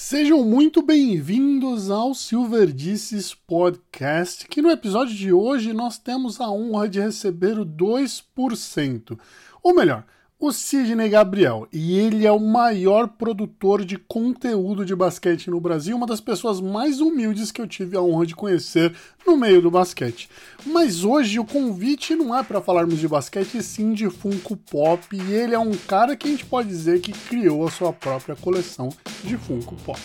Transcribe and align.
Sejam 0.00 0.44
muito 0.44 0.80
bem-vindos 0.80 1.90
ao 1.90 2.14
Silverdices 2.14 3.34
Podcast, 3.34 4.46
que 4.46 4.62
no 4.62 4.70
episódio 4.70 5.12
de 5.12 5.32
hoje 5.32 5.72
nós 5.72 5.98
temos 5.98 6.40
a 6.40 6.48
honra 6.48 6.88
de 6.88 7.00
receber 7.00 7.58
o 7.58 7.66
2%. 7.66 9.18
Ou 9.60 9.74
melhor, 9.74 10.04
o 10.40 10.52
Sidney 10.52 11.08
Gabriel, 11.08 11.66
e 11.72 11.98
ele 11.98 12.24
é 12.24 12.30
o 12.30 12.38
maior 12.38 13.08
produtor 13.08 13.84
de 13.84 13.98
conteúdo 13.98 14.84
de 14.84 14.94
basquete 14.94 15.50
no 15.50 15.60
Brasil, 15.60 15.96
uma 15.96 16.06
das 16.06 16.20
pessoas 16.20 16.60
mais 16.60 17.00
humildes 17.00 17.50
que 17.50 17.60
eu 17.60 17.66
tive 17.66 17.96
a 17.96 18.02
honra 18.02 18.24
de 18.24 18.36
conhecer 18.36 18.94
no 19.26 19.36
meio 19.36 19.60
do 19.60 19.68
basquete. 19.68 20.30
Mas 20.64 21.02
hoje 21.02 21.40
o 21.40 21.44
convite 21.44 22.14
não 22.14 22.36
é 22.36 22.44
para 22.44 22.60
falarmos 22.60 23.00
de 23.00 23.08
basquete, 23.08 23.60
sim 23.64 23.92
de 23.92 24.08
Funko 24.08 24.56
Pop, 24.56 25.04
e 25.12 25.32
ele 25.32 25.56
é 25.56 25.58
um 25.58 25.72
cara 25.72 26.16
que 26.16 26.28
a 26.28 26.30
gente 26.30 26.46
pode 26.46 26.68
dizer 26.68 27.00
que 27.00 27.10
criou 27.10 27.66
a 27.66 27.70
sua 27.70 27.92
própria 27.92 28.36
coleção 28.36 28.90
de 29.24 29.36
Funko 29.36 29.74
Pop. 29.84 30.00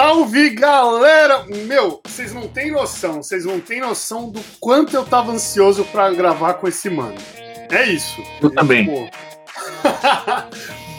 Salve 0.00 0.48
galera! 0.48 1.44
Meu, 1.66 2.00
vocês 2.06 2.32
não 2.32 2.48
têm 2.48 2.70
noção, 2.70 3.22
vocês 3.22 3.44
não 3.44 3.60
têm 3.60 3.82
noção 3.82 4.30
do 4.30 4.40
quanto 4.58 4.96
eu 4.96 5.04
tava 5.04 5.30
ansioso 5.30 5.84
para 5.84 6.10
gravar 6.10 6.54
com 6.54 6.66
esse 6.66 6.88
mano. 6.88 7.16
É 7.70 7.84
isso. 7.84 8.22
Eu 8.40 8.48
também. 8.48 8.86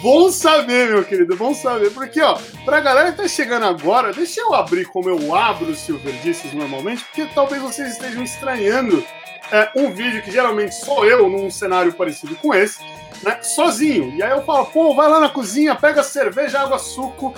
bom 0.03 0.29
saber, 0.29 0.91
meu 0.91 1.03
querido, 1.03 1.35
bom 1.35 1.51
saber. 1.51 1.89
Porque, 1.89 2.21
ó, 2.21 2.37
pra 2.63 2.79
galera 2.79 3.11
que 3.11 3.17
tá 3.17 3.27
chegando 3.27 3.65
agora, 3.65 4.13
deixa 4.13 4.39
eu 4.39 4.53
abrir 4.53 4.85
como 4.85 5.09
eu 5.09 5.33
abro 5.33 5.71
o 5.71 5.75
Silver 5.75 6.13
Discs 6.21 6.53
normalmente, 6.53 7.03
porque 7.05 7.25
talvez 7.33 7.59
vocês 7.59 7.93
estejam 7.93 8.21
estranhando 8.21 9.03
é, 9.51 9.71
um 9.77 9.91
vídeo 9.91 10.21
que 10.21 10.31
geralmente 10.31 10.75
sou 10.75 11.03
eu 11.07 11.27
num 11.27 11.49
cenário 11.49 11.91
parecido 11.91 12.35
com 12.35 12.53
esse 12.53 12.79
né, 13.23 13.41
sozinho. 13.41 14.13
E 14.15 14.23
aí 14.23 14.31
eu 14.31 14.43
falo, 14.43 14.65
pô, 14.67 14.93
vai 14.93 15.09
lá 15.09 15.19
na 15.19 15.29
cozinha, 15.29 15.75
pega 15.75 16.03
cerveja, 16.03 16.59
água, 16.59 16.79
suco. 16.79 17.33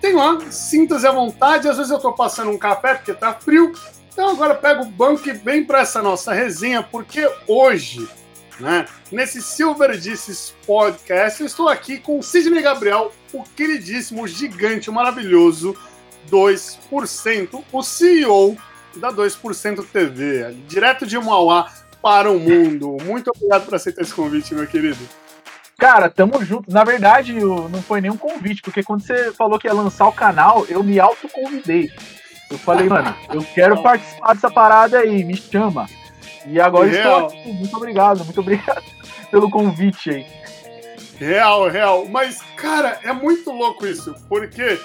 Tem 0.00 0.14
lá, 0.14 0.38
sinta-se 0.50 1.06
à 1.06 1.12
vontade. 1.12 1.68
Às 1.68 1.76
vezes 1.76 1.92
eu 1.92 1.98
tô 1.98 2.12
passando 2.12 2.50
um 2.50 2.58
café 2.58 2.94
porque 2.94 3.12
tá 3.14 3.34
frio. 3.34 3.72
Então 4.12 4.30
agora 4.30 4.54
pega 4.54 4.82
o 4.82 4.86
banco 4.86 5.28
e 5.28 5.32
vem 5.32 5.64
para 5.64 5.80
essa 5.80 6.02
nossa 6.02 6.32
resenha, 6.32 6.82
porque 6.82 7.30
hoje, 7.46 8.08
né, 8.58 8.86
nesse 9.12 9.42
Silver 9.42 9.98
Disses 9.98 10.54
Podcast, 10.66 11.40
eu 11.40 11.46
estou 11.46 11.68
aqui 11.68 11.98
com 11.98 12.18
o 12.18 12.22
Sidney 12.22 12.62
Gabriel, 12.62 13.12
o 13.32 13.42
queridíssimo, 13.42 14.26
gigante, 14.26 14.88
o 14.88 14.92
maravilhoso 14.92 15.76
2%, 16.30 17.62
o 17.70 17.82
CEO 17.82 18.56
da 18.96 19.12
2% 19.12 19.84
TV, 19.92 20.56
direto 20.66 21.06
de 21.06 21.18
Mauá 21.18 21.70
para 22.00 22.30
o 22.30 22.38
mundo. 22.40 22.96
Muito 23.04 23.30
obrigado 23.34 23.66
por 23.66 23.74
aceitar 23.74 24.00
esse 24.00 24.14
convite, 24.14 24.54
meu 24.54 24.66
querido. 24.66 24.98
Cara, 25.78 26.08
tamo 26.08 26.42
junto. 26.44 26.72
Na 26.72 26.84
verdade, 26.84 27.34
não 27.34 27.82
foi 27.82 28.00
nenhum 28.00 28.16
convite, 28.16 28.62
porque 28.62 28.82
quando 28.82 29.02
você 29.02 29.32
falou 29.32 29.58
que 29.58 29.66
ia 29.66 29.74
lançar 29.74 30.06
o 30.06 30.12
canal, 30.12 30.64
eu 30.68 30.82
me 30.82 30.98
autoconvidei. 30.98 31.90
Eu 32.50 32.58
falei, 32.58 32.88
mano, 32.88 33.14
eu 33.32 33.44
quero 33.54 33.80
participar 33.82 34.34
dessa 34.34 34.50
parada 34.50 34.98
aí, 34.98 35.22
me 35.24 35.36
chama. 35.36 35.86
E 36.46 36.60
agora 36.60 36.88
real. 36.88 37.26
estou 37.26 37.40
aqui. 37.40 37.52
Muito 37.52 37.76
obrigado, 37.76 38.24
muito 38.24 38.40
obrigado 38.40 38.82
pelo 39.30 39.50
convite 39.50 40.10
aí. 40.10 40.26
Real, 41.18 41.68
real. 41.68 42.06
Mas, 42.06 42.40
cara, 42.56 42.98
é 43.02 43.12
muito 43.12 43.50
louco 43.50 43.86
isso, 43.86 44.14
porque 44.28 44.78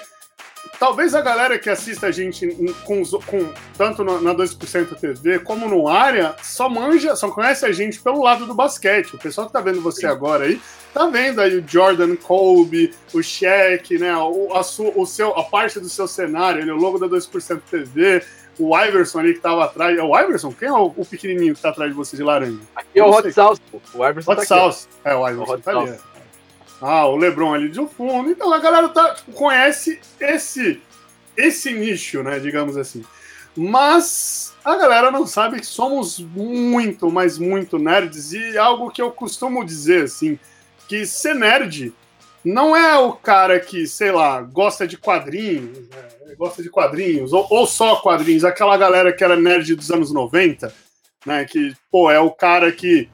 talvez 0.82 1.14
a 1.14 1.20
galera 1.20 1.60
que 1.60 1.70
assista 1.70 2.08
a 2.08 2.10
gente 2.10 2.44
com, 2.84 3.04
com 3.04 3.52
tanto 3.78 4.02
na 4.02 4.34
2% 4.34 4.98
TV 4.98 5.38
como 5.38 5.68
no 5.68 5.86
área 5.86 6.34
só 6.42 6.68
manja, 6.68 7.14
só 7.14 7.30
conhece 7.30 7.64
a 7.64 7.70
gente 7.70 8.00
pelo 8.00 8.20
lado 8.20 8.46
do 8.46 8.52
basquete. 8.52 9.14
O 9.14 9.18
pessoal 9.18 9.46
que 9.46 9.52
tá 9.52 9.60
vendo 9.60 9.80
você 9.80 10.06
agora 10.06 10.42
aí 10.42 10.60
tá 10.92 11.06
vendo 11.06 11.40
aí 11.40 11.56
o 11.56 11.64
Jordan 11.64 12.16
Kobe, 12.16 12.92
o 13.14 13.22
Shaq, 13.22 13.96
né? 13.96 14.12
O, 14.16 14.52
a, 14.56 14.64
su, 14.64 14.92
o 14.96 15.06
seu, 15.06 15.30
a 15.38 15.44
parte 15.44 15.78
do 15.78 15.88
seu 15.88 16.08
cenário, 16.08 16.66
né, 16.66 16.72
o 16.72 16.76
logo 16.76 16.98
da 16.98 17.06
2% 17.06 17.60
TV, 17.70 18.20
o 18.58 18.76
Iverson 18.76 19.20
ali 19.20 19.34
que 19.34 19.40
tava 19.40 19.66
atrás. 19.66 19.96
É 19.96 20.02
o 20.02 20.18
Iverson? 20.18 20.50
Quem 20.50 20.66
é 20.66 20.72
o, 20.72 20.92
o 20.96 21.06
pequenininho 21.06 21.54
que 21.54 21.62
tá 21.62 21.68
atrás 21.68 21.92
de 21.92 21.96
você 21.96 22.16
de 22.16 22.24
laranja? 22.24 22.58
Aqui 22.74 22.98
é 22.98 23.04
o 23.04 23.10
Hot 23.10 23.32
Sauce, 23.32 23.60
pô. 23.70 23.80
O 23.94 24.04
Iverson 24.04 24.32
Hot 24.32 24.40
tá 24.40 24.46
Sauce. 24.46 24.88
Aqui. 25.04 25.14
É, 25.14 25.16
o 25.16 25.28
Iverson 25.28 25.54
o 25.54 25.58
tá 25.60 25.70
ali. 25.78 26.11
Ah, 26.82 27.06
o 27.06 27.16
LeBron 27.16 27.54
ali 27.54 27.68
de 27.68 27.86
fundo. 27.86 28.28
Então 28.28 28.52
a 28.52 28.58
galera 28.58 28.88
tá, 28.88 29.14
tipo, 29.14 29.30
conhece 29.32 30.00
esse, 30.18 30.82
esse 31.36 31.72
nicho, 31.72 32.24
né? 32.24 32.40
Digamos 32.40 32.76
assim. 32.76 33.04
Mas 33.56 34.52
a 34.64 34.74
galera 34.74 35.10
não 35.10 35.24
sabe 35.24 35.60
que 35.60 35.66
somos 35.66 36.18
muito, 36.18 37.08
mas 37.08 37.38
muito 37.38 37.78
nerds. 37.78 38.32
E 38.32 38.58
algo 38.58 38.90
que 38.90 39.00
eu 39.00 39.12
costumo 39.12 39.64
dizer, 39.64 40.04
assim, 40.04 40.36
que 40.88 41.06
ser 41.06 41.34
nerd 41.34 41.94
não 42.44 42.76
é 42.76 42.98
o 42.98 43.12
cara 43.12 43.60
que, 43.60 43.86
sei 43.86 44.10
lá, 44.10 44.40
gosta 44.40 44.86
de 44.86 44.96
quadrinhos, 44.96 45.88
né? 45.88 46.34
gosta 46.36 46.62
de 46.62 46.70
quadrinhos, 46.70 47.32
ou, 47.32 47.46
ou, 47.48 47.66
só 47.66 47.96
quadrinhos, 47.96 48.44
aquela 48.44 48.76
galera 48.76 49.12
que 49.12 49.22
era 49.22 49.36
nerd 49.36 49.76
dos 49.76 49.92
anos 49.92 50.12
90, 50.12 50.74
né? 51.24 51.44
Que, 51.44 51.72
pô, 51.90 52.10
é 52.10 52.18
o 52.18 52.32
cara 52.32 52.72
que 52.72 53.08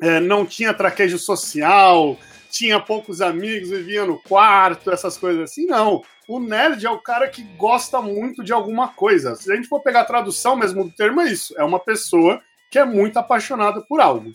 é, 0.00 0.18
não 0.18 0.44
tinha 0.44 0.74
traquejo 0.74 1.18
social, 1.18 2.18
tinha 2.52 2.78
poucos 2.78 3.22
amigos, 3.22 3.70
vivia 3.70 4.04
no 4.04 4.20
quarto, 4.20 4.90
essas 4.90 5.16
coisas 5.16 5.50
assim. 5.50 5.64
Não. 5.64 6.04
O 6.28 6.38
nerd 6.38 6.84
é 6.84 6.90
o 6.90 7.00
cara 7.00 7.26
que 7.28 7.42
gosta 7.56 8.00
muito 8.02 8.44
de 8.44 8.52
alguma 8.52 8.88
coisa. 8.88 9.34
Se 9.34 9.50
a 9.50 9.56
gente 9.56 9.68
for 9.68 9.80
pegar 9.80 10.02
a 10.02 10.04
tradução 10.04 10.54
mesmo 10.54 10.84
do 10.84 10.90
termo, 10.90 11.22
é 11.22 11.32
isso. 11.32 11.54
É 11.58 11.64
uma 11.64 11.80
pessoa 11.80 12.40
que 12.70 12.78
é 12.78 12.84
muito 12.84 13.16
apaixonada 13.16 13.80
por 13.80 14.00
algo. 14.00 14.32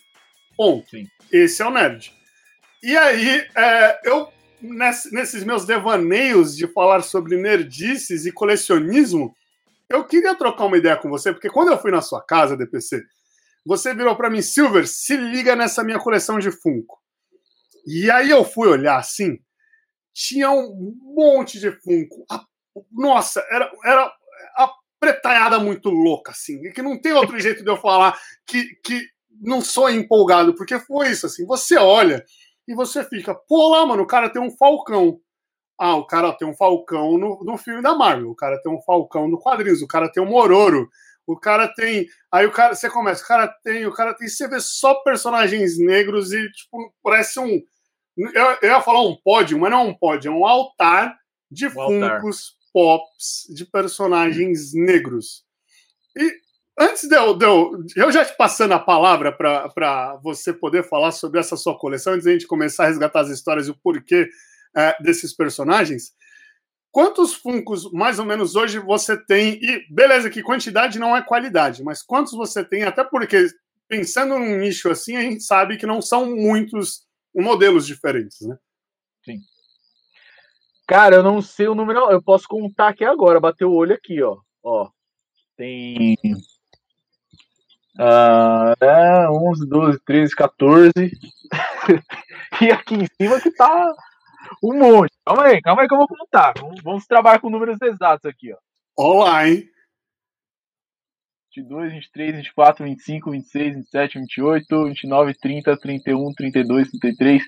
Ponto. 0.57 0.89
Sim. 0.89 1.07
Esse 1.31 1.61
é 1.61 1.67
o 1.67 1.71
nerd. 1.71 2.11
E 2.81 2.97
aí, 2.97 3.45
é, 3.55 3.99
eu, 4.03 4.29
nesses 4.61 5.43
meus 5.43 5.65
devaneios 5.65 6.57
de 6.57 6.67
falar 6.67 7.03
sobre 7.03 7.37
nerdices 7.37 8.25
e 8.25 8.31
colecionismo, 8.31 9.35
eu 9.87 10.03
queria 10.03 10.35
trocar 10.35 10.65
uma 10.65 10.77
ideia 10.77 10.97
com 10.97 11.09
você, 11.09 11.31
porque 11.31 11.49
quando 11.49 11.71
eu 11.71 11.77
fui 11.77 11.91
na 11.91 12.01
sua 12.01 12.21
casa, 12.21 12.57
DPC, 12.57 13.03
você 13.63 13.93
virou 13.93 14.15
para 14.15 14.29
mim, 14.29 14.41
Silver, 14.41 14.87
se 14.87 15.15
liga 15.15 15.55
nessa 15.55 15.83
minha 15.83 15.99
coleção 15.99 16.39
de 16.39 16.51
Funko. 16.51 16.97
E 17.87 18.11
aí 18.11 18.29
eu 18.29 18.43
fui 18.43 18.67
olhar 18.67 18.97
assim, 18.97 19.39
tinha 20.13 20.51
um 20.51 20.93
monte 21.01 21.57
de 21.57 21.71
Funko. 21.71 22.25
A, 22.29 22.43
nossa, 22.91 23.39
era, 23.49 23.71
era 23.85 24.13
a 24.57 24.73
pretalhada 24.99 25.57
muito 25.57 25.89
louca, 25.89 26.33
assim, 26.33 26.61
que 26.73 26.81
não 26.81 26.99
tem 26.99 27.13
outro 27.13 27.39
jeito 27.39 27.63
de 27.63 27.69
eu 27.69 27.77
falar 27.77 28.19
que, 28.45 28.75
que 28.83 29.01
não 29.41 29.61
sou 29.61 29.89
empolgado, 29.89 30.53
porque 30.53 30.77
foi 30.79 31.11
isso, 31.11 31.27
assim, 31.27 31.45
você 31.45 31.77
olha 31.77 32.25
e 32.67 32.75
você 32.75 33.05
fica, 33.05 33.33
pô 33.33 33.69
lá, 33.69 33.85
mano, 33.85 34.03
o 34.03 34.07
cara 34.07 34.29
tem 34.29 34.41
um 34.41 34.51
falcão. 34.51 35.21
Ah, 35.79 35.95
o 35.95 36.05
cara 36.05 36.33
tem 36.33 36.45
um 36.45 36.55
falcão 36.55 37.17
no, 37.17 37.41
no 37.43 37.57
filme 37.57 37.81
da 37.81 37.95
Marvel, 37.95 38.31
o 38.31 38.35
cara 38.35 38.61
tem 38.61 38.71
um 38.71 38.81
falcão 38.81 39.29
no 39.29 39.39
quadrinhos, 39.39 39.81
o 39.81 39.87
cara 39.87 40.11
tem 40.11 40.21
um 40.21 40.25
Mororo, 40.27 40.89
o 41.25 41.39
cara 41.39 41.67
tem. 41.67 42.07
Aí 42.31 42.45
o 42.45 42.51
cara, 42.51 42.75
você 42.75 42.89
começa, 42.89 43.23
o 43.23 43.27
cara 43.27 43.47
tem, 43.63 43.85
o 43.85 43.93
cara 43.93 44.13
tem, 44.13 44.27
você 44.27 44.47
vê 44.47 44.59
só 44.59 44.95
personagens 45.03 45.77
negros 45.77 46.33
e, 46.33 46.51
tipo, 46.51 46.93
parece 47.03 47.39
um. 47.39 47.61
Eu, 48.17 48.57
eu 48.61 48.69
ia 48.69 48.81
falar 48.81 49.01
um 49.01 49.15
pódio, 49.15 49.59
mas 49.59 49.71
não 49.71 49.81
é 49.81 49.83
um 49.83 49.93
pódio, 49.93 50.29
é 50.29 50.35
um 50.35 50.45
altar 50.45 51.15
de 51.51 51.67
um 51.67 51.71
funcos 51.71 52.57
pops 52.73 53.45
de 53.53 53.65
personagens 53.65 54.73
negros. 54.73 55.45
E 56.17 56.47
Antes 56.79 57.09
de 57.09 57.15
eu, 57.15 57.35
de 57.35 57.43
eu, 57.43 57.83
eu 57.95 58.11
já 58.11 58.23
te 58.23 58.37
passando 58.37 58.73
a 58.73 58.79
palavra 58.79 59.31
para 59.31 60.19
você 60.21 60.53
poder 60.53 60.83
falar 60.83 61.11
sobre 61.11 61.39
essa 61.39 61.57
sua 61.57 61.75
coleção, 61.75 62.13
antes 62.13 62.25
de 62.25 62.29
a 62.29 62.33
gente 62.33 62.45
começar 62.45 62.83
a 62.83 62.87
resgatar 62.87 63.21
as 63.21 63.29
histórias 63.29 63.67
e 63.67 63.71
o 63.71 63.75
porquê 63.75 64.29
é, 64.75 64.95
desses 65.01 65.33
personagens, 65.33 66.11
quantos 66.91 67.33
Funcos 67.33 67.91
mais 67.91 68.19
ou 68.19 68.25
menos 68.25 68.55
hoje 68.55 68.77
você 68.77 69.17
tem? 69.17 69.59
E 69.59 69.87
beleza, 69.89 70.29
que 70.29 70.43
quantidade 70.43 70.99
não 70.99 71.17
é 71.17 71.21
qualidade, 71.23 71.83
mas 71.83 72.03
quantos 72.03 72.33
você 72.33 72.63
tem? 72.63 72.83
Até 72.83 73.03
porque, 73.03 73.47
pensando 73.87 74.37
num 74.37 74.57
nicho 74.57 74.91
assim, 74.91 75.15
a 75.15 75.21
gente 75.21 75.41
sabe 75.43 75.77
que 75.77 75.87
não 75.87 75.99
são 75.99 76.35
muitos 76.35 77.06
modelos 77.43 77.85
diferentes, 77.85 78.41
né? 78.41 78.57
Sim. 79.23 79.39
Cara, 80.87 81.17
eu 81.17 81.23
não 81.23 81.41
sei 81.41 81.67
o 81.67 81.75
número, 81.75 82.11
eu 82.11 82.21
posso 82.21 82.47
contar 82.47 82.89
aqui 82.89 83.03
agora, 83.03 83.39
bater 83.39 83.65
o 83.65 83.73
olho 83.73 83.93
aqui, 83.93 84.21
ó. 84.21 84.37
Ó, 84.63 84.89
tem 85.55 86.15
Uh, 87.97 88.77
é, 88.79 89.27
11, 89.27 89.65
12, 89.67 89.99
13, 90.05 90.35
14. 90.35 90.91
e 92.61 92.71
aqui 92.71 92.93
em 92.93 93.07
cima 93.19 93.41
que 93.41 93.49
tá 93.49 93.91
um 94.63 94.77
monte. 94.77 95.11
Calma 95.25 95.45
aí, 95.45 95.61
calma 95.61 95.81
aí 95.81 95.87
que 95.87 95.93
eu 95.95 95.97
vou 95.97 96.07
contar. 96.07 96.53
Vamos, 96.59 96.81
vamos 96.83 97.07
trabalhar 97.07 97.39
com 97.39 97.49
números 97.49 97.81
exatos 97.81 98.25
aqui, 98.25 98.53
ó. 98.53 98.57
Olá, 98.95 99.47
hein? 99.47 99.67
22, 101.57 101.91
23, 101.93 102.35
24, 102.35 102.85
25, 102.85 103.31
26, 103.31 103.75
27, 103.75 104.19
28, 104.19 104.83
29, 104.85 105.33
30, 105.33 105.77
31, 105.77 106.33
32, 106.33 106.91
33, 106.91 107.43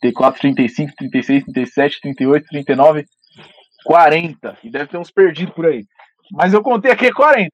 34, 0.00 0.40
35, 0.40 0.92
36, 0.96 1.44
37, 1.44 2.00
38, 2.00 2.46
39, 2.46 3.04
40. 3.84 4.58
E 4.64 4.70
deve 4.70 4.86
ter 4.88 4.98
uns 4.98 5.10
perdidos 5.10 5.54
por 5.54 5.66
aí. 5.66 5.84
Mas 6.32 6.52
eu 6.52 6.62
contei 6.62 6.90
aqui 6.90 7.12
40. 7.12 7.50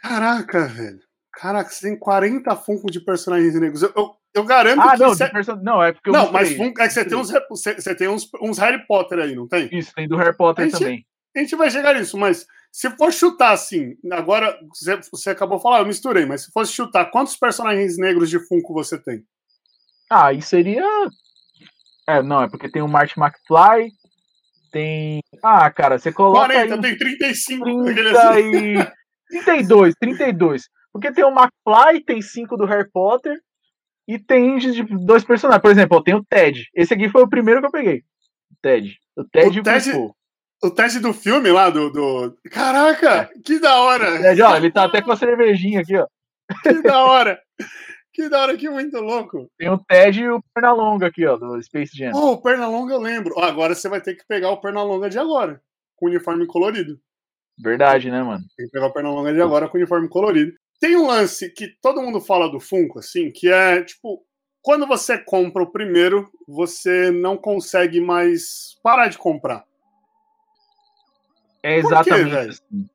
Caraca, 0.00 0.66
velho. 0.68 1.00
Caraca, 1.32 1.70
você 1.70 1.88
tem 1.88 1.98
40 1.98 2.54
Funko 2.56 2.90
de 2.90 3.00
personagens 3.00 3.54
negros. 3.58 3.82
Eu, 3.82 3.92
eu, 3.96 4.10
eu 4.34 4.44
garanto 4.44 4.80
ah, 4.80 4.92
que. 4.92 4.98
não, 4.98 5.14
cê... 5.14 5.28
person... 5.28 5.56
não, 5.62 5.82
é 5.82 5.92
porque 5.92 6.10
eu 6.10 6.12
Não, 6.12 6.30
mas 6.30 6.54
Funko, 6.54 6.80
é 6.80 6.88
que 6.88 6.94
você 6.94 7.04
tem, 7.04 7.16
uns, 7.16 7.30
você 7.50 7.94
tem 7.94 8.08
uns, 8.08 8.28
uns 8.40 8.58
Harry 8.58 8.86
Potter 8.86 9.18
aí, 9.18 9.34
não 9.34 9.48
tem? 9.48 9.68
Isso, 9.72 9.94
tem 9.94 10.06
do 10.06 10.16
Harry 10.16 10.36
Potter 10.36 10.66
gente, 10.66 10.78
também. 10.78 11.06
A 11.34 11.40
gente 11.40 11.56
vai 11.56 11.70
chegar 11.70 11.94
nisso, 11.94 12.18
mas 12.18 12.46
se 12.70 12.90
for 12.96 13.12
chutar 13.12 13.52
assim, 13.52 13.96
agora 14.10 14.58
você, 15.12 15.30
acabou 15.30 15.58
de 15.58 15.62
falar, 15.62 15.80
eu 15.80 15.86
misturei, 15.86 16.26
mas 16.26 16.44
se 16.44 16.52
fosse 16.52 16.72
chutar, 16.72 17.10
quantos 17.10 17.36
personagens 17.36 17.96
negros 17.98 18.30
de 18.30 18.38
Funko 18.46 18.74
você 18.74 18.98
tem? 18.98 19.24
Ah, 20.10 20.26
aí 20.26 20.42
seria. 20.42 20.84
É, 22.06 22.22
não, 22.22 22.42
é 22.42 22.48
porque 22.48 22.70
tem 22.70 22.82
o 22.82 22.88
Marty 22.88 23.14
McFly, 23.18 23.90
tem. 24.72 25.20
Ah, 25.42 25.70
cara, 25.70 25.98
você 25.98 26.12
coloca. 26.12 26.46
40, 26.46 26.80
tem 26.80 26.96
35. 26.96 27.84
30 27.84 28.40
e... 28.40 28.92
32, 29.30 29.94
32. 30.00 30.62
Porque 30.92 31.10
tem 31.10 31.24
o 31.24 31.30
McFly, 31.30 32.04
tem 32.04 32.20
5 32.20 32.54
do 32.54 32.66
Harry 32.66 32.88
Potter 32.90 33.40
e 34.06 34.18
tem 34.18 34.58
de 34.58 34.82
dois 34.82 35.24
personagens. 35.24 35.62
Por 35.62 35.70
exemplo, 35.70 35.96
eu 35.96 36.02
tenho 36.02 36.18
o 36.18 36.24
Ted. 36.24 36.68
Esse 36.74 36.92
aqui 36.92 37.08
foi 37.08 37.22
o 37.22 37.28
primeiro 37.28 37.60
que 37.60 37.66
eu 37.66 37.70
peguei. 37.70 38.02
O 38.50 38.56
Ted. 38.60 38.98
O 39.16 39.24
Ted, 39.24 39.60
o 39.60 39.62
Ted, 39.62 39.90
o 40.62 40.70
Ted 40.70 41.00
do 41.00 41.12
filme 41.12 41.50
lá, 41.50 41.70
do. 41.70 41.90
do... 41.90 42.36
Caraca, 42.50 43.30
é. 43.34 43.40
que 43.44 43.58
da 43.58 43.80
hora! 43.80 44.06
Ó, 44.48 44.56
ele 44.56 44.70
tá 44.70 44.84
até 44.84 45.02
com 45.02 45.12
a 45.12 45.16
cervejinha 45.16 45.80
aqui, 45.80 45.96
ó. 45.96 46.06
Que 46.62 46.82
da 46.82 47.04
hora! 47.04 47.40
Que 48.14 48.28
da 48.28 48.42
hora, 48.42 48.56
que 48.56 48.68
muito 48.68 48.98
louco. 48.98 49.50
Tem 49.58 49.70
o 49.70 49.78
Ted 49.78 50.20
e 50.20 50.28
o 50.28 50.42
Pernalonga 50.54 51.06
aqui, 51.06 51.26
ó, 51.26 51.36
do 51.36 51.60
Space 51.62 51.96
Jam. 51.96 52.12
Oh, 52.14 52.32
o 52.32 52.42
Pernalonga 52.42 52.92
eu 52.92 53.00
lembro. 53.00 53.38
Agora 53.40 53.74
você 53.74 53.88
vai 53.88 54.02
ter 54.02 54.14
que 54.14 54.26
pegar 54.26 54.50
o 54.50 54.60
Pernalonga 54.60 55.08
de 55.08 55.18
agora, 55.18 55.62
com 55.96 56.06
uniforme 56.06 56.46
colorido. 56.46 57.00
Verdade, 57.58 58.10
né, 58.10 58.22
mano? 58.22 58.44
Tem 58.56 58.66
que 58.66 58.72
pegar 58.72 58.88
o 58.88 58.92
Pernalonga 58.92 59.32
de 59.32 59.40
agora 59.40 59.66
com 59.66 59.78
uniforme 59.78 60.08
colorido. 60.08 60.52
Tem 60.78 60.94
um 60.94 61.06
lance 61.06 61.48
que 61.50 61.68
todo 61.80 62.02
mundo 62.02 62.20
fala 62.20 62.50
do 62.50 62.60
Funko, 62.60 62.98
assim, 62.98 63.30
que 63.30 63.48
é, 63.50 63.82
tipo, 63.82 64.22
quando 64.60 64.86
você 64.86 65.16
compra 65.16 65.62
o 65.62 65.70
primeiro, 65.70 66.30
você 66.46 67.10
não 67.10 67.36
consegue 67.36 68.00
mais 68.00 68.76
parar 68.82 69.08
de 69.08 69.16
comprar. 69.16 69.64
É 71.62 71.76
exatamente 71.76 72.30
quê, 72.30 72.36
assim. 72.36 72.88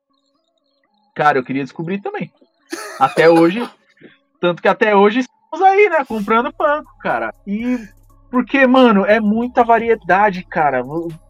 Cara, 1.15 1.37
eu 1.37 1.43
queria 1.43 1.63
descobrir 1.63 2.01
também. 2.01 2.31
Até 2.99 3.29
hoje, 3.29 3.67
tanto 4.39 4.61
que 4.61 4.67
até 4.67 4.95
hoje 4.95 5.19
estamos 5.19 5.65
aí, 5.65 5.89
né, 5.89 6.03
comprando 6.05 6.53
banco, 6.57 6.91
cara. 6.99 7.33
E 7.45 7.79
porque, 8.29 8.67
mano, 8.67 9.05
é 9.05 9.19
muita 9.19 9.63
variedade, 9.63 10.43
cara. 10.43 10.83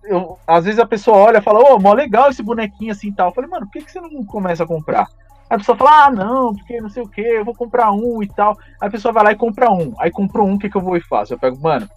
Eu, 0.04 0.40
às 0.48 0.66
vezes 0.66 0.80
a 0.80 0.86
pessoa 0.86 1.18
olha 1.18 1.38
e 1.38 1.42
fala, 1.42 1.60
ô, 1.60 1.76
oh, 1.76 1.80
mó 1.80 1.94
legal 1.94 2.30
esse 2.30 2.42
bonequinho 2.42 2.92
assim 2.92 3.10
e 3.10 3.14
tal. 3.14 3.30
Eu 3.30 3.34
falei, 3.34 3.50
mano, 3.50 3.66
por 3.68 3.74
que, 3.74 3.84
que 3.84 3.92
você 3.92 4.02
não 4.02 4.26
começa 4.26 4.64
a 4.64 4.68
comprar? 4.68 5.08
Aí 5.50 5.56
a 5.56 5.58
pessoa 5.58 5.78
fala, 5.78 6.06
ah, 6.06 6.12
não, 6.12 6.56
porque 6.56 6.82
não 6.82 6.90
sei 6.90 7.04
o 7.04 7.08
que, 7.08 7.22
eu 7.22 7.46
vou 7.46 7.56
comprar 7.56 7.92
um 7.92 8.22
e 8.24 8.28
tal. 8.28 8.58
Aí 8.82 8.88
a 8.88 8.92
pessoa 8.92 9.14
vai 9.14 9.24
lá 9.24 9.32
e 9.32 9.36
compra 9.36 9.72
um. 9.72 9.94
Aí 10.00 10.10
comprou 10.10 10.48
um, 10.48 10.56
o 10.56 10.60
que, 10.60 10.70
que 10.70 10.76
eu 10.76 10.82
vou 10.82 10.98
e 10.98 11.02
faço? 11.02 11.34
Eu 11.34 11.40
pego, 11.40 11.58
mano, 11.62 11.88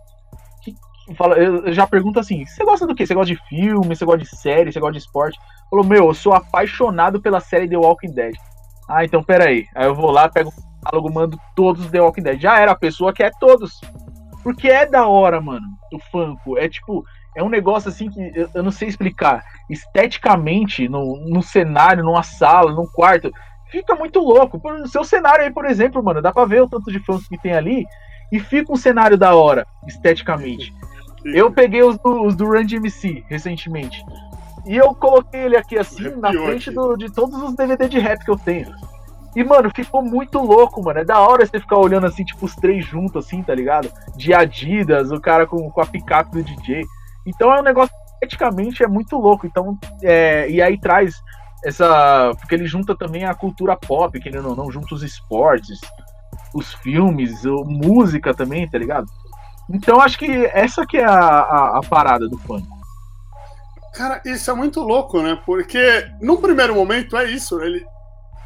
fala, 1.15 1.37
eu 1.37 1.73
já 1.73 1.87
pergunto 1.87 2.21
assim: 2.21 2.45
você 2.45 2.65
gosta 2.65 2.87
do 2.87 2.95
quê? 2.95 3.07
Você 3.07 3.15
gosta 3.15 3.35
de 3.35 3.41
filme? 3.49 3.95
Você 3.95 4.05
gosta 4.05 4.23
de 4.23 4.37
série? 4.37 4.73
Você 4.73 4.81
gosta 4.81 4.93
de 4.93 4.99
esporte? 4.99 5.39
Falou, 5.69 5.85
meu, 5.85 6.07
eu 6.07 6.15
sou 6.15 6.33
apaixonado 6.33 7.21
pela 7.21 7.41
série 7.41 7.69
The 7.69 7.77
Walking 7.77 8.13
Dead. 8.13 8.35
Ah, 8.89 9.05
então 9.05 9.23
peraí. 9.23 9.67
Aí 9.75 9.87
eu 9.87 9.95
vou 9.95 10.11
lá, 10.11 10.29
pego 10.29 10.51
o 10.51 10.83
catálogo, 10.83 11.13
mando 11.13 11.39
todos 11.55 11.85
os 11.85 11.91
The 11.91 12.01
Walking 12.01 12.23
Dead. 12.23 12.41
Já 12.41 12.59
era, 12.59 12.73
a 12.73 12.79
pessoa 12.79 13.13
quer 13.13 13.31
todos. 13.39 13.81
Porque 14.43 14.69
é 14.69 14.87
da 14.87 15.07
hora, 15.07 15.41
mano, 15.41 15.67
o 15.93 15.99
Funko. 16.11 16.59
É 16.59 16.69
tipo, 16.69 17.05
é 17.37 17.43
um 17.43 17.49
negócio 17.49 17.89
assim 17.89 18.11
que 18.11 18.33
eu, 18.35 18.49
eu 18.55 18.63
não 18.63 18.71
sei 18.71 18.89
explicar. 18.89 19.45
Esteticamente, 19.69 20.89
no, 20.89 21.17
no 21.29 21.43
cenário, 21.43 22.03
numa 22.03 22.23
sala, 22.23 22.73
num 22.73 22.87
quarto, 22.87 23.31
fica 23.71 23.95
muito 23.95 24.19
louco. 24.19 24.61
No 24.65 24.89
seu 24.89 25.05
cenário 25.05 25.45
aí, 25.45 25.53
por 25.53 25.67
exemplo, 25.67 26.03
mano, 26.03 26.23
dá 26.23 26.33
pra 26.33 26.45
ver 26.45 26.63
o 26.63 26.69
tanto 26.69 26.91
de 26.91 26.99
Funko 27.01 27.29
que 27.29 27.39
tem 27.39 27.53
ali. 27.53 27.85
E 28.33 28.39
fica 28.39 28.73
um 28.73 28.77
cenário 28.77 29.19
da 29.19 29.35
hora, 29.35 29.67
esteticamente. 29.87 30.73
Eu 31.25 31.51
peguei 31.51 31.83
os 31.83 31.99
do, 31.99 32.27
os 32.27 32.35
do 32.35 32.47
Run 32.47 32.65
DMC 32.65 33.25
recentemente. 33.29 34.05
E 34.67 34.77
eu 34.77 34.95
coloquei 34.95 35.41
ele 35.41 35.57
aqui 35.57 35.79
assim, 35.79 36.15
na 36.17 36.33
frente 36.33 36.71
do, 36.71 36.97
de 36.97 37.11
todos 37.11 37.41
os 37.43 37.55
DVD 37.55 37.89
de 37.89 37.99
rap 37.99 38.25
que 38.25 38.31
eu 38.31 38.39
tenho. 38.39 38.73
E, 39.35 39.45
mano, 39.45 39.71
ficou 39.75 40.03
muito 40.03 40.39
louco, 40.39 40.83
mano. 40.83 41.01
É 41.01 41.05
da 41.05 41.21
hora 41.21 41.47
você 41.47 41.61
ficar 41.61 41.79
olhando 41.79 42.07
assim, 42.07 42.25
tipo, 42.25 42.45
os 42.45 42.55
três 42.57 42.85
juntos, 42.85 43.25
assim, 43.25 43.43
tá 43.43 43.55
ligado? 43.55 43.91
De 44.17 44.35
Adidas, 44.35 45.11
o 45.13 45.21
cara 45.21 45.47
com, 45.47 45.71
com 45.71 45.81
a 45.81 45.87
picape 45.87 46.33
do 46.33 46.43
DJ. 46.43 46.85
Então 47.25 47.55
é 47.55 47.61
um 47.61 47.63
negócio 47.63 47.95
eticamente 48.21 48.83
é 48.83 48.89
muito 48.89 49.17
louco. 49.17 49.47
Então, 49.47 49.79
é, 50.03 50.51
e 50.51 50.61
aí 50.61 50.79
traz 50.79 51.23
essa. 51.65 52.33
Porque 52.39 52.55
ele 52.55 52.67
junta 52.67 52.95
também 52.95 53.25
a 53.25 53.35
cultura 53.35 53.77
pop, 53.77 54.19
querendo 54.21 54.51
ou 54.51 54.57
não, 54.57 54.71
junta 54.71 54.95
os 54.95 55.03
esportes, 55.03 55.81
os 56.53 56.75
filmes, 56.75 57.47
a 57.47 57.51
música 57.65 58.35
também, 58.35 58.69
tá 58.69 58.79
ligado? 58.79 59.07
Então 59.73 60.01
acho 60.01 60.19
que 60.19 60.47
essa 60.53 60.85
que 60.87 60.97
é 60.97 61.05
a, 61.05 61.19
a, 61.19 61.79
a 61.79 61.81
parada 61.83 62.29
do 62.29 62.39
funk. 62.39 62.67
Cara, 63.95 64.21
isso 64.25 64.51
é 64.51 64.55
muito 64.55 64.81
louco, 64.81 65.21
né? 65.21 65.41
Porque 65.45 66.07
num 66.21 66.37
primeiro 66.37 66.75
momento 66.75 67.17
é 67.17 67.31
isso, 67.31 67.61
ele 67.61 67.85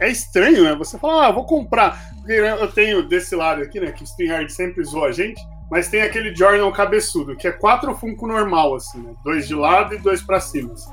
é 0.00 0.10
estranho, 0.10 0.64
né? 0.64 0.74
Você 0.74 0.98
fala, 0.98 1.26
ah, 1.26 1.32
vou 1.32 1.44
comprar. 1.44 1.98
Porque 2.16 2.40
né, 2.40 2.52
eu 2.52 2.70
tenho 2.70 3.02
desse 3.02 3.36
lado 3.36 3.62
aqui, 3.62 3.78
né? 3.78 3.92
Que 3.92 4.02
o 4.02 4.06
StreamYard 4.06 4.50
sempre 4.52 4.82
zoa 4.84 5.08
a 5.08 5.12
gente, 5.12 5.40
mas 5.70 5.88
tem 5.88 6.02
aquele 6.02 6.34
Jordan 6.34 6.70
cabeçudo, 6.72 7.36
que 7.36 7.46
é 7.46 7.52
quatro 7.52 7.94
Funko 7.94 8.26
normal, 8.26 8.74
assim, 8.74 9.00
né? 9.00 9.14
Dois 9.22 9.46
de 9.46 9.54
lado 9.54 9.94
e 9.94 9.98
dois 9.98 10.22
para 10.22 10.40
cima. 10.40 10.72
Assim. 10.72 10.92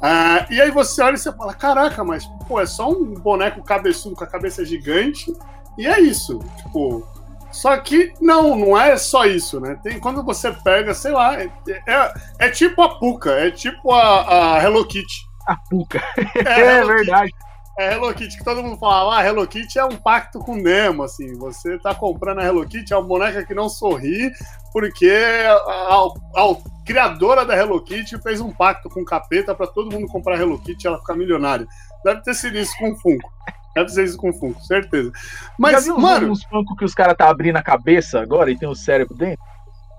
Ah, 0.00 0.46
e 0.48 0.60
aí 0.60 0.70
você 0.70 1.02
olha 1.02 1.14
e 1.14 1.18
você 1.18 1.32
fala, 1.32 1.52
caraca, 1.54 2.04
mas 2.04 2.24
pô, 2.46 2.60
é 2.60 2.66
só 2.66 2.88
um 2.88 3.14
boneco 3.14 3.62
cabeçudo 3.62 4.14
com 4.14 4.24
a 4.24 4.28
cabeça 4.28 4.64
gigante, 4.64 5.32
e 5.76 5.86
é 5.86 6.00
isso. 6.00 6.38
Tipo, 6.56 7.06
só 7.50 7.76
que 7.78 8.12
não, 8.20 8.56
não 8.56 8.78
é 8.78 8.96
só 8.96 9.24
isso, 9.24 9.60
né? 9.60 9.78
Tem, 9.82 9.98
quando 9.98 10.22
você 10.22 10.52
pega, 10.52 10.94
sei 10.94 11.12
lá, 11.12 11.40
é, 11.40 11.50
é, 11.86 12.14
é 12.38 12.50
tipo 12.50 12.82
a 12.82 12.98
Puka, 12.98 13.30
é 13.30 13.50
tipo 13.50 13.92
a, 13.92 14.56
a 14.56 14.62
Hello 14.62 14.86
Kitty. 14.86 15.26
A 15.46 15.56
Puka. 15.56 16.02
É, 16.44 16.60
é 16.78 16.84
verdade. 16.84 17.32
É 17.78 17.94
Hello 17.94 18.12
Kitty, 18.12 18.38
que 18.38 18.44
todo 18.44 18.62
mundo 18.62 18.76
fala, 18.76 19.18
ah, 19.18 19.24
Hello 19.24 19.46
Kitty 19.46 19.78
é 19.78 19.84
um 19.84 19.96
pacto 19.96 20.40
com 20.40 20.56
Nemo, 20.56 21.04
assim, 21.04 21.38
você 21.38 21.78
tá 21.78 21.94
comprando 21.94 22.40
a 22.40 22.44
Hello 22.44 22.66
Kitty, 22.66 22.92
é 22.92 22.96
uma 22.96 23.06
boneca 23.06 23.44
que 23.46 23.54
não 23.54 23.68
sorri, 23.68 24.32
porque 24.72 25.08
a, 25.46 25.52
a, 25.52 26.06
a 26.06 26.56
criadora 26.84 27.46
da 27.46 27.56
Hello 27.56 27.80
Kitty 27.80 28.20
fez 28.20 28.40
um 28.40 28.50
pacto 28.50 28.90
com 28.90 29.02
o 29.02 29.04
capeta 29.04 29.54
para 29.54 29.68
todo 29.68 29.92
mundo 29.92 30.08
comprar 30.08 30.34
a 30.34 30.38
Hello 30.38 30.58
Kitty 30.58 30.84
e 30.84 30.88
ela 30.88 30.98
ficar 30.98 31.14
milionária. 31.14 31.68
Deve 32.04 32.20
ter 32.22 32.34
sido 32.34 32.58
isso 32.58 32.76
com 32.78 32.90
o 32.90 32.96
Funko. 32.96 33.30
Deve 33.78 33.90
ser 33.90 34.04
isso 34.04 34.16
com 34.16 34.30
o 34.30 34.32
Funko, 34.32 34.60
certeza. 34.64 35.12
Mas, 35.56 35.72
já 35.72 35.80
viu 35.80 35.98
mano... 35.98 36.32
os 36.32 36.42
Funko 36.42 36.74
que 36.74 36.84
os 36.84 36.94
caras 36.94 37.16
tá 37.16 37.28
abrindo 37.28 37.56
a 37.56 37.62
cabeça 37.62 38.20
agora 38.20 38.50
e 38.50 38.58
tem 38.58 38.68
o 38.68 38.74
cérebro 38.74 39.16
dentro? 39.16 39.44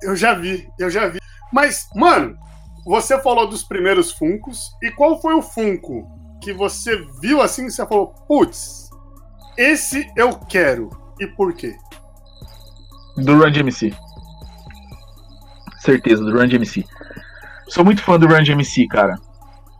Eu 0.03 0.17
já 0.17 0.33
vi, 0.33 0.69
eu 0.77 0.89
já 0.89 1.07
vi. 1.07 1.19
Mas, 1.51 1.87
mano, 1.95 2.37
você 2.85 3.17
falou 3.21 3.47
dos 3.47 3.63
primeiros 3.63 4.11
Funkos, 4.11 4.75
e 4.83 4.91
qual 4.91 5.21
foi 5.21 5.33
o 5.33 5.41
Funko 5.41 6.07
que 6.41 6.51
você 6.51 6.97
viu 7.21 7.41
assim 7.41 7.67
e 7.67 7.71
você 7.71 7.85
falou, 7.85 8.07
putz, 8.27 8.89
esse 9.57 10.11
eu 10.15 10.37
quero, 10.37 10.89
e 11.21 11.27
por 11.27 11.53
quê? 11.53 11.77
Do 13.15 13.37
Run 13.37 13.51
DMC. 13.51 13.93
Certeza, 15.79 16.21
do 16.21 16.37
Run 16.37 16.47
DMC. 16.47 16.83
Sou 17.69 17.85
muito 17.85 18.03
fã 18.03 18.19
do 18.19 18.27
Run 18.27 18.43
DMC, 18.43 18.87
cara. 18.87 19.15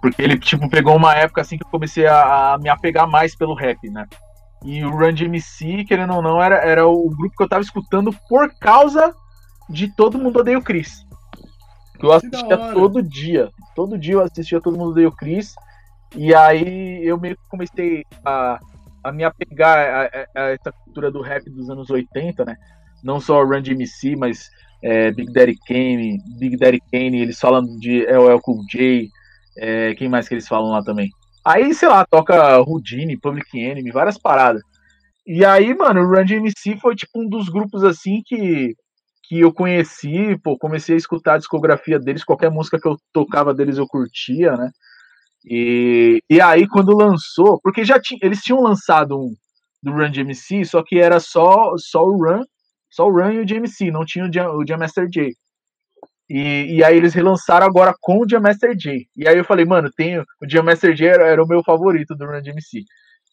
Porque 0.01 0.21
ele, 0.21 0.37
tipo, 0.39 0.69
pegou 0.69 0.95
uma 0.95 1.13
época 1.13 1.41
assim 1.41 1.57
que 1.57 1.63
eu 1.63 1.69
comecei 1.69 2.07
a, 2.07 2.53
a 2.53 2.57
me 2.57 2.69
apegar 2.69 3.07
mais 3.07 3.35
pelo 3.35 3.53
rap, 3.53 3.89
né? 3.89 4.05
E 4.63 4.83
o 4.83 4.91
Run 4.91 5.13
DMC, 5.13 5.85
querendo 5.85 6.13
ou 6.13 6.21
não, 6.21 6.41
era, 6.41 6.57
era 6.57 6.85
o 6.85 7.09
grupo 7.09 7.35
que 7.35 7.43
eu 7.43 7.49
tava 7.49 7.61
escutando 7.61 8.13
por 8.27 8.53
causa 8.59 9.13
de 9.69 9.93
Todo 9.95 10.17
Mundo 10.17 10.39
Odeia 10.39 10.57
o 10.57 10.63
Chris. 10.63 11.05
Que 11.97 12.05
eu 12.05 12.11
assistia 12.11 12.57
todo 12.73 13.01
dia. 13.01 13.49
Todo 13.75 13.97
dia 13.97 14.15
eu 14.15 14.21
assistia 14.21 14.61
Todo 14.61 14.77
Mundo 14.77 14.91
Odeia 14.91 15.07
o 15.07 15.15
Chris. 15.15 15.53
E 16.15 16.33
aí 16.33 17.05
eu 17.05 17.17
meio 17.17 17.37
que 17.37 17.47
comecei 17.47 18.03
a, 18.25 18.59
a 19.03 19.11
me 19.11 19.23
apegar 19.23 19.77
a, 19.77 20.03
a, 20.03 20.43
a, 20.43 20.49
essa 20.51 20.71
cultura 20.71 21.11
do 21.11 21.21
rap 21.21 21.49
dos 21.49 21.69
anos 21.69 21.89
80, 21.89 22.43
né? 22.43 22.57
Não 23.03 23.19
só 23.19 23.43
Run 23.43 23.61
DMC, 23.61 24.15
mas 24.17 24.49
é, 24.81 25.11
Big 25.11 25.31
Daddy 25.31 25.57
Kane, 25.67 26.21
Big 26.37 26.57
Daddy 26.57 26.81
Kane, 26.91 27.21
eles 27.21 27.39
falam 27.39 27.63
de 27.77 28.05
LL 28.05 28.41
Cool 28.41 28.65
J, 28.69 29.09
é, 29.59 29.95
quem 29.95 30.09
mais 30.09 30.27
que 30.27 30.33
eles 30.33 30.47
falam 30.47 30.71
lá 30.71 30.81
também? 30.83 31.09
Aí, 31.45 31.73
sei 31.73 31.87
lá, 31.89 32.05
toca 32.05 32.59
Houdini, 32.59 33.19
Public 33.19 33.57
Enemy, 33.57 33.91
várias 33.91 34.17
paradas. 34.17 34.61
E 35.25 35.45
aí, 35.45 35.75
mano, 35.75 36.01
o 36.01 36.07
Run 36.07 36.25
DMC 36.25 36.77
foi 36.81 36.95
tipo 36.95 37.21
um 37.21 37.29
dos 37.29 37.49
grupos 37.49 37.83
assim 37.83 38.21
que, 38.25 38.73
que 39.23 39.39
eu 39.39 39.53
conheci, 39.53 40.37
pô, 40.43 40.57
comecei 40.57 40.95
a 40.95 40.97
escutar 40.97 41.35
a 41.35 41.37
discografia 41.37 41.99
deles, 41.99 42.23
qualquer 42.23 42.49
música 42.49 42.79
que 42.79 42.87
eu 42.87 42.97
tocava 43.13 43.53
deles 43.53 43.77
eu 43.77 43.87
curtia, 43.87 44.57
né? 44.57 44.71
E, 45.45 46.21
e 46.29 46.41
aí, 46.41 46.67
quando 46.67 46.97
lançou, 46.97 47.59
porque 47.61 47.83
já 47.85 47.99
tinha, 47.99 48.19
eles 48.23 48.41
tinham 48.41 48.61
lançado 48.61 49.17
um 49.17 49.33
do 49.81 49.91
Run 49.91 50.11
DMC, 50.11 50.65
só 50.65 50.83
que 50.83 50.99
era 50.99 51.19
só, 51.19 51.73
só 51.77 52.03
o 52.03 52.17
Run, 52.17 52.43
só 52.89 53.07
o 53.07 53.11
Run 53.11 53.31
e 53.31 53.39
o 53.41 53.91
não 53.91 54.05
tinha 54.05 54.25
o 54.25 54.33
Jam, 54.33 54.51
o 54.57 54.65
Jam 54.67 54.79
Master 54.79 55.07
J. 55.09 55.31
E, 56.29 56.75
e 56.77 56.83
aí 56.83 56.95
eles 56.95 57.13
relançaram 57.13 57.65
agora 57.65 57.93
com 57.99 58.19
o 58.19 58.29
Jam 58.29 58.41
Master 58.41 58.75
J. 58.75 59.07
E 59.15 59.27
aí 59.27 59.37
eu 59.37 59.43
falei, 59.43 59.65
mano, 59.65 59.89
tem, 59.91 60.19
o 60.19 60.25
Jam 60.47 60.63
Master 60.63 60.93
J 60.93 61.07
era, 61.07 61.27
era 61.27 61.43
o 61.43 61.47
meu 61.47 61.63
favorito 61.63 62.15
do 62.15 62.25
Run 62.25 62.41
DMC. 62.41 62.83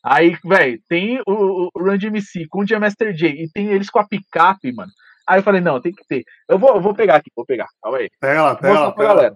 Aí, 0.02 0.36
velho, 0.44 0.80
tem 0.88 1.20
o, 1.26 1.68
o 1.74 1.82
Run 1.82 1.98
DMC 1.98 2.46
com 2.48 2.60
o 2.60 2.66
Jam 2.66 2.80
Master 2.80 3.12
J 3.12 3.28
e 3.28 3.50
tem 3.50 3.68
eles 3.68 3.90
com 3.90 3.98
a 3.98 4.06
picape, 4.06 4.72
mano. 4.72 4.90
Aí 5.28 5.40
eu 5.40 5.42
falei, 5.42 5.60
não, 5.60 5.80
tem 5.80 5.92
que 5.92 6.06
ter. 6.08 6.22
Eu 6.48 6.58
vou, 6.58 6.76
eu 6.76 6.80
vou 6.80 6.94
pegar 6.94 7.16
aqui, 7.16 7.30
vou 7.34 7.44
pegar. 7.44 7.66
Calma 7.82 7.98
aí. 7.98 8.08
Pega 8.18 8.42
lá, 8.42 8.54
pega 8.54 8.80
lá, 8.80 8.92
pega 8.92 9.08
galera. 9.08 9.34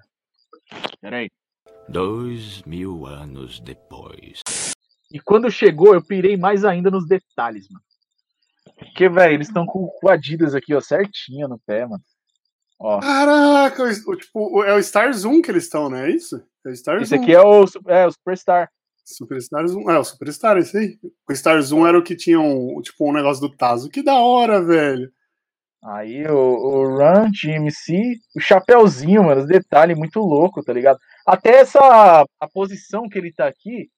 Pera 1.01 1.17
aí. 1.17 1.29
Dois 1.89 2.63
mil 2.63 3.05
anos 3.05 3.61
depois. 3.61 4.41
E 5.13 5.19
quando 5.19 5.51
chegou, 5.51 5.93
eu 5.93 6.03
pirei 6.03 6.37
mais 6.37 6.65
ainda 6.65 6.91
nos 6.91 7.07
detalhes, 7.07 7.67
mano. 7.69 7.85
Porque, 8.79 9.09
velho, 9.09 9.35
eles 9.35 9.49
estão 9.49 9.67
com 9.67 9.91
o 10.03 10.09
Adidas 10.09 10.55
aqui, 10.55 10.75
ó, 10.75 10.81
certinho 10.81 11.49
no 11.49 11.59
pé, 11.59 11.85
mano. 11.85 12.03
Ó. 12.81 12.99
Caraca, 12.99 13.83
o, 13.83 14.17
tipo, 14.17 14.65
é 14.65 14.75
o 14.75 14.83
Star 14.83 15.13
Zoom 15.13 15.43
que 15.43 15.51
eles 15.51 15.65
estão, 15.65 15.91
né? 15.91 16.11
É 16.11 16.15
isso? 16.15 16.43
É 16.65 16.71
o 16.71 16.77
Star 16.77 17.03
Esse 17.03 17.15
aqui 17.15 17.35
é 17.35 17.41
o, 17.41 17.65
é 17.87 18.07
o 18.07 18.11
Superstar. 18.11 18.71
Superstar 19.05 19.67
Zoom. 19.67 19.91
É, 19.91 19.99
o 19.99 20.05
Superstar, 20.05 20.57
esse 20.57 20.79
aí. 20.79 20.99
O 21.29 21.35
Star 21.35 21.61
Zoom 21.61 21.87
era 21.87 21.99
o 21.99 22.03
que 22.03 22.17
tinha 22.17 22.41
um, 22.41 22.81
tipo, 22.81 23.09
um 23.09 23.13
negócio 23.13 23.41
do 23.47 23.55
Tazo. 23.55 23.91
Que 23.91 24.03
da 24.03 24.15
hora, 24.15 24.65
velho. 24.65 25.13
Aí 25.85 26.27
o, 26.27 26.35
o 26.35 26.97
Run 26.97 27.31
GMC, 27.31 28.19
o 28.37 28.41
chapéuzinho, 28.41 29.25
mano, 29.25 29.43
os 29.43 29.47
detalhes 29.47 29.97
muito 29.97 30.21
louco, 30.21 30.63
tá 30.63 30.73
ligado? 30.73 30.99
Até 31.27 31.61
essa 31.61 32.25
a 32.39 32.49
posição 32.49 33.09
que 33.09 33.19
ele 33.19 33.33
tá 33.33 33.47
aqui 33.47 33.89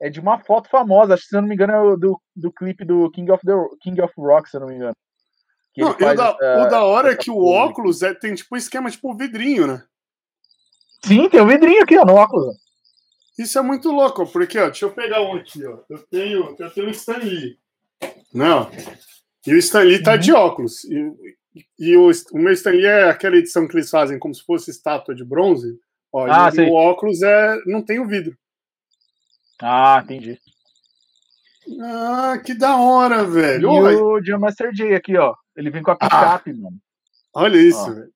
é 0.00 0.08
de 0.08 0.20
uma 0.20 0.38
foto 0.38 0.68
famosa, 0.68 1.14
acho 1.14 1.24
que 1.24 1.28
se 1.30 1.36
eu 1.36 1.40
não 1.40 1.48
me 1.48 1.54
engano 1.54 1.72
é 1.72 1.96
do, 1.96 2.20
do 2.36 2.52
clipe 2.52 2.84
do 2.84 3.10
King 3.10 3.32
of, 3.32 3.44
the, 3.44 3.52
King 3.80 4.00
of 4.00 4.12
Rock, 4.16 4.48
se 4.48 4.56
eu 4.56 4.60
não 4.60 4.68
me 4.68 4.76
engano. 4.76 4.94
Não, 5.78 5.90
o, 5.90 5.96
da, 5.96 6.10
essa, 6.12 6.66
o 6.66 6.68
da 6.68 6.84
hora 6.84 7.12
é 7.12 7.16
que 7.16 7.30
o 7.30 7.44
óculos 7.44 8.02
é, 8.02 8.12
tem 8.12 8.34
tipo 8.34 8.54
um 8.54 8.58
esquema 8.58 8.90
tipo 8.90 9.14
vidrinho, 9.14 9.66
né? 9.66 9.84
Sim, 11.04 11.28
tem 11.28 11.40
um 11.40 11.46
vidrinho 11.46 11.82
aqui, 11.82 11.96
ó, 11.96 12.04
no 12.04 12.14
óculos. 12.14 12.56
Isso 13.38 13.56
é 13.58 13.62
muito 13.62 13.90
louco, 13.92 14.26
porque, 14.26 14.58
ó, 14.58 14.66
deixa 14.66 14.84
eu 14.84 14.90
pegar 14.90 15.22
um 15.22 15.36
aqui, 15.36 15.64
ó. 15.64 15.78
Eu 15.88 15.98
tenho, 16.10 16.56
eu 16.58 16.70
tenho 16.70 16.88
o 16.88 16.90
Stan 16.90 17.18
Lee. 17.18 17.56
Não. 18.34 18.68
E 19.46 19.54
o 19.54 19.58
Stan 19.58 19.82
Lee 19.82 20.02
tá 20.02 20.12
uhum. 20.12 20.18
de 20.18 20.32
óculos. 20.32 20.84
E, 20.84 21.12
e 21.78 21.96
o, 21.96 22.10
o 22.32 22.38
meu 22.38 22.52
Stan 22.52 22.70
Lee 22.70 22.86
é 22.86 23.08
aquela 23.08 23.36
edição 23.36 23.68
que 23.68 23.76
eles 23.76 23.88
fazem 23.88 24.18
como 24.18 24.34
se 24.34 24.44
fosse 24.44 24.70
estátua 24.70 25.14
de 25.14 25.24
bronze. 25.24 25.78
Ó, 26.12 26.26
ah, 26.26 26.50
e 26.52 26.60
o 26.62 26.72
óculos 26.72 27.22
é, 27.22 27.56
não 27.66 27.80
tem 27.82 28.00
o 28.00 28.06
vidro. 28.06 28.36
Ah, 29.62 30.00
entendi. 30.02 30.38
Ah, 31.80 32.38
que 32.44 32.54
da 32.54 32.76
hora, 32.76 33.24
velho. 33.24 33.70
E 33.70 33.96
o 33.96 34.20
John 34.20 34.38
Master 34.38 34.72
J 34.72 34.94
aqui, 34.94 35.16
ó. 35.16 35.34
Ele 35.58 35.70
vem 35.70 35.82
com 35.82 35.90
a 35.90 35.94
ah. 35.94 35.96
picape, 35.96 36.50
ah, 36.52 36.54
mano. 36.54 36.78
Olha 37.34 37.58
isso, 37.58 37.92
velho. 37.92 38.12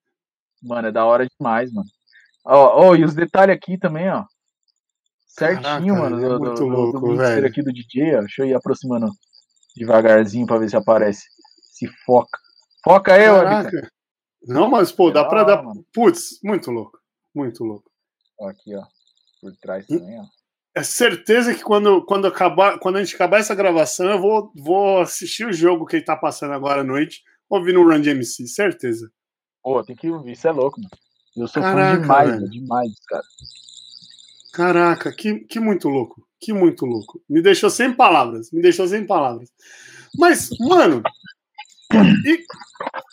Mano, 0.63 0.89
é 0.89 0.93
da 0.93 1.05
hora 1.05 1.27
demais, 1.27 1.73
mano. 1.73 1.89
Ó, 2.45 2.87
ó, 2.87 2.95
e 2.95 3.05
os 3.05 3.15
detalhes 3.15 3.57
aqui 3.57 3.77
também, 3.77 4.09
ó. 4.09 4.25
Certinho, 5.27 5.63
Caraca, 5.63 6.11
mano. 6.11 6.25
É 6.25 6.29
do, 6.29 6.39
muito 6.39 6.55
do, 6.55 6.69
louco, 6.69 7.01
do 7.01 7.17
velho. 7.17 7.47
aqui 7.47 7.61
do 7.61 7.73
DJ, 7.73 8.15
ó. 8.17 8.21
Deixa 8.21 8.43
eu 8.43 8.47
ir 8.47 8.55
aproximando 8.55 9.09
devagarzinho 9.77 10.47
pra 10.47 10.59
ver 10.59 10.71
se 10.71 10.77
aparece. 10.77 11.27
Se 11.73 11.89
foca. 12.07 12.39
Foca 12.85 13.15
aí, 13.15 13.25
Caraca. 13.25 13.91
Não, 14.47 14.71
mas, 14.71 14.93
pô, 14.93 15.11
dá 15.11 15.25
pra 15.25 15.43
dar. 15.43 15.65
Putz, 15.93 16.39
muito 16.45 16.71
louco. 16.71 16.97
Muito 17.35 17.65
louco. 17.65 17.91
Ó, 18.39 18.49
aqui, 18.49 18.73
ó. 18.77 18.85
Por 19.41 19.53
trás 19.57 19.85
também, 19.89 20.21
ó 20.21 20.25
é 20.75 20.83
certeza 20.83 21.55
que 21.55 21.63
quando, 21.63 22.05
quando, 22.05 22.27
acabar, 22.27 22.79
quando 22.79 22.97
a 22.97 23.05
gente 23.05 23.15
acabar 23.15 23.39
essa 23.39 23.55
gravação, 23.55 24.11
eu 24.11 24.21
vou, 24.21 24.53
vou 24.57 25.01
assistir 25.01 25.47
o 25.47 25.53
jogo 25.53 25.85
que 25.85 25.97
ele 25.97 26.05
tá 26.05 26.17
passando 26.17 26.55
agora 26.55 26.81
à 26.81 26.85
noite, 26.85 27.23
ouvindo 27.53 27.81
o 27.81 27.85
Run 27.89 28.01
de 28.01 28.11
MC, 28.11 28.47
certeza. 28.47 29.11
Pô, 29.63 29.83
tem 29.85 29.95
que 29.95 30.11
ouvir, 30.11 30.33
isso 30.33 30.49
é 30.49 30.53
louco, 30.53 30.81
mano. 30.81 30.91
Eu 31.37 31.47
sou 31.47 31.63
Caraca, 31.63 31.97
fã 31.97 32.01
demais, 32.01 32.31
velho. 32.31 32.51
demais, 32.51 32.93
cara. 33.07 33.25
Caraca, 34.55 35.13
que, 35.15 35.41
que 35.41 35.61
muito 35.61 35.89
louco, 35.89 36.27
que 36.41 36.53
muito 36.53 36.85
louco. 36.85 37.23
Me 37.29 37.41
deixou 37.43 37.71
sem 37.71 37.93
palavras, 37.93 38.51
me 38.53 38.61
deixou 38.61 38.87
sem 38.89 39.07
palavras. 39.07 39.51
Mas, 40.19 40.51
mano, 40.61 41.03
e 42.27 42.45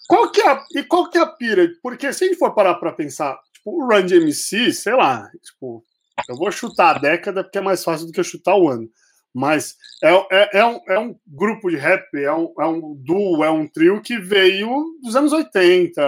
qual 0.07 0.31
que 0.31 0.41
é 0.41 0.49
a, 0.49 0.65
e 0.75 0.83
qual 0.83 1.09
que 1.09 1.17
é 1.17 1.21
a 1.21 1.27
pira? 1.27 1.69
Porque 1.81 2.11
se 2.11 2.23
a 2.23 2.27
gente 2.27 2.39
for 2.39 2.53
parar 2.53 2.75
pra 2.75 2.91
pensar, 2.91 3.37
tipo, 3.53 3.71
o 3.71 3.87
Run 3.87 4.05
de 4.05 4.15
MC, 4.15 4.71
sei 4.73 4.95
lá, 4.95 5.29
tipo, 5.43 5.83
eu 6.29 6.35
vou 6.35 6.51
chutar 6.51 6.95
a 6.95 6.99
década 6.99 7.43
porque 7.43 7.57
é 7.57 7.61
mais 7.61 7.83
fácil 7.83 8.07
do 8.07 8.11
que 8.11 8.23
chutar 8.23 8.55
o 8.55 8.69
ano. 8.69 8.89
Mas 9.33 9.75
é, 10.03 10.11
é, 10.31 10.59
é, 10.59 10.65
um, 10.65 10.79
é 10.87 10.99
um 10.99 11.15
grupo 11.27 11.69
de 11.69 11.77
rap, 11.77 12.03
é 12.15 12.33
um, 12.33 12.53
é 12.59 12.65
um 12.65 12.95
duo, 12.95 13.43
é 13.43 13.51
um 13.51 13.67
trio 13.67 14.01
que 14.01 14.17
veio 14.17 14.85
dos 15.01 15.15
anos 15.15 15.31
80, 15.31 16.01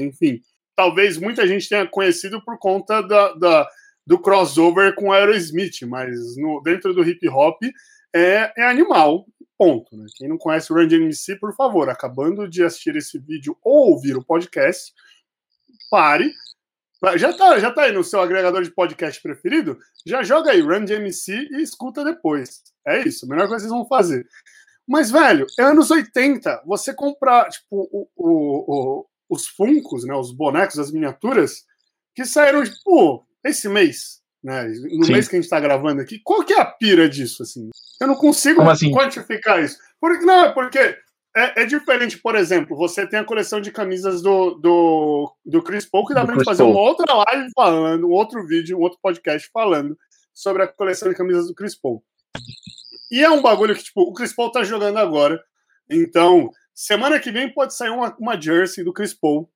enfim. 0.00 0.40
Talvez 0.76 1.18
muita 1.18 1.46
gente 1.46 1.68
tenha 1.68 1.86
conhecido 1.86 2.42
por 2.44 2.58
conta 2.58 3.02
da, 3.02 3.32
da 3.34 3.68
do 4.06 4.18
crossover 4.18 4.94
com 4.94 5.12
Aerosmith, 5.12 5.82
mas 5.86 6.36
no, 6.36 6.60
dentro 6.62 6.92
do 6.92 7.04
hip 7.04 7.26
hop 7.28 7.62
é, 8.14 8.52
é 8.56 8.64
animal, 8.64 9.26
ponto. 9.56 9.96
Né? 9.96 10.06
Quem 10.16 10.28
não 10.28 10.36
conhece 10.36 10.72
o 10.72 10.76
Run 10.76 10.88
DMC, 10.88 11.36
por 11.36 11.54
favor, 11.54 11.88
acabando 11.88 12.48
de 12.48 12.64
assistir 12.64 12.96
esse 12.96 13.18
vídeo 13.18 13.56
ou 13.62 13.92
ouvir 13.92 14.16
o 14.16 14.24
podcast, 14.24 14.92
pare, 15.90 16.32
já 17.16 17.32
tá, 17.32 17.58
já 17.58 17.70
tá 17.70 17.82
aí 17.82 17.92
no 17.92 18.04
seu 18.04 18.20
agregador 18.20 18.62
de 18.62 18.70
podcast 18.70 19.20
preferido? 19.20 19.78
Já 20.06 20.22
joga 20.22 20.52
aí 20.52 20.60
Run 20.60 20.84
DMC 20.84 21.48
e 21.50 21.62
escuta 21.62 22.04
depois. 22.04 22.62
É 22.86 23.06
isso, 23.06 23.26
a 23.26 23.28
melhor 23.28 23.48
coisa 23.48 23.64
que 23.64 23.68
vocês 23.68 23.78
vão 23.78 23.86
fazer. 23.88 24.26
Mas, 24.86 25.10
velho, 25.10 25.46
é 25.58 25.62
anos 25.62 25.90
80. 25.90 26.62
Você 26.66 26.92
comprar, 26.94 27.48
tipo, 27.48 27.88
o, 27.92 28.08
o, 28.16 28.98
o, 28.98 29.06
os 29.30 29.46
funcos, 29.48 30.04
né? 30.04 30.14
Os 30.14 30.32
bonecos, 30.32 30.78
as 30.78 30.90
miniaturas, 30.90 31.64
que 32.14 32.24
saíram, 32.24 32.64
tipo, 32.64 33.26
esse 33.44 33.68
mês, 33.68 34.20
né? 34.42 34.64
No 34.64 35.04
Sim. 35.04 35.12
mês 35.12 35.28
que 35.28 35.36
a 35.36 35.40
gente 35.40 35.50
tá 35.50 35.60
gravando 35.60 36.02
aqui. 36.02 36.20
Qual 36.22 36.44
que 36.44 36.52
é 36.52 36.60
a 36.60 36.66
pira 36.66 37.08
disso, 37.08 37.42
assim? 37.42 37.70
Eu 38.00 38.06
não 38.06 38.16
consigo 38.16 38.60
assim? 38.62 38.90
quantificar 38.90 39.62
isso. 39.62 39.78
Porque, 40.00 40.24
não, 40.24 40.46
é 40.46 40.52
porque 40.52 40.98
é, 41.34 41.62
é, 41.62 41.64
diferente, 41.64 42.18
por 42.18 42.36
exemplo, 42.36 42.76
você 42.76 43.06
tem 43.06 43.18
a 43.18 43.24
coleção 43.24 43.60
de 43.60 43.70
camisas 43.70 44.20
do, 44.20 44.54
do, 44.54 45.34
do 45.44 45.62
Chris 45.62 45.86
Paul, 45.86 46.06
que 46.06 46.14
dá 46.14 46.24
pra 46.24 46.34
gente 46.34 46.44
fazer 46.44 46.62
Paul. 46.62 46.72
uma 46.72 46.80
outra 46.80 47.14
live 47.14 47.50
falando, 47.54 48.06
um 48.06 48.12
outro 48.12 48.46
vídeo, 48.46 48.78
um 48.78 48.82
outro 48.82 48.98
podcast 49.02 49.48
falando 49.52 49.96
sobre 50.34 50.62
a 50.62 50.68
coleção 50.68 51.08
de 51.08 51.14
camisas 51.14 51.46
do 51.46 51.54
Chris 51.54 51.74
Paul. 51.74 52.02
E 53.10 53.22
é 53.22 53.30
um 53.30 53.42
bagulho 53.42 53.74
que, 53.74 53.84
tipo, 53.84 54.02
o 54.02 54.12
Chris 54.12 54.34
Paul 54.34 54.50
tá 54.50 54.62
jogando 54.64 54.98
agora. 54.98 55.42
Então, 55.90 56.50
semana 56.74 57.20
que 57.20 57.30
vem 57.30 57.52
pode 57.52 57.74
sair 57.74 57.90
uma, 57.90 58.14
uma 58.18 58.40
jersey 58.40 58.84
do 58.84 58.92
Chris 58.92 59.14
Paul. 59.14 59.50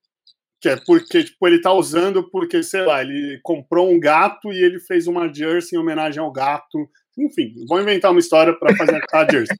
Que 0.61 0.71
é 0.71 0.77
porque, 0.77 1.25
tipo, 1.25 1.47
ele 1.47 1.61
tá 1.61 1.73
usando 1.73 2.31
porque, 2.31 2.63
sei 2.63 2.83
lá, 2.83 3.03
ele 3.03 3.39
comprou 3.43 3.91
um 3.91 4.01
gato 4.01 4.53
e 4.53 4.63
ele 4.63 4.81
fez 4.81 5.07
uma 5.07 5.33
jersey 5.33 5.77
em 5.77 5.81
homenagem 5.81 6.21
ao 6.21 6.33
gato. 6.33 6.89
Enfim, 7.19 7.55
vou 7.69 7.81
inventar 7.81 8.11
uma 8.11 8.21
história 8.21 8.55
para 8.59 8.75
fazer 8.77 9.01
a 9.13 9.25
jersey. 9.31 9.57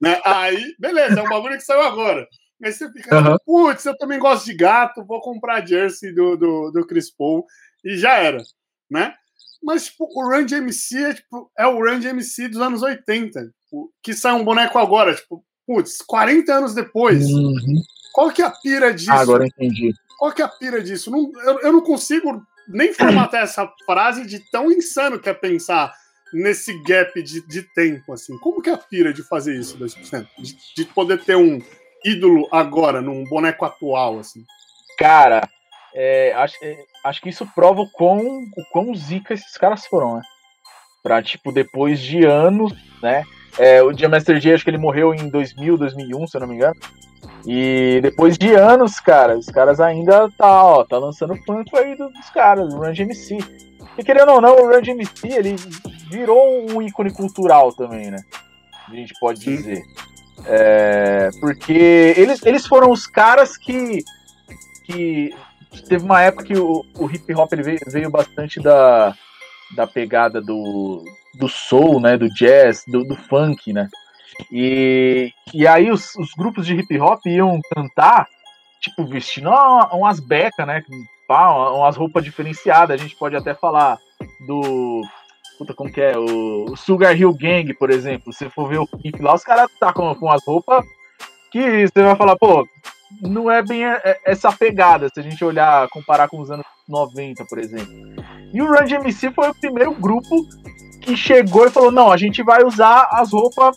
Né? 0.00 0.20
Aí, 0.24 0.74
beleza, 0.78 1.20
é 1.20 1.22
um 1.22 1.28
bagulho 1.28 1.56
que 1.56 1.62
saiu 1.62 1.82
agora. 1.82 2.26
Aí 2.62 2.72
você 2.72 2.90
fica 2.90 3.18
uhum. 3.18 3.36
putz, 3.44 3.84
eu 3.84 3.96
também 3.98 4.18
gosto 4.18 4.46
de 4.46 4.54
gato, 4.54 5.04
vou 5.04 5.20
comprar 5.20 5.62
a 5.62 5.66
jersey 5.66 6.14
do, 6.14 6.36
do, 6.36 6.70
do 6.70 6.86
Chris 6.86 7.10
Paul 7.10 7.44
e 7.84 7.96
já 7.96 8.14
era, 8.14 8.42
né? 8.90 9.14
Mas, 9.62 9.86
tipo, 9.86 10.04
o 10.04 10.30
Run 10.30 10.46
MC 10.48 10.96
é, 10.96 11.14
tipo, 11.14 11.50
é 11.58 11.66
o 11.66 11.78
Run 11.78 12.02
MC 12.02 12.48
dos 12.48 12.60
anos 12.60 12.82
80, 12.82 13.40
tipo, 13.42 13.92
que 14.02 14.14
sai 14.14 14.32
um 14.32 14.44
boneco 14.44 14.78
agora, 14.78 15.14
tipo, 15.14 15.44
putz, 15.66 15.98
40 16.02 16.54
anos 16.54 16.74
depois. 16.74 17.26
Uhum. 17.26 17.82
Qual 18.12 18.30
que 18.30 18.42
é 18.42 18.46
a 18.46 18.50
pira 18.50 18.94
disso? 18.94 19.12
Ah, 19.12 19.20
agora 19.20 19.46
entendi. 19.46 19.92
Qual 20.18 20.32
que 20.32 20.40
é 20.40 20.44
a 20.44 20.48
pira 20.48 20.82
disso? 20.82 21.10
Não, 21.10 21.30
eu, 21.44 21.60
eu 21.60 21.72
não 21.72 21.82
consigo 21.82 22.42
nem 22.68 22.92
formatar 22.94 23.42
essa 23.42 23.70
frase 23.84 24.26
de 24.26 24.40
tão 24.50 24.70
insano 24.72 25.18
que 25.18 25.28
é 25.28 25.34
pensar 25.34 25.92
nesse 26.32 26.76
gap 26.82 27.22
de, 27.22 27.46
de 27.46 27.62
tempo, 27.62 28.12
assim? 28.12 28.36
Como 28.38 28.60
que 28.60 28.70
é 28.70 28.74
a 28.74 28.78
pira 28.78 29.12
de 29.12 29.22
fazer 29.22 29.58
isso, 29.58 29.78
2%? 29.78 30.26
De, 30.38 30.56
de 30.76 30.84
poder 30.86 31.22
ter 31.22 31.36
um 31.36 31.60
ídolo 32.04 32.48
agora, 32.52 33.00
num 33.00 33.24
boneco 33.24 33.64
atual, 33.64 34.18
assim? 34.18 34.44
Cara, 34.98 35.48
é, 35.94 36.32
acho, 36.34 36.56
é, 36.62 36.76
acho 37.04 37.20
que 37.20 37.28
isso 37.28 37.46
prova 37.54 37.80
o 37.80 37.90
quão, 37.90 38.20
o 38.20 38.64
quão 38.70 38.94
zica 38.94 39.34
esses 39.34 39.56
caras 39.56 39.86
foram, 39.86 40.16
né? 40.16 40.22
Pra, 41.02 41.22
tipo, 41.22 41.52
depois 41.52 42.00
de 42.00 42.24
anos, 42.24 42.72
né? 43.02 43.24
É, 43.58 43.82
o 43.82 43.92
Dia 43.92 44.08
Master 44.08 44.38
J, 44.38 44.54
acho 44.54 44.64
que 44.64 44.70
ele 44.70 44.78
morreu 44.78 45.14
em 45.14 45.28
2000, 45.28 45.78
2001, 45.78 46.26
se 46.26 46.36
eu 46.36 46.40
não 46.40 46.48
me 46.48 46.56
engano. 46.56 46.76
E 47.46 48.00
depois 48.02 48.36
de 48.36 48.52
anos, 48.52 48.98
cara, 48.98 49.38
os 49.38 49.46
caras 49.46 49.80
ainda 49.80 50.28
tá, 50.36 50.64
ó, 50.64 50.84
tá 50.84 50.98
lançando 50.98 51.36
funk 51.44 51.74
aí 51.76 51.96
dos 51.96 52.30
caras, 52.30 52.68
do 52.68 52.76
Run 52.76 52.92
MC. 52.92 53.38
E 53.96 54.04
querendo 54.04 54.32
ou 54.32 54.40
não, 54.40 54.56
o 54.56 54.66
Run 54.66 54.84
MC, 54.84 55.28
ele 55.28 55.56
virou 56.10 56.70
um 56.70 56.82
ícone 56.82 57.12
cultural 57.12 57.72
também, 57.72 58.10
né? 58.10 58.18
A 58.88 58.94
gente 58.94 59.12
pode 59.20 59.40
dizer. 59.40 59.82
É, 60.44 61.30
porque 61.40 62.14
eles, 62.16 62.44
eles 62.44 62.66
foram 62.66 62.90
os 62.90 63.06
caras 63.06 63.56
que, 63.56 64.04
que 64.84 65.34
teve 65.88 66.04
uma 66.04 66.22
época 66.22 66.44
que 66.44 66.56
o, 66.56 66.84
o 66.98 67.10
hip 67.10 67.34
hop 67.34 67.52
ele 67.52 67.62
veio, 67.62 67.78
veio 67.86 68.10
bastante 68.10 68.60
da, 68.60 69.14
da 69.74 69.86
pegada 69.86 70.40
do, 70.40 71.02
do 71.38 71.48
soul, 71.48 72.00
né, 72.00 72.16
do 72.16 72.28
jazz, 72.28 72.84
do, 72.86 73.02
do 73.04 73.16
funk, 73.16 73.72
né? 73.72 73.88
E, 74.52 75.32
e 75.54 75.66
aí 75.66 75.90
os, 75.90 76.14
os 76.16 76.30
grupos 76.36 76.66
de 76.66 76.74
hip 76.74 76.98
hop 77.00 77.24
iam 77.26 77.58
cantar, 77.74 78.28
tipo, 78.80 79.04
vestindo 79.06 79.50
umas 79.92 80.20
becas, 80.20 80.66
né? 80.66 80.82
Umas 81.28 81.96
roupas 81.96 82.22
diferenciadas. 82.22 83.00
A 83.00 83.02
gente 83.02 83.16
pode 83.16 83.34
até 83.34 83.54
falar 83.54 83.98
do 84.46 85.02
Puta, 85.58 85.74
como 85.74 85.90
que 85.90 86.00
é? 86.00 86.18
O, 86.18 86.76
Sugar 86.76 87.18
Hill 87.18 87.34
Gang, 87.34 87.72
por 87.74 87.90
exemplo. 87.90 88.32
Se 88.32 88.48
for 88.50 88.68
ver 88.68 88.78
o 88.78 88.86
clipe 88.86 89.22
lá, 89.22 89.34
os 89.34 89.42
caras 89.42 89.70
tá 89.78 89.92
com, 89.92 90.14
com 90.14 90.30
as 90.30 90.44
roupas 90.44 90.84
que 91.50 91.86
você 91.86 92.02
vai 92.02 92.16
falar, 92.16 92.36
pô, 92.36 92.66
não 93.22 93.50
é 93.50 93.62
bem 93.62 93.82
essa 94.24 94.52
pegada, 94.52 95.08
se 95.08 95.20
a 95.20 95.22
gente 95.22 95.42
olhar, 95.44 95.88
comparar 95.88 96.28
com 96.28 96.40
os 96.40 96.50
anos 96.50 96.66
90, 96.88 97.44
por 97.46 97.58
exemplo. 97.58 97.92
E 98.52 98.60
o 98.60 98.66
Run 98.66 98.84
DMC 98.84 99.30
foi 99.32 99.48
o 99.48 99.54
primeiro 99.54 99.94
grupo 99.94 100.46
que 101.00 101.16
chegou 101.16 101.66
e 101.66 101.70
falou: 101.70 101.90
não, 101.90 102.10
a 102.10 102.16
gente 102.16 102.42
vai 102.42 102.64
usar 102.64 103.08
as 103.12 103.32
roupas 103.32 103.76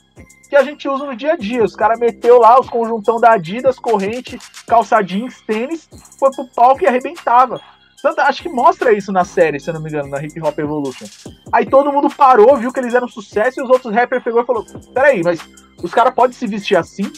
que 0.50 0.56
a 0.56 0.64
gente 0.64 0.90
usa 0.90 1.06
no 1.06 1.16
dia 1.16 1.34
a 1.34 1.38
dia. 1.38 1.64
Os 1.64 1.76
caras 1.76 2.00
meteu 2.00 2.40
lá 2.40 2.60
os 2.60 2.70
conjuntão 2.70 3.20
da 3.20 3.34
Adidas, 3.34 3.78
corrente, 3.78 4.40
calça 4.68 5.02
jeans, 5.02 5.40
tênis, 5.42 5.88
foi 6.18 6.32
pro 6.32 6.48
palco 6.56 6.84
e 6.84 6.88
arrebentava. 6.88 7.62
Tanto, 8.02 8.22
acho 8.22 8.44
que 8.44 8.50
mostra 8.50 8.94
isso 8.94 9.12
na 9.12 9.26
série, 9.26 9.60
se 9.60 9.70
eu 9.70 9.74
não 9.74 9.82
me 9.82 9.90
engano, 9.90 10.10
na 10.10 10.24
Hip 10.24 10.42
Hop 10.42 10.58
Evolution. 10.58 11.06
Aí 11.52 11.66
todo 11.66 11.92
mundo 11.92 12.10
parou, 12.10 12.56
viu 12.58 12.72
que 12.72 12.80
eles 12.80 12.94
eram 12.94 13.08
sucesso 13.08 13.60
e 13.60 13.64
os 13.64 13.70
outros 13.70 13.94
rappers 13.94 14.24
pegou 14.24 14.42
e 14.42 14.46
falou: 14.46 14.66
Peraí, 14.94 15.22
mas 15.24 15.40
os 15.84 15.94
caras 15.94 16.14
podem 16.14 16.36
se 16.36 16.48
vestir 16.48 16.78
assim 16.78 17.12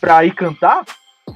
pra 0.00 0.24
ir 0.24 0.34
cantar? 0.34 0.84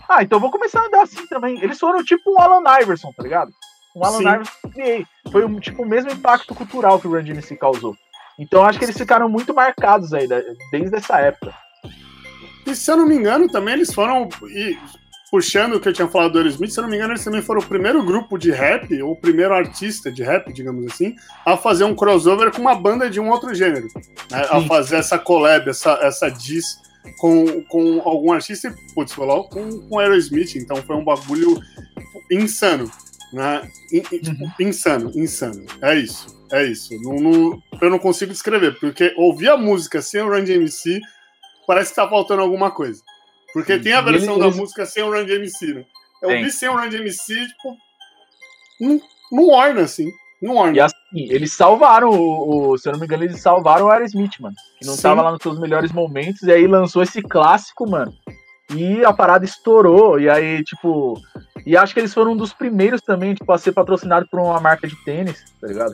Ah, 0.08 0.22
então 0.22 0.40
vou 0.40 0.50
começar 0.50 0.80
a 0.80 0.86
andar 0.86 1.02
assim 1.02 1.26
também. 1.26 1.58
Eles 1.62 1.78
foram 1.78 2.04
tipo 2.04 2.30
um 2.30 2.40
Alan 2.40 2.62
Iverson, 2.82 3.12
tá 3.16 3.22
ligado? 3.22 3.50
Um 3.96 4.04
Alan 4.04 4.18
Sim. 4.18 4.28
Iverson 4.28 5.06
Foi 5.30 5.44
um, 5.44 5.60
tipo 5.60 5.82
o 5.82 5.86
mesmo 5.86 6.10
impacto 6.10 6.54
cultural 6.54 7.00
que 7.00 7.06
o 7.06 7.12
Run 7.12 7.22
DMC 7.22 7.56
causou. 7.56 7.94
Então 8.38 8.64
acho 8.64 8.78
que 8.78 8.84
eles 8.84 8.98
ficaram 8.98 9.28
muito 9.28 9.54
marcados 9.54 10.12
aí, 10.12 10.26
desde 10.70 10.96
essa 10.96 11.20
época. 11.20 11.54
E 12.66 12.74
se 12.74 12.90
eu 12.90 12.96
não 12.96 13.06
me 13.06 13.14
engano, 13.14 13.46
também 13.48 13.74
eles 13.74 13.92
foram. 13.92 14.28
E, 14.48 14.76
puxando 15.30 15.74
o 15.74 15.80
que 15.80 15.88
eu 15.88 15.92
tinha 15.92 16.08
falado 16.08 16.32
do 16.32 16.38
Aerosmith, 16.38 16.70
se 16.70 16.78
eu 16.78 16.82
não 16.82 16.90
me 16.90 16.96
engano, 16.96 17.12
eles 17.12 17.24
também 17.24 17.42
foram 17.42 17.60
o 17.60 17.66
primeiro 17.66 18.04
grupo 18.04 18.38
de 18.38 18.50
rap, 18.50 19.02
ou 19.02 19.12
o 19.12 19.16
primeiro 19.16 19.54
artista 19.54 20.10
de 20.10 20.22
rap, 20.22 20.52
digamos 20.52 20.86
assim, 20.86 21.16
a 21.44 21.56
fazer 21.56 21.84
um 21.84 21.94
crossover 21.94 22.52
com 22.52 22.60
uma 22.60 22.74
banda 22.74 23.10
de 23.10 23.18
um 23.18 23.28
outro 23.30 23.54
gênero. 23.54 23.88
Né? 24.30 24.46
A 24.50 24.60
fazer 24.62 24.96
essa 24.96 25.18
collab, 25.18 25.68
essa, 25.68 25.98
essa 26.02 26.28
diss 26.28 26.78
com, 27.18 27.62
com 27.64 28.00
algum 28.04 28.32
artista 28.32 28.68
e, 28.68 28.94
putz, 28.94 29.12
falou 29.12 29.48
com, 29.48 29.80
com 29.88 29.98
Aerosmith. 29.98 30.56
Então 30.56 30.76
foi 30.76 30.96
um 30.96 31.04
bagulho 31.04 31.60
insano. 32.30 32.90
Né? 33.32 33.68
In, 33.92 34.02
uhum. 34.28 34.52
Insano, 34.60 35.10
insano. 35.14 35.64
É 35.82 35.96
isso. 35.96 36.34
É 36.52 36.64
isso. 36.64 36.94
Não, 37.02 37.16
não, 37.16 37.62
eu 37.80 37.90
não 37.90 37.98
consigo 37.98 38.32
descrever, 38.32 38.78
porque 38.78 39.12
ouvir 39.16 39.48
a 39.48 39.56
música 39.56 40.00
sem 40.00 40.22
o 40.22 40.28
Run 40.28 40.44
DMC 40.44 41.00
parece 41.66 41.90
que 41.90 41.96
tá 41.96 42.08
faltando 42.08 42.42
alguma 42.42 42.70
coisa. 42.70 43.02
Porque 43.54 43.78
tem 43.78 43.92
a 43.92 44.00
versão 44.00 44.38
da 44.38 44.50
música 44.50 44.84
sem 44.84 45.02
o 45.02 45.10
Run 45.10 45.24
DMC, 45.24 45.74
né? 45.74 45.84
Eu 46.20 46.30
ouvi 46.30 46.50
sem 46.50 46.68
o 46.68 46.76
Run 46.76 46.88
DMC, 46.88 47.34
tipo, 47.46 47.76
não, 48.80 49.00
não 49.30 49.48
orna, 49.48 49.82
assim. 49.82 50.10
Não 50.42 50.56
orna. 50.56 50.76
E 50.76 50.80
assim, 50.80 51.32
eles 51.32 51.52
salvaram 51.52 52.10
o, 52.10 52.72
o, 52.72 52.78
Se 52.78 52.88
eu 52.88 52.92
não 52.92 53.00
me 53.00 53.06
engano, 53.06 53.24
eles 53.24 53.40
salvaram 53.40 53.86
o 53.86 53.90
Aerosmith, 53.90 54.40
mano. 54.40 54.54
Que 54.78 54.86
não 54.86 54.94
Sim. 54.94 55.02
tava 55.02 55.22
lá 55.22 55.30
nos 55.32 55.42
seus 55.42 55.58
melhores 55.58 55.92
momentos, 55.92 56.42
e 56.42 56.52
aí 56.52 56.66
lançou 56.66 57.02
esse 57.02 57.22
clássico, 57.22 57.88
mano. 57.88 58.12
E 58.74 59.04
a 59.04 59.12
parada 59.12 59.44
estourou, 59.44 60.18
e 60.18 60.28
aí, 60.28 60.62
tipo. 60.64 61.14
E 61.64 61.76
acho 61.76 61.94
que 61.94 62.00
eles 62.00 62.12
foram 62.12 62.32
um 62.32 62.36
dos 62.36 62.52
primeiros 62.52 63.00
também, 63.00 63.34
tipo, 63.34 63.50
a 63.52 63.58
ser 63.58 63.72
patrocinado 63.72 64.26
por 64.28 64.40
uma 64.40 64.60
marca 64.60 64.86
de 64.86 64.96
tênis, 65.04 65.42
tá 65.60 65.66
ligado? 65.66 65.92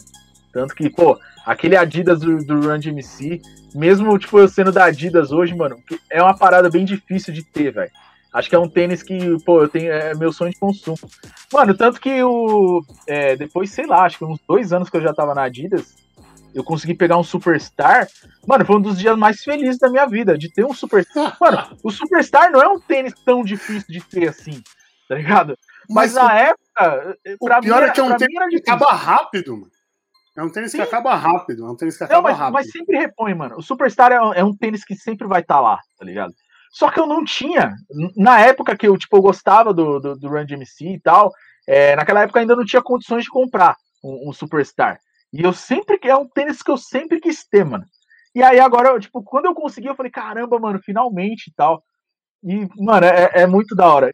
Tanto 0.53 0.75
que, 0.75 0.91
pô, 0.91 1.19
aquele 1.47 1.77
Adidas 1.77 2.21
do, 2.21 2.39
do 2.45 2.61
Run 2.61 2.79
DMC, 2.79 3.41
mesmo 3.75 4.19
tipo 4.19 4.39
eu 4.39 4.49
sendo 4.49 4.73
da 4.73 4.85
Adidas 4.85 5.33
hoje, 5.33 5.55
mano, 5.55 5.77
é 6.11 6.23
uma 6.23 6.37
parada 6.37 6.69
bem 6.69 6.85
difícil 6.85 7.33
de 7.33 7.43
ter, 7.43 7.73
velho. 7.73 7.91
Acho 8.33 8.49
que 8.49 8.55
é 8.55 8.59
um 8.59 8.69
tênis 8.69 9.03
que, 9.03 9.19
pô, 9.45 9.63
eu 9.63 9.69
tenho, 9.69 9.91
é 9.91 10.15
meu 10.15 10.33
sonho 10.33 10.53
de 10.53 10.59
consumo. 10.59 10.99
Mano, 11.53 11.77
tanto 11.77 12.01
que 12.01 12.23
o. 12.23 12.81
É, 13.07 13.35
depois, 13.35 13.71
sei 13.71 13.87
lá, 13.87 14.05
acho 14.05 14.19
que 14.19 14.25
uns 14.25 14.39
dois 14.49 14.73
anos 14.73 14.89
que 14.89 14.97
eu 14.97 15.03
já 15.03 15.13
tava 15.13 15.35
na 15.35 15.43
Adidas, 15.43 15.97
eu 16.55 16.63
consegui 16.63 16.95
pegar 16.95 17.17
um 17.17 17.25
Superstar. 17.25 18.07
Mano, 18.47 18.65
foi 18.65 18.77
um 18.77 18.81
dos 18.81 18.99
dias 18.99 19.17
mais 19.19 19.43
felizes 19.43 19.79
da 19.79 19.91
minha 19.91 20.07
vida, 20.07 20.39
de 20.39 20.49
ter 20.49 20.65
um 20.65 20.73
Superstar. 20.73 21.37
Mano, 21.41 21.77
o 21.83 21.91
Superstar 21.91 22.53
não 22.53 22.63
é 22.63 22.69
um 22.69 22.79
tênis 22.79 23.15
tão 23.25 23.43
difícil 23.43 23.89
de 23.89 24.01
ter 24.01 24.29
assim, 24.29 24.63
tá 25.09 25.17
ligado? 25.17 25.59
Mas, 25.89 26.15
Mas 26.15 26.15
na 26.15 26.27
o, 26.27 26.31
época. 26.31 27.19
O 27.41 27.47
pior 27.61 27.83
mim, 27.83 27.89
é 27.89 27.91
que 27.91 28.01
é 28.01 28.03
um 28.05 28.17
tênis 28.17 28.63
que 28.63 28.71
acaba 28.71 28.93
rápido, 28.93 29.57
mano. 29.57 29.80
É 30.37 30.43
um 30.43 30.51
tênis 30.51 30.71
Sim. 30.71 30.79
que 30.79 30.83
acaba 30.85 31.15
rápido, 31.15 31.67
é 31.67 31.71
um 31.71 31.77
tênis 31.77 31.97
que 31.97 32.05
acaba 32.05 32.17
não, 32.17 32.23
mas, 32.23 32.39
rápido. 32.39 32.55
Mas 32.55 32.71
sempre 32.71 32.97
repõe, 32.97 33.35
mano. 33.35 33.57
O 33.57 33.63
Superstar 33.63 34.13
é 34.13 34.23
um, 34.23 34.33
é 34.33 34.45
um 34.45 34.57
tênis 34.57 34.85
que 34.85 34.95
sempre 34.95 35.27
vai 35.27 35.41
estar 35.41 35.57
tá 35.57 35.61
lá, 35.61 35.79
tá 35.99 36.05
ligado? 36.05 36.33
Só 36.71 36.89
que 36.91 37.01
eu 37.01 37.07
não 37.07 37.25
tinha. 37.25 37.75
Na 38.17 38.41
época 38.41 38.77
que 38.77 38.87
eu, 38.87 38.97
tipo, 38.97 39.17
eu 39.17 39.23
gostava 39.23 39.75
do, 39.75 39.99
do, 39.99 40.17
do 40.17 40.29
Run 40.29 40.47
DMC 40.47 40.95
e 40.95 41.01
tal, 41.01 41.33
é, 41.67 41.97
naquela 41.97 42.23
época 42.23 42.39
ainda 42.39 42.55
não 42.55 42.65
tinha 42.65 42.81
condições 42.81 43.25
de 43.25 43.31
comprar 43.31 43.77
um, 44.05 44.31
um, 44.31 44.33
Superstar. 44.33 44.99
E 45.33 45.43
eu 45.43 45.53
sempre. 45.53 45.99
É 46.05 46.17
um 46.17 46.29
tênis 46.29 46.63
que 46.63 46.71
eu 46.71 46.77
sempre 46.77 47.21
quis 47.21 47.45
ter, 47.45 47.65
mano. 47.65 47.85
E 48.35 48.43
aí 48.43 48.61
agora, 48.61 48.99
tipo, 49.01 49.23
quando 49.25 49.47
eu 49.47 49.55
consegui, 49.55 49.89
eu 49.89 49.97
falei, 49.97 50.13
caramba, 50.13 50.59
mano, 50.61 50.81
finalmente 50.81 51.49
e 51.49 51.55
tal. 51.55 51.83
E, 52.45 52.69
mano, 52.77 53.05
é, 53.05 53.31
é 53.35 53.47
muito 53.47 53.75
da 53.75 53.93
hora. 53.93 54.11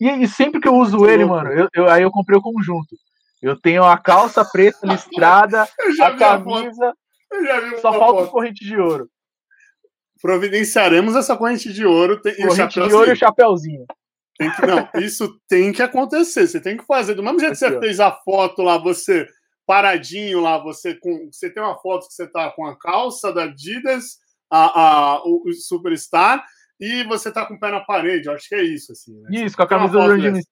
E, 0.00 0.08
e 0.08 0.26
sempre 0.26 0.60
que 0.60 0.66
eu 0.66 0.74
uso 0.74 1.06
ele, 1.06 1.24
mano, 1.24 1.50
eu, 1.50 1.68
eu, 1.72 1.88
aí 1.88 2.02
eu 2.02 2.10
comprei 2.10 2.36
o 2.36 2.42
conjunto. 2.42 2.96
Eu 3.42 3.58
tenho 3.58 3.84
a 3.84 3.96
calça 3.96 4.44
preta 4.44 4.78
listrada, 4.86 5.62
a 5.62 6.16
camisa. 6.16 6.94
só 7.80 7.92
falta 7.92 8.20
foto. 8.20 8.30
corrente 8.30 8.64
de 8.64 8.76
ouro. 8.76 9.08
Providenciaremos 10.20 11.16
essa 11.16 11.36
corrente 11.36 11.72
de 11.72 11.86
ouro 11.86 12.20
tem, 12.20 12.36
corrente 12.36 12.74
de 12.74 12.94
ouro 12.94 13.10
e 13.10 13.12
o 13.12 13.16
chapéuzinho. 13.16 13.86
Tem 14.36 14.50
que, 14.50 14.66
não, 14.66 14.88
isso 15.02 15.40
tem 15.48 15.72
que 15.72 15.82
acontecer. 15.82 16.46
Você 16.46 16.60
tem 16.60 16.76
que 16.76 16.84
fazer. 16.84 17.14
Do 17.14 17.22
mesmo 17.22 17.40
jeito 17.40 17.52
que 17.52 17.58
você 17.58 17.78
fez 17.78 18.00
a 18.00 18.10
foto 18.10 18.62
lá, 18.62 18.78
você 18.78 19.26
paradinho 19.66 20.40
lá, 20.40 20.58
você 20.58 20.94
com. 20.94 21.30
Você 21.30 21.48
tem 21.48 21.62
uma 21.62 21.78
foto 21.78 22.06
que 22.08 22.14
você 22.14 22.26
tá 22.26 22.50
com 22.50 22.66
a 22.66 22.76
calça 22.78 23.32
da 23.32 23.44
Adidas, 23.44 24.18
a, 24.50 24.80
a, 24.80 25.24
o, 25.24 25.42
o 25.46 25.52
Superstar, 25.52 26.44
e 26.80 27.04
você 27.04 27.30
tá 27.30 27.46
com 27.46 27.54
o 27.54 27.60
pé 27.60 27.70
na 27.70 27.80
parede. 27.80 28.28
Eu 28.28 28.34
acho 28.34 28.48
que 28.48 28.54
é 28.54 28.62
isso, 28.62 28.92
assim. 28.92 29.14
Né? 29.20 29.44
Isso, 29.44 29.56
com 29.56 29.62
a 29.62 29.68
camisa 29.68 29.92
do 29.92 30.00
Randy 30.00 30.42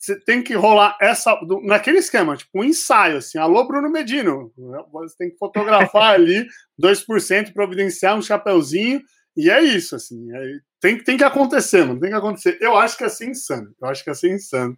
você 0.00 0.18
tem 0.18 0.42
que 0.42 0.54
rolar 0.54 0.96
essa 0.98 1.38
naquele 1.62 1.98
esquema, 1.98 2.34
tipo 2.34 2.50
um 2.54 2.64
ensaio, 2.64 3.18
assim, 3.18 3.36
alô 3.36 3.68
Bruno 3.68 3.90
Medino, 3.90 4.50
você 4.90 5.14
tem 5.18 5.30
que 5.30 5.36
fotografar 5.36 6.14
ali 6.16 6.46
2%, 6.82 7.52
providenciar 7.52 8.16
um 8.16 8.22
chapeuzinho, 8.22 9.02
e 9.36 9.50
é 9.50 9.60
isso, 9.60 9.94
assim, 9.94 10.34
é, 10.34 10.58
tem, 10.80 11.04
tem 11.04 11.18
que 11.18 11.24
acontecer, 11.24 11.84
mano, 11.84 12.00
tem 12.00 12.08
que 12.08 12.16
acontecer. 12.16 12.58
Eu 12.60 12.76
acho 12.76 12.96
que 12.96 13.04
é 13.04 13.08
assim 13.08 13.30
insano, 13.30 13.74
eu 13.80 13.88
acho 13.88 14.02
que 14.02 14.08
é 14.08 14.12
assim 14.12 14.30
insano. 14.32 14.76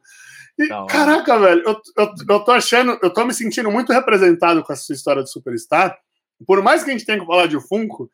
E, 0.59 0.67
Não, 0.67 0.87
caraca, 0.87 1.39
velho, 1.39 1.63
eu, 1.65 1.81
eu, 1.97 2.15
eu 2.29 2.41
tô 2.41 2.51
achando, 2.51 2.99
eu 3.01 3.11
tô 3.11 3.25
me 3.25 3.33
sentindo 3.33 3.71
muito 3.71 3.93
representado 3.93 4.63
com 4.65 4.73
essa 4.73 4.93
história 4.93 5.23
do 5.23 5.29
Superstar, 5.29 5.97
por 6.45 6.61
mais 6.63 6.83
que 6.83 6.91
a 6.91 6.93
gente 6.93 7.07
tenha 7.07 7.21
que 7.21 7.27
falar 7.27 7.47
de 7.47 7.61
Funko, 7.61 8.11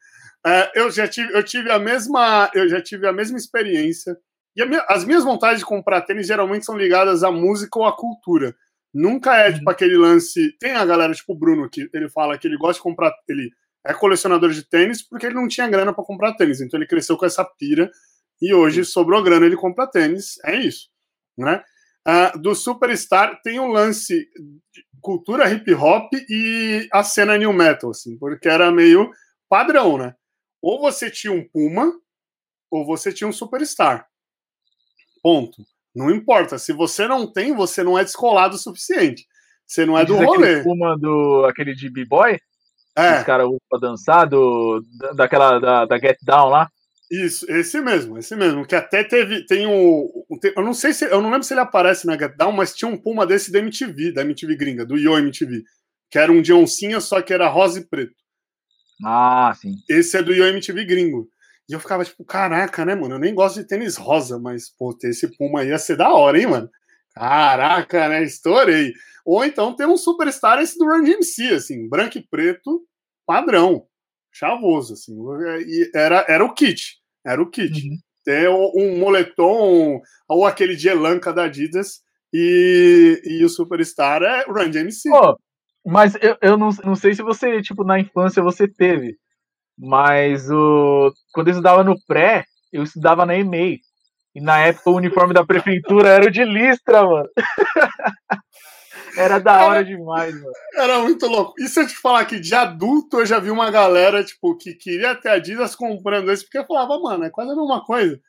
é, 0.47 0.71
eu 0.75 0.91
já 0.91 1.09
tive, 1.09 1.33
eu 1.33 1.43
tive 1.43 1.71
a 1.73 1.79
mesma, 1.79 2.51
eu 2.55 2.69
já 2.69 2.83
tive 2.83 3.07
a 3.09 3.13
mesma 3.13 3.39
experiência 3.39 4.15
e 4.59 4.77
as 4.89 5.05
minhas 5.05 5.23
vontades 5.23 5.61
de 5.61 5.65
comprar 5.65 6.03
tênis 6.03 6.27
geralmente 6.27 6.67
são 6.67 6.77
ligadas 6.77 7.23
à 7.23 7.31
música 7.31 7.79
ou 7.79 7.87
à 7.87 7.97
cultura. 7.97 8.57
Nunca 8.93 9.37
é 9.37 9.53
tipo 9.53 9.67
uhum. 9.67 9.71
aquele 9.71 9.97
lance. 9.97 10.57
Tem 10.59 10.73
a 10.73 10.85
galera 10.85 11.15
tipo 11.15 11.33
o 11.33 11.39
Bruno 11.39 11.71
que 11.71 11.89
ele 11.95 12.09
fala 12.09 12.37
que 12.37 12.49
ele 12.49 12.57
gosta 12.57 12.75
de 12.75 12.83
comprar. 12.83 13.13
Ele 13.29 13.51
é 13.87 13.95
colecionador 13.95 14.51
de 14.51 14.69
tênis 14.69 15.01
porque 15.01 15.27
ele 15.27 15.37
não 15.37 15.47
tinha 15.47 15.69
grana 15.69 15.95
para 15.95 16.03
comprar 16.03 16.35
tênis. 16.35 16.61
Então 16.61 16.77
ele 16.77 16.89
cresceu 16.89 17.17
com 17.17 17.25
essa 17.25 17.45
pira 17.45 17.89
e 18.43 18.53
hoje 18.53 18.85
sobrou 18.85 19.23
grana 19.23 19.47
ele 19.47 19.57
compra 19.57 19.87
tênis. 19.87 20.35
É 20.45 20.57
isso, 20.57 20.89
né? 21.37 21.63
Uh, 22.09 22.39
do 22.39 22.55
Superstar 22.55 23.41
tem 23.43 23.61
um 23.61 23.69
lance 23.69 24.15
de 24.15 24.85
cultura 25.01 25.49
hip 25.53 25.73
hop 25.75 26.11
e 26.29 26.89
a 26.93 27.05
cena 27.05 27.37
new 27.37 27.53
metal, 27.53 27.91
assim, 27.91 28.19
porque 28.19 28.49
era 28.49 28.73
meio 28.73 29.11
padrão, 29.49 29.99
né? 29.99 30.15
Ou 30.61 30.81
você 30.81 31.11
tinha 31.11 31.33
um 31.33 31.47
Puma 31.47 31.93
ou 32.71 32.85
você 32.85 33.13
tinha 33.13 33.29
um 33.29 33.33
Superstar. 33.33 34.09
Ponto. 35.23 35.63
Não 35.95 36.11
importa. 36.11 36.59
Se 36.59 36.73
você 36.73 37.07
não 37.07 37.31
tem, 37.31 37.55
você 37.55 37.83
não 37.83 37.99
é 37.99 38.05
descolado 38.05 38.55
o 38.55 38.59
suficiente. 38.59 39.27
Você 39.67 39.85
não 39.85 39.99
é 39.99 40.05
do 40.05 40.17
rolê. 40.17 40.63
Uma 40.63 40.97
do 40.97 41.45
aquele 41.47 41.75
de 41.75 41.91
b-boy? 41.91 42.39
É. 42.97 43.19
Os 43.19 43.25
caras 43.25 43.47
usam 43.47 43.61
pra 43.69 43.79
dançar, 43.79 44.29
do, 44.29 44.83
daquela 45.15 45.59
da, 45.59 45.85
da 45.85 45.99
Get 45.99 46.19
Down 46.23 46.49
lá? 46.49 46.69
Isso, 47.11 47.51
esse 47.51 47.81
mesmo, 47.81 48.19
esse 48.19 48.35
mesmo. 48.37 48.67
Que 48.67 48.75
até 48.75 49.03
teve. 49.03 49.47
Tem 49.47 49.67
o. 49.67 50.27
Um, 50.31 50.39
eu 50.57 50.63
não 50.63 50.75
sei 50.75 50.93
se. 50.93 51.05
Eu 51.05 51.23
não 51.23 51.31
lembro 51.31 51.45
se 51.45 51.55
ele 51.55 51.61
aparece 51.61 52.07
na 52.07 52.19
Get 52.19 52.37
Down, 52.37 52.53
mas 52.53 52.75
tinha 52.75 52.91
um 52.91 52.99
Puma 52.99 53.27
desse 53.27 53.51
da 53.51 53.61
MTV, 53.61 54.13
da 54.13 54.23
MTV 54.23 54.57
gringa, 54.57 54.85
do 54.85 54.97
Yo 54.97 55.17
MTV. 55.17 55.63
Que 56.11 56.19
era 56.19 56.33
um 56.33 56.43
de 56.43 56.53
oncinha, 56.53 57.01
só 57.01 57.23
que 57.23 57.33
era 57.33 57.49
rosa 57.49 57.81
e 57.81 57.85
preto. 57.85 58.15
Ah, 59.05 59.55
sim. 59.59 59.75
Esse 59.89 60.17
é 60.17 60.23
do 60.23 60.35
Yo 60.35 60.45
MTV 60.47 60.85
gringo. 60.85 61.29
E 61.69 61.75
eu 61.75 61.81
ficava 61.81 62.05
tipo, 62.05 62.25
caraca, 62.25 62.85
né, 62.85 62.95
mano? 62.95 63.17
Eu 63.17 63.19
nem 63.19 63.35
gosto 63.35 63.61
de 63.61 63.67
tênis 63.67 63.97
rosa, 63.97 64.39
mas, 64.39 64.71
pô, 64.71 64.97
ter 64.97 65.11
esse 65.11 65.37
Puma 65.37 65.61
aí 65.61 65.69
ia 65.69 65.79
ser 65.79 65.97
da 65.97 66.13
hora, 66.13 66.39
hein, 66.39 66.47
mano? 66.47 66.71
Caraca, 67.15 68.09
né? 68.09 68.23
Estourei. 68.23 68.93
Ou 69.25 69.45
então 69.45 69.77
tem 69.77 69.87
um 69.87 69.97
superstar 69.97 70.59
esse 70.61 70.79
do 70.79 70.87
Run 70.87 71.03
DMC, 71.03 71.55
assim, 71.55 71.87
branco 71.89 72.17
e 72.17 72.27
preto, 72.27 72.83
padrão, 73.27 73.87
chavoso, 74.33 74.95
assim. 74.95 75.15
E 75.67 75.91
era, 75.95 76.25
era 76.27 76.45
o 76.45 76.55
kit, 76.55 76.97
era 77.27 77.43
o 77.43 77.51
kit. 77.51 77.87
Uhum. 77.87 77.99
Ter 78.25 78.49
um 78.49 78.99
moletom 78.99 80.01
ou 80.29 80.47
aquele 80.47 80.77
de 80.77 80.89
Elanca 80.89 81.33
da 81.33 81.45
Adidas 81.45 82.01
e, 82.33 83.21
e 83.25 83.45
o 83.45 83.49
superstar 83.49 84.23
é 84.23 84.45
Run 84.45 84.71
DMC. 84.71 85.11
Oh, 85.13 85.37
mas 85.85 86.15
eu, 86.23 86.37
eu 86.41 86.57
não, 86.57 86.71
não 86.85 86.95
sei 86.95 87.15
se 87.15 87.23
você, 87.23 87.61
tipo, 87.61 87.85
na 87.85 87.99
infância 88.01 88.43
você 88.43 88.67
teve. 88.67 89.19
Mas 89.79 90.51
o, 90.51 91.13
quando 91.33 91.49
eu 91.49 91.53
estudava 91.53 91.85
no 91.85 91.95
pré, 92.07 92.45
eu 92.73 92.83
estudava 92.83 93.25
na 93.25 93.37
EMEI. 93.37 93.79
E 94.35 94.41
na 94.41 94.59
época 94.59 94.91
o 94.91 94.97
uniforme 94.97 95.33
da 95.33 95.45
prefeitura 95.45 96.09
era 96.09 96.27
o 96.27 96.31
de 96.31 96.45
listra, 96.45 97.05
mano. 97.05 97.29
Era 99.17 99.41
da 99.41 99.65
hora 99.65 99.85
demais, 99.85 100.33
mano. 100.33 100.53
Era 100.75 101.01
muito 101.01 101.27
louco. 101.27 101.55
E 101.59 101.67
se 101.67 101.81
eu 101.81 101.87
te 101.89 101.97
falar 101.97 102.25
que 102.25 102.39
de 102.39 102.55
adulto 102.55 103.19
eu 103.19 103.27
já 103.27 103.41
vi 103.41 103.51
uma 103.51 103.69
galera, 103.69 104.23
tipo, 104.23 104.57
que 104.57 104.75
queria 104.75 105.13
ter 105.17 105.31
Adidas 105.31 105.75
comprando 105.75 106.31
esse, 106.31 106.45
porque 106.45 106.59
eu 106.59 106.67
falava, 106.67 107.01
mano, 107.01 107.25
é 107.25 107.31
quase 107.31 107.51
a 107.51 107.57
mesma 107.57 107.85
coisa. 107.85 108.21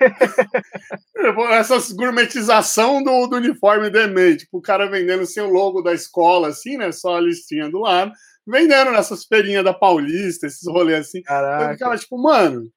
Essas 1.52 1.92
gourmetização 1.92 3.02
do, 3.02 3.26
do 3.26 3.36
uniforme 3.36 3.88
do 3.88 3.98
EMEI, 3.98 4.36
tipo, 4.36 4.58
o 4.58 4.62
cara 4.62 4.90
vendendo 4.90 5.24
sem 5.24 5.42
o 5.42 5.50
logo 5.50 5.80
da 5.80 5.94
escola, 5.94 6.48
assim, 6.48 6.76
né? 6.76 6.92
Só 6.92 7.16
a 7.16 7.20
listinha 7.20 7.70
do 7.70 7.80
lado, 7.80 8.12
vendendo 8.46 8.92
nessas 8.92 9.24
feirinhas 9.24 9.64
da 9.64 9.74
Paulista, 9.74 10.46
esses 10.46 10.66
rolês 10.66 11.00
assim. 11.00 11.22
Caraca. 11.22 11.64
Eu 11.64 11.72
ficava, 11.72 11.96
tipo, 11.96 12.20
mano, 12.20 12.70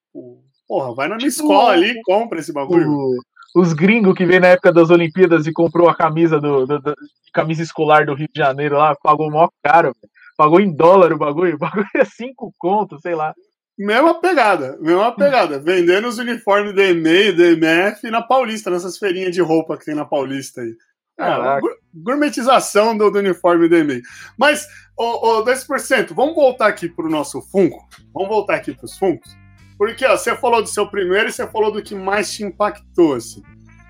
porra, 0.67 0.95
vai 0.95 1.07
na 1.07 1.15
minha 1.15 1.29
tipo, 1.29 1.43
escola 1.43 1.73
ali 1.73 1.91
e 1.91 2.01
compra 2.03 2.39
esse 2.39 2.51
bagulho. 2.51 2.89
O, 2.89 3.17
os 3.55 3.73
gringos 3.73 4.15
que 4.15 4.25
veio 4.25 4.41
na 4.41 4.47
época 4.47 4.71
das 4.71 4.89
Olimpíadas 4.89 5.47
e 5.47 5.53
comprou 5.53 5.89
a 5.89 5.95
camisa 5.95 6.39
do, 6.39 6.65
do, 6.65 6.79
do 6.79 6.95
camisa 7.33 7.61
escolar 7.61 8.05
do 8.05 8.13
Rio 8.13 8.27
de 8.33 8.39
Janeiro 8.39 8.77
lá, 8.77 8.95
pagou 8.95 9.29
mó 9.29 9.47
caro, 9.63 9.95
pagou 10.37 10.59
em 10.59 10.73
dólar 10.73 11.13
o 11.13 11.17
bagulho, 11.17 11.55
o 11.55 11.59
bagulho 11.59 11.87
é 11.95 12.05
cinco 12.05 12.53
contos, 12.57 13.01
sei 13.01 13.15
lá. 13.15 13.33
Mesma 13.77 14.19
pegada, 14.19 14.77
mesma 14.81 15.15
pegada. 15.15 15.57
Vendendo 15.57 16.07
os 16.09 16.17
uniformes 16.17 16.75
do 16.75 16.81
EMEI, 16.81 17.31
do 17.31 17.45
EMF 17.45 18.11
na 18.11 18.21
Paulista, 18.21 18.69
nessas 18.69 18.97
feirinhas 18.97 19.33
de 19.33 19.41
roupa 19.41 19.77
que 19.77 19.85
tem 19.85 19.95
na 19.95 20.03
Paulista 20.03 20.59
aí. 20.59 20.75
É, 21.17 21.59
gourmetização 21.93 22.97
do, 22.97 23.09
do, 23.09 23.19
uniforme 23.19 23.67
do 23.67 23.75
EMEI. 23.75 24.01
Mas, 24.37 24.67
ô, 24.99 25.39
ô, 25.39 25.45
10%, 25.45 26.13
vamos 26.13 26.35
voltar 26.35 26.67
aqui 26.67 26.89
para 26.89 27.05
o 27.05 27.09
nosso 27.09 27.41
Funko. 27.41 27.87
Vamos 28.13 28.27
voltar 28.27 28.55
aqui 28.55 28.73
para 28.73 28.85
os 28.85 28.97
Funkos. 28.97 29.37
Porque 29.77 30.05
ó, 30.05 30.17
você 30.17 30.35
falou 30.35 30.61
do 30.61 30.67
seu 30.67 30.85
primeiro 30.87 31.29
e 31.29 31.31
você 31.31 31.47
falou 31.47 31.71
do 31.71 31.81
que 31.81 31.95
mais 31.95 32.33
te 32.33 32.43
impactou. 32.43 33.15
Assim. 33.15 33.41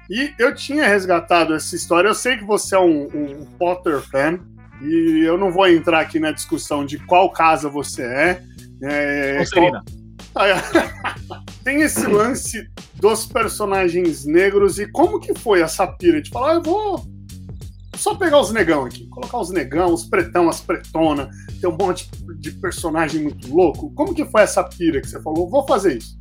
E 0.08 0.32
eu 0.38 0.54
tinha 0.54 0.88
resgatado 0.88 1.56
essa 1.56 1.76
história. 1.76 2.08
Eu 2.08 2.14
sei 2.14 2.38
que 2.38 2.44
você 2.44 2.76
é 2.76 2.80
um, 2.80 3.06
um 3.06 3.46
Potter 3.58 4.00
fan. 4.02 4.40
E 4.82 5.24
eu 5.26 5.38
não 5.38 5.52
vou 5.52 5.68
entrar 5.68 6.00
aqui 6.00 6.20
na 6.20 6.32
discussão 6.32 6.86
de 6.86 7.00
qual 7.00 7.32
casa 7.32 7.68
você 7.68 8.04
é. 8.04 8.44
é 8.84 9.44
Qual... 9.52 9.72
Tem 11.66 11.82
esse 11.82 12.06
lance 12.06 12.70
dos 12.96 13.26
personagens 13.26 14.26
negros 14.26 14.80
e 14.80 14.88
como 14.90 15.20
que 15.20 15.34
foi 15.38 15.62
essa 15.62 15.86
pira 15.86 16.22
de 16.22 16.30
falar, 16.30 16.52
ah, 16.52 16.54
eu 16.56 16.62
vou 16.62 17.19
só 18.00 18.16
pegar 18.16 18.40
os 18.40 18.52
negão 18.52 18.86
aqui, 18.86 19.06
colocar 19.08 19.40
os 19.40 19.50
negão, 19.52 19.94
os 19.94 20.06
pretão, 20.06 20.48
as 20.48 20.62
pretona, 20.62 21.30
tem 21.60 21.70
um 21.70 21.76
monte 21.76 22.10
de 22.40 22.52
personagem 22.52 23.22
muito 23.22 23.54
louco. 23.54 23.94
Como 23.94 24.16
que 24.16 24.24
foi 24.24 24.42
essa 24.42 24.64
pira 24.64 25.02
que 25.02 25.08
você 25.08 25.22
falou? 25.22 25.50
Vou 25.50 25.68
fazer 25.68 25.98
isso. 25.98 26.18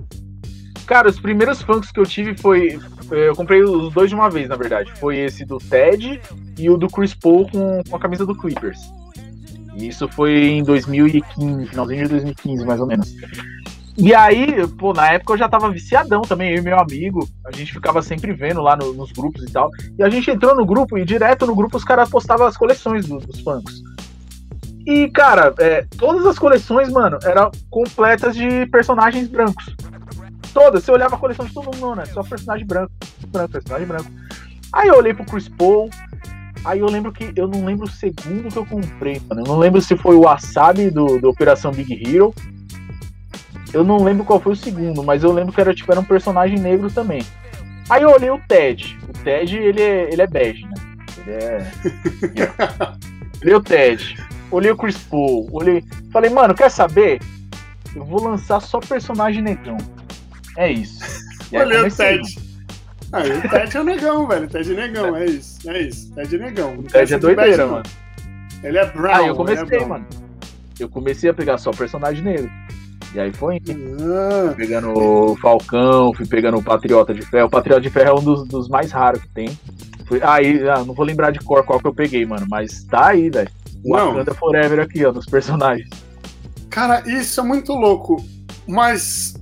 Cara, 0.86 1.08
os 1.08 1.20
primeiros 1.20 1.62
funkos 1.62 1.92
que 1.92 2.00
eu 2.00 2.06
tive 2.06 2.36
foi. 2.36 2.80
Eu 3.10 3.34
comprei 3.36 3.62
os 3.62 3.92
dois 3.92 4.10
de 4.10 4.16
uma 4.16 4.28
vez, 4.28 4.48
na 4.48 4.56
verdade. 4.56 4.92
Foi 4.98 5.18
esse 5.18 5.44
do 5.44 5.58
Ted 5.58 6.20
e 6.58 6.68
o 6.68 6.76
do 6.76 6.88
Chris 6.88 7.14
Paul 7.14 7.48
com, 7.48 7.82
com 7.88 7.96
a 7.96 8.00
camisa 8.00 8.26
do 8.26 8.34
Clippers. 8.34 8.80
Isso 9.76 10.08
foi 10.08 10.32
em 10.32 10.64
2015, 10.64 11.66
finalzinho 11.66 12.02
de 12.04 12.08
2015, 12.08 12.64
mais 12.66 12.80
ou 12.80 12.86
menos. 12.86 13.14
E 14.00 14.14
aí, 14.14 14.64
pô, 14.78 14.92
na 14.92 15.10
época 15.10 15.32
eu 15.32 15.38
já 15.38 15.48
tava 15.48 15.70
viciadão 15.72 16.22
também, 16.22 16.52
eu 16.52 16.58
e 16.58 16.62
meu 16.62 16.78
amigo. 16.78 17.28
A 17.44 17.50
gente 17.50 17.72
ficava 17.72 18.00
sempre 18.00 18.32
vendo 18.32 18.62
lá 18.62 18.76
no, 18.76 18.94
nos 18.94 19.10
grupos 19.10 19.42
e 19.42 19.50
tal. 19.50 19.70
E 19.98 20.02
a 20.04 20.08
gente 20.08 20.30
entrou 20.30 20.54
no 20.54 20.64
grupo 20.64 20.96
e 20.96 21.04
direto 21.04 21.44
no 21.44 21.54
grupo 21.54 21.76
os 21.76 21.82
caras 21.82 22.08
postavam 22.08 22.46
as 22.46 22.56
coleções 22.56 23.06
do, 23.08 23.18
dos 23.18 23.40
funkos. 23.40 23.82
E, 24.86 25.08
cara, 25.08 25.52
é, 25.58 25.84
todas 25.98 26.24
as 26.24 26.38
coleções, 26.38 26.90
mano, 26.90 27.18
eram 27.24 27.50
completas 27.68 28.36
de 28.36 28.66
personagens 28.66 29.26
brancos. 29.26 29.74
Todas. 30.54 30.84
Você 30.84 30.92
olhava 30.92 31.16
a 31.16 31.18
coleção 31.18 31.44
de 31.44 31.52
todo 31.52 31.64
mundo, 31.64 31.80
não, 31.80 31.94
né? 31.96 32.06
Só 32.06 32.22
personagem 32.22 32.66
branco. 32.66 32.92
Branco, 33.26 33.52
personagem 33.52 33.86
branco. 33.86 34.10
Aí 34.72 34.88
eu 34.88 34.96
olhei 34.96 35.12
pro 35.12 35.26
Chris 35.26 35.48
Paul. 35.48 35.90
Aí 36.64 36.78
eu 36.78 36.86
lembro 36.86 37.12
que. 37.12 37.32
Eu 37.34 37.48
não 37.48 37.64
lembro 37.64 37.86
o 37.86 37.90
segundo 37.90 38.48
que 38.48 38.56
eu 38.56 38.64
comprei, 38.64 39.20
mano. 39.28 39.42
Eu 39.42 39.48
não 39.48 39.58
lembro 39.58 39.82
se 39.82 39.96
foi 39.96 40.14
o 40.14 40.22
Wasabi 40.22 40.88
do, 40.88 41.18
do 41.18 41.28
Operação 41.28 41.72
Big 41.72 41.92
Hero. 41.92 42.32
Eu 43.72 43.84
não 43.84 44.02
lembro 44.02 44.24
qual 44.24 44.40
foi 44.40 44.52
o 44.52 44.56
segundo, 44.56 45.02
mas 45.02 45.22
eu 45.22 45.32
lembro 45.32 45.52
que 45.52 45.60
era, 45.60 45.74
tipo, 45.74 45.90
era 45.90 46.00
um 46.00 46.04
personagem 46.04 46.58
negro 46.58 46.90
também. 46.90 47.22
Aí 47.88 48.02
eu 48.02 48.10
olhei 48.10 48.30
o 48.30 48.40
Ted. 48.48 48.98
O 49.08 49.12
Ted, 49.24 49.56
ele 49.56 49.82
é, 49.82 50.12
ele 50.12 50.22
é 50.22 50.26
bege, 50.26 50.64
né? 50.64 50.74
Ele 51.26 51.32
é. 51.32 51.72
olhei 53.42 53.54
o 53.54 53.60
Ted 53.60 54.28
olhei 54.50 54.70
o 54.70 54.76
Chris 54.76 54.98
Paul, 54.98 55.48
olhei. 55.52 55.84
Falei, 56.12 56.30
mano, 56.30 56.54
quer 56.54 56.70
saber? 56.70 57.20
Eu 57.94 58.04
vou 58.04 58.22
lançar 58.22 58.60
só 58.60 58.80
personagem 58.80 59.42
negão. 59.42 59.76
É 60.56 60.70
isso. 60.70 61.04
Olhei 61.52 61.80
o 61.80 61.90
Ted. 61.90 62.22
Ah, 63.12 63.22
o 63.22 63.48
Ted 63.48 63.76
é 63.76 63.84
negão, 63.84 64.26
velho. 64.26 64.44
O 64.44 64.48
Ted 64.48 64.72
é 64.72 64.74
negão, 64.74 65.16
é 65.16 65.26
isso. 65.26 65.70
É 65.70 65.82
isso. 65.82 66.14
Ted 66.14 66.34
é 66.34 66.38
negão. 66.38 66.74
O 66.78 66.82
Ted 66.82 67.14
é 67.14 67.18
doideira, 67.18 67.66
mano. 67.66 67.84
Ele 68.62 68.78
é 68.78 68.86
brown. 68.86 69.14
Ah, 69.14 69.26
eu 69.26 69.34
comecei, 69.34 69.78
é 69.78 69.84
mano. 69.84 70.06
Eu 70.78 70.88
comecei 70.88 71.30
a 71.30 71.34
pegar 71.34 71.58
só 71.58 71.70
personagem 71.70 72.22
negro. 72.22 72.50
E 73.14 73.20
aí 73.20 73.32
foi 73.32 73.56
ah. 73.56 74.54
pegando 74.56 74.92
o 74.92 75.36
Falcão, 75.36 76.12
fui 76.12 76.26
pegando 76.26 76.58
o 76.58 76.62
Patriota 76.62 77.14
de 77.14 77.22
Ferro. 77.22 77.46
O 77.46 77.50
Patriota 77.50 77.80
de 77.80 77.90
Ferro 77.90 78.08
é 78.08 78.20
um 78.20 78.22
dos, 78.22 78.46
dos 78.46 78.68
mais 78.68 78.90
raros 78.90 79.22
que 79.22 79.28
tem. 79.28 79.58
Fui, 80.06 80.20
aí, 80.22 80.68
ah, 80.68 80.84
não 80.84 80.94
vou 80.94 81.04
lembrar 81.04 81.30
de 81.30 81.38
cor 81.40 81.64
qual 81.64 81.80
que 81.80 81.86
eu 81.86 81.94
peguei, 81.94 82.24
mano, 82.24 82.46
mas 82.48 82.84
tá 82.84 83.08
aí, 83.08 83.30
velho. 83.30 83.50
Wakanda 83.86 84.34
Forever 84.34 84.80
aqui, 84.80 85.04
ó, 85.04 85.12
nos 85.12 85.26
personagens. 85.26 85.88
Cara, 86.70 87.02
isso 87.06 87.40
é 87.40 87.44
muito 87.44 87.72
louco. 87.72 88.24
Mas 88.66 89.34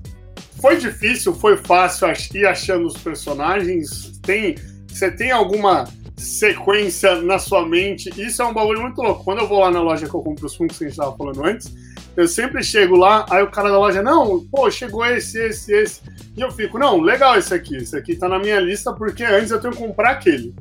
foi 0.61 0.77
difícil, 0.77 1.35
foi 1.35 1.57
fácil 1.57 2.09
ir 2.35 2.47
achando 2.47 2.87
os 2.87 2.97
personagens? 2.97 4.19
Tem, 4.23 4.55
você 4.89 5.11
tem 5.11 5.31
alguma 5.31 5.85
sequência 6.17 7.21
na 7.23 7.39
sua 7.39 7.67
mente? 7.67 8.11
Isso 8.17 8.41
é 8.41 8.47
um 8.47 8.55
bagulho 8.55 8.83
muito 8.83 9.01
louco. 9.03 9.25
Quando 9.25 9.41
eu 9.41 9.49
vou 9.49 9.61
lá 9.61 9.71
na 9.71 9.83
loja 9.83 10.09
que 10.09 10.15
eu 10.15 10.23
compro 10.23 10.47
os 10.47 10.55
Funkos 10.55 10.79
que 10.79 10.85
a 10.85 10.89
gente 10.89 10.97
tava 10.97 11.17
falando 11.17 11.45
antes, 11.45 11.73
eu 12.17 12.27
sempre 12.27 12.65
chego 12.65 12.97
lá, 12.97 13.27
aí 13.29 13.43
o 13.43 13.51
cara 13.51 13.71
da 13.71 13.79
loja, 13.79 14.03
não, 14.03 14.45
pô, 14.47 14.71
chegou 14.71 15.05
esse, 15.05 15.39
esse, 15.39 15.73
esse. 15.73 16.01
E 16.37 16.41
eu 16.41 16.51
fico, 16.51 16.79
não, 16.79 17.01
legal 17.01 17.37
esse 17.37 17.53
aqui, 17.53 17.77
esse 17.77 17.97
aqui 17.97 18.17
tá 18.17 18.29
na 18.29 18.39
minha 18.39 18.59
lista 18.59 18.93
porque 18.93 19.23
antes 19.23 19.51
eu 19.51 19.61
tenho 19.61 19.75
que 19.75 19.79
comprar 19.79 20.13
aquele. 20.13 20.55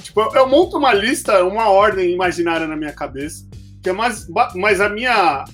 Tipo, 0.00 0.22
eu 0.34 0.46
monto 0.48 0.78
uma 0.78 0.92
lista, 0.92 1.44
uma 1.44 1.68
ordem 1.68 2.12
imaginária 2.12 2.66
na 2.66 2.76
minha 2.76 2.92
cabeça, 2.92 3.46
que 3.82 3.90
é 3.90 3.92
mais, 3.92 4.26
mas 4.54 4.80
a 4.80 4.88
minha 4.88 5.44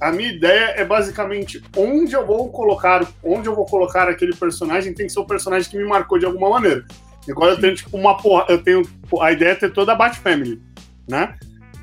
a 0.00 0.12
minha 0.12 0.30
ideia 0.30 0.74
é 0.76 0.84
basicamente 0.84 1.62
onde 1.76 2.14
eu 2.14 2.26
vou 2.26 2.50
colocar, 2.50 3.06
onde 3.22 3.48
eu 3.48 3.54
vou 3.54 3.64
colocar 3.64 4.08
aquele 4.08 4.34
personagem 4.34 4.92
tem 4.92 5.06
que 5.06 5.12
ser 5.12 5.20
o 5.20 5.24
personagem 5.24 5.70
que 5.70 5.78
me 5.78 5.84
marcou 5.84 6.18
de 6.18 6.26
alguma 6.26 6.50
maneira. 6.50 6.84
Igual 7.26 7.50
eu 7.50 7.60
tenho 7.60 7.74
tipo 7.74 7.96
uma 7.96 8.16
porra, 8.16 8.46
eu 8.48 8.62
tenho 8.62 8.82
a 9.20 9.32
ideia 9.32 9.52
é 9.52 9.54
ter 9.54 9.72
toda 9.72 9.92
a 9.92 9.94
Bat 9.94 10.18
Family, 10.18 10.60
né? 11.08 11.34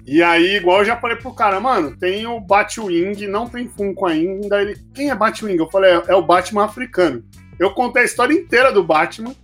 E 0.06 0.22
aí, 0.24 0.56
igual 0.56 0.80
eu 0.80 0.86
já 0.86 0.98
falei 0.98 1.16
pro 1.16 1.34
cara, 1.34 1.60
mano, 1.60 1.96
tem 1.96 2.26
o 2.26 2.40
Batwing, 2.40 3.28
não 3.28 3.48
tem 3.48 3.68
Funko 3.68 4.08
ainda. 4.08 4.62
Ele, 4.62 4.76
quem 4.94 5.10
é 5.10 5.16
Batwing? 5.16 5.58
Eu 5.58 5.70
falei, 5.70 5.92
é, 5.92 6.04
é 6.08 6.16
o 6.16 6.24
Batman 6.24 6.66
africano. 6.66 7.24
Eu 7.60 7.72
contei 7.72 8.02
a 8.02 8.06
história 8.06 8.34
inteira 8.34 8.72
do 8.72 8.84
Batman. 8.84 9.36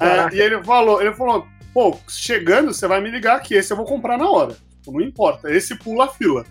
É, 0.00 0.34
e 0.34 0.40
ele 0.40 0.62
falou, 0.64 1.00
ele 1.00 1.12
falou, 1.12 1.46
pô, 1.72 1.96
chegando, 2.08 2.72
você 2.72 2.88
vai 2.88 3.00
me 3.00 3.10
ligar 3.10 3.40
que 3.40 3.54
esse 3.54 3.72
eu 3.72 3.76
vou 3.76 3.86
comprar 3.86 4.18
na 4.18 4.28
hora. 4.28 4.56
Tipo, 4.80 4.92
não 4.92 5.00
importa. 5.00 5.50
Esse 5.52 5.76
pula 5.76 6.06
a 6.06 6.08
fila. 6.08 6.44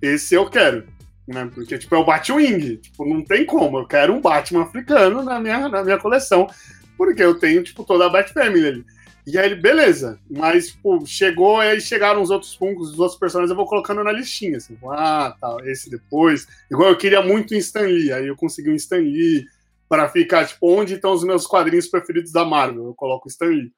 Esse 0.00 0.34
eu 0.34 0.48
quero. 0.48 0.84
Né? 1.26 1.50
Porque, 1.54 1.76
tipo, 1.76 1.94
é 1.94 1.98
o 1.98 2.04
Batwing. 2.04 2.76
Tipo, 2.76 3.04
não 3.04 3.22
tem 3.22 3.44
como. 3.44 3.78
Eu 3.78 3.86
quero 3.86 4.14
um 4.14 4.20
Batman 4.20 4.62
africano 4.62 5.22
na 5.22 5.40
minha, 5.40 5.68
na 5.68 5.82
minha 5.82 5.98
coleção. 5.98 6.48
Porque 6.96 7.22
eu 7.22 7.38
tenho, 7.38 7.62
tipo, 7.62 7.84
toda 7.84 8.06
a 8.06 8.08
Bat 8.08 8.32
Family 8.32 8.66
ali. 8.66 8.84
E 9.26 9.38
aí 9.38 9.46
ele, 9.46 9.54
beleza. 9.54 10.20
Mas, 10.30 10.68
tipo, 10.68 11.06
chegou, 11.06 11.58
aí 11.58 11.80
chegaram 11.80 12.20
os 12.20 12.30
outros 12.30 12.54
Funkos, 12.54 12.90
os 12.90 12.98
outros 12.98 13.18
personagens, 13.18 13.50
eu 13.50 13.56
vou 13.56 13.66
colocando 13.66 14.04
na 14.04 14.12
listinha. 14.12 14.58
Assim, 14.58 14.76
ah, 14.90 15.34
tá, 15.40 15.56
esse 15.64 15.88
depois. 15.88 16.46
Igual 16.70 16.90
eu 16.90 16.98
queria 16.98 17.22
muito 17.22 17.54
um 17.54 17.58
Stan 17.58 17.80
Lee. 17.80 18.12
Aí 18.12 18.26
eu 18.26 18.36
consegui 18.36 18.70
um 18.70 18.74
Stan 18.74 18.96
Lee 18.96 19.46
para 19.88 20.08
ficar, 20.08 20.46
tipo, 20.46 20.68
onde 20.68 20.94
estão 20.94 21.12
os 21.12 21.24
meus 21.24 21.46
quadrinhos 21.46 21.86
preferidos 21.86 22.32
da 22.32 22.44
Marvel? 22.44 22.86
Eu 22.86 22.94
coloco 22.94 23.26
o 23.26 23.30
Stan 23.30 23.46
Lee. 23.46 23.72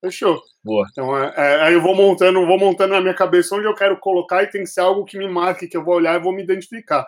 Fechou. 0.00 0.40
Boa. 0.64 0.86
Então, 0.90 1.16
é, 1.16 1.32
é, 1.36 1.62
aí 1.62 1.74
eu 1.74 1.82
vou 1.82 1.94
montando, 1.94 2.44
vou 2.46 2.58
montando 2.58 2.94
na 2.94 3.00
minha 3.00 3.14
cabeça 3.14 3.54
onde 3.54 3.66
eu 3.66 3.74
quero 3.74 3.96
colocar 3.98 4.42
e 4.42 4.48
tem 4.48 4.62
que 4.62 4.70
ser 4.70 4.80
algo 4.80 5.04
que 5.04 5.18
me 5.18 5.28
marque, 5.28 5.68
que 5.68 5.76
eu 5.76 5.84
vou 5.84 5.94
olhar 5.94 6.18
e 6.18 6.22
vou 6.22 6.34
me 6.34 6.42
identificar. 6.42 7.06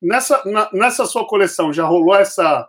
Nessa, 0.00 0.42
na, 0.44 0.68
nessa 0.72 1.06
sua 1.06 1.26
coleção, 1.26 1.72
já 1.72 1.84
rolou 1.84 2.14
essa 2.14 2.68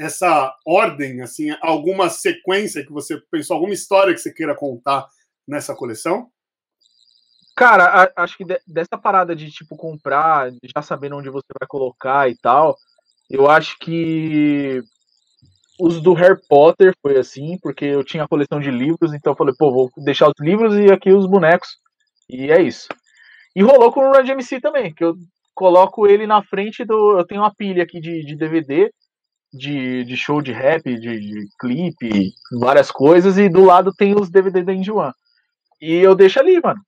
essa 0.00 0.56
ordem, 0.66 1.20
assim, 1.20 1.54
alguma 1.60 2.08
sequência 2.08 2.84
que 2.84 2.90
você 2.90 3.20
pensou, 3.30 3.54
alguma 3.54 3.74
história 3.74 4.14
que 4.14 4.20
você 4.20 4.32
queira 4.32 4.56
contar 4.56 5.06
nessa 5.46 5.74
coleção? 5.74 6.28
Cara, 7.54 8.10
acho 8.16 8.38
que 8.38 8.44
de, 8.44 8.58
dessa 8.66 8.96
parada 8.96 9.36
de, 9.36 9.50
tipo, 9.50 9.76
comprar, 9.76 10.50
já 10.74 10.80
sabendo 10.80 11.16
onde 11.16 11.28
você 11.28 11.48
vai 11.60 11.68
colocar 11.68 12.30
e 12.30 12.36
tal, 12.38 12.74
eu 13.28 13.50
acho 13.50 13.78
que 13.78 14.82
os 15.78 16.00
do 16.00 16.14
Harry 16.14 16.40
Potter 16.48 16.94
foi 17.02 17.18
assim, 17.18 17.58
porque 17.62 17.84
eu 17.84 18.02
tinha 18.02 18.24
a 18.24 18.28
coleção 18.28 18.58
de 18.58 18.70
livros, 18.70 19.12
então 19.12 19.34
eu 19.34 19.36
falei, 19.36 19.54
pô, 19.58 19.70
vou 19.70 19.90
deixar 19.98 20.28
os 20.28 20.34
livros 20.40 20.74
e 20.76 20.90
aqui 20.90 21.12
os 21.12 21.26
bonecos. 21.26 21.68
E 22.26 22.50
é 22.50 22.62
isso. 22.62 22.88
E 23.54 23.62
rolou 23.62 23.92
com 23.92 24.00
o 24.00 24.12
Run 24.12 24.26
MC 24.26 24.60
também, 24.60 24.94
que 24.94 25.04
eu 25.04 25.14
coloco 25.54 26.06
ele 26.06 26.26
na 26.26 26.42
frente 26.42 26.84
do. 26.84 27.18
Eu 27.18 27.26
tenho 27.26 27.42
uma 27.42 27.54
pilha 27.54 27.82
aqui 27.82 28.00
de, 28.00 28.24
de 28.24 28.36
DVD. 28.36 28.90
De, 29.52 30.04
de 30.04 30.16
show 30.16 30.40
de 30.40 30.52
rap, 30.52 30.82
de, 30.84 30.98
de 31.20 31.48
clipe, 31.58 32.32
várias 32.52 32.90
coisas, 32.90 33.36
e 33.38 33.48
do 33.48 33.64
lado 33.64 33.92
tem 33.92 34.14
os 34.18 34.30
DVD 34.30 34.62
da 34.62 34.72
Indy 34.72 34.90
One. 34.90 35.12
E 35.80 35.94
eu 35.94 36.14
deixo 36.14 36.38
ali, 36.40 36.60
mano. 36.62 36.80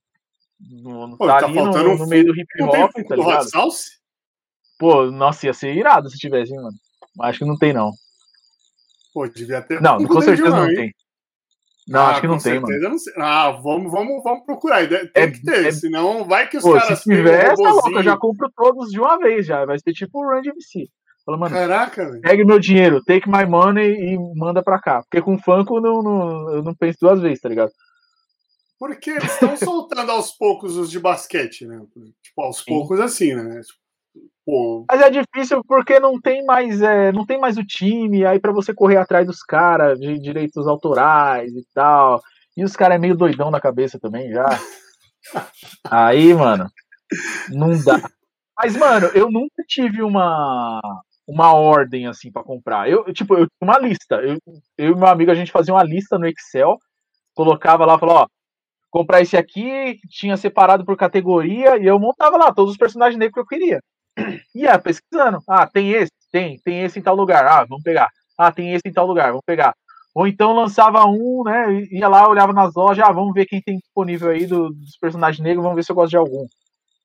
No, 0.61 1.17
Pô, 1.17 1.27
tá, 1.27 1.41
tá 1.41 1.47
ali 1.47 1.57
no, 1.57 1.65
faltando 1.65 1.91
um 1.91 1.99
no 1.99 2.07
meio 2.07 2.25
do 2.25 2.35
hip 2.39 2.63
hop, 2.63 2.93
tá 2.93 3.15
do 3.17 3.21
Hot 3.23 3.29
ligado? 3.31 3.51
Sauce? 3.51 3.91
Pô, 4.79 5.11
nossa, 5.11 5.47
ia 5.47 5.53
ser 5.53 5.75
irado 5.75 6.09
se 6.09 6.19
tivesse, 6.19 6.53
hein, 6.53 6.61
mano. 6.61 6.77
Mas 7.17 7.31
Acho 7.31 7.41
que 7.41 7.45
não 7.45 7.59
tem, 7.59 7.73
não. 7.73 7.91
Pô, 9.13 9.27
devia 9.29 9.61
ter. 9.61 9.81
Não, 9.81 10.03
com 10.05 10.21
certeza 10.21 10.51
não 10.51 10.67
tem. 10.75 10.95
Não, 11.89 12.01
Ah, 12.01 12.11
acho 12.11 12.21
que 12.21 12.27
não 12.29 12.39
tem, 12.39 12.55
mano. 12.55 12.67
certeza, 12.69 12.87
eu 12.87 12.91
não 12.91 12.99
sei. 12.99 13.13
Ah, 13.17 13.51
vamos, 13.51 13.91
vamos, 13.91 14.23
vamos 14.23 14.45
procurar. 14.47 14.89
Tem 14.89 15.11
É- 15.15 15.31
que 15.31 15.43
ter, 15.43 15.67
é- 15.67 15.73
senão 15.73 16.25
vai 16.25 16.49
que 16.49 16.57
os 16.57 16.63
Pô, 16.63 16.75
caras 16.75 16.99
se 17.01 17.11
tiver, 17.11 17.41
pegam 17.51 17.57
tá 17.57 17.71
um 17.71 17.73
louco, 17.75 17.91
eu 17.91 18.03
já 18.05 18.17
compro 18.17 18.51
todos 18.55 18.91
de 18.91 19.01
uma 19.01 19.19
vez 19.19 19.45
já. 19.47 19.65
Vai 19.65 19.79
ser 19.81 19.93
tipo 19.93 20.21
o 20.21 20.31
Run 20.33 20.43
DMC. 20.43 20.89
Fala, 21.25 21.39
mano, 21.39 21.55
Caraca, 21.55 22.11
velho. 22.11 22.21
pegue 22.21 22.45
meu 22.45 22.59
dinheiro, 22.59 23.03
take 23.05 23.29
my 23.29 23.47
money 23.47 23.93
e 23.93 24.19
manda 24.37 24.63
pra 24.63 24.81
cá. 24.81 25.03
Porque 25.03 25.23
com 25.23 25.39
Funko 25.39 25.81
não, 25.81 26.03
não, 26.03 26.53
eu 26.53 26.63
não 26.63 26.75
penso 26.75 26.99
duas 27.01 27.21
vezes, 27.21 27.41
tá 27.41 27.49
ligado? 27.49 27.71
Porque 28.79 29.11
eles 29.11 29.33
estão 29.33 29.57
soltando 29.57 30.11
aos 30.11 30.33
poucos 30.33 30.77
os 30.77 30.91
de 30.91 30.99
basquete, 30.99 31.65
né? 31.67 31.81
Tipo, 32.23 32.43
aos 32.43 32.63
poucos 32.63 32.99
assim, 32.99 33.33
né? 33.35 33.61
Pô, 34.45 34.85
Mas 34.91 35.01
é 35.01 35.09
difícil 35.09 35.63
porque 35.65 36.01
não 36.01 36.21
tem 36.21 36.45
mais, 36.45 36.83
é, 36.83 37.13
não 37.13 37.25
tem 37.25 37.39
mais 37.39 37.57
o 37.57 37.65
time, 37.65 38.27
aí 38.27 38.41
pra 38.41 38.51
você 38.51 38.75
correr 38.75 38.97
atrás 38.97 39.25
dos 39.25 39.41
caras 39.41 40.01
de 40.01 40.19
direitos 40.19 40.67
autorais 40.67 41.53
e 41.53 41.65
tal. 41.73 42.21
E 42.57 42.65
os 42.65 42.75
caras 42.75 42.97
é 42.97 42.99
meio 42.99 43.17
doidão 43.17 43.53
na 43.53 43.61
cabeça 43.61 44.01
também 44.01 44.33
já. 44.33 44.45
Aí, 45.89 46.35
mano, 46.35 46.69
não 47.51 47.71
dá. 47.83 48.11
Mas, 48.59 48.77
mano, 48.77 49.07
eu 49.15 49.31
nunca 49.31 49.63
tive 49.67 50.03
uma 50.03 50.81
uma 51.27 51.55
ordem 51.55 52.07
assim 52.07 52.31
pra 52.33 52.43
comprar. 52.43 52.89
Eu, 52.91 53.05
tipo, 53.13 53.35
eu 53.37 53.47
uma 53.61 53.79
lista. 53.79 54.17
Eu, 54.17 54.39
eu 54.79 54.93
e 54.93 54.97
meu 54.97 55.07
amigo 55.09 55.31
a 55.31 55.35
gente 55.35 55.53
fazia 55.53 55.75
uma 55.75 55.85
lista 55.85 56.19
no 56.19 56.27
Excel, 56.27 56.79
colocava 57.35 57.87
lá, 57.87 57.99
falava, 57.99 58.21
ó, 58.23 58.27
comprar 58.91 59.21
esse 59.23 59.37
aqui, 59.37 59.99
tinha 60.11 60.37
separado 60.37 60.85
por 60.85 60.97
categoria 60.97 61.79
e 61.79 61.87
eu 61.87 61.99
montava 61.99 62.37
lá 62.37 62.53
todos 62.55 62.73
os 62.73 62.79
personagens 62.79 63.19
negros 63.19 63.35
que 63.35 63.41
eu 63.41 63.47
queria. 63.47 63.81
Ia 64.55 64.79
pesquisando. 64.79 65.39
Ah, 65.49 65.67
tem 65.67 65.91
esse? 65.93 66.11
Tem. 66.31 66.59
Tem 66.65 66.83
esse 66.83 66.99
em 66.99 67.03
tal 67.03 67.15
lugar. 67.17 67.47
Ah, 67.47 67.65
vamos 67.69 67.83
pegar. 67.83 68.09
Ah, 68.39 68.53
tem 68.53 68.73
esse 68.75 68.83
em 68.87 68.93
tal 68.93 69.07
lugar. 69.07 69.29
Vamos 69.29 69.45
pegar. 69.47 69.75
Ou 70.15 70.27
então 70.27 70.53
lançava 70.55 71.05
um, 71.07 71.43
né? 71.45 71.73
Ia 71.91 72.09
lá, 72.09 72.29
olhava 72.29 72.53
nas 72.53 72.75
lojas. 72.75 73.05
Ah, 73.07 73.13
vamos 73.13 73.33
ver 73.35 73.47
quem 73.47 73.63
tem 73.63 73.79
disponível 73.79 74.31
aí 74.31 74.47
do- 74.47 74.71
dos 74.71 74.97
personagens 75.01 75.43
negros. 75.43 75.63
Vamos 75.63 75.77
ver 75.77 75.85
se 75.85 75.93
eu 75.93 75.97
gosto 75.97 76.11
de 76.11 76.17
algum. 76.17 76.47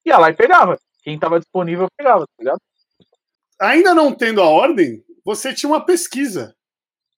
Ia 0.06 0.18
lá 0.20 0.30
e 0.30 0.34
pegava. 0.36 0.78
Quem 1.04 1.18
tava 1.20 1.40
disponível, 1.40 1.86
eu 1.86 1.90
pegava, 1.98 2.22
tá 2.26 2.34
ligado? 2.40 2.60
Ainda 3.60 3.94
não 3.94 4.14
tendo 4.14 4.42
a 4.42 4.46
ordem, 4.48 5.04
você 5.26 5.54
tinha 5.54 5.70
uma 5.70 5.86
pesquisa. 5.86 6.56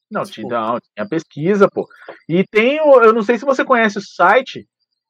Não, 0.10 0.24
tinha, 0.24 0.48
não, 0.48 0.80
tinha 0.80 1.08
pesquisa, 1.08 1.70
pô. 1.70 1.88
E 2.28 2.44
tem, 2.48 2.82
o- 2.82 3.02
eu 3.02 3.14
não 3.14 3.22
sei 3.22 3.38
se 3.38 3.46
você 3.46 3.64
conhece 3.64 3.98
o 4.00 4.02
site, 4.02 4.68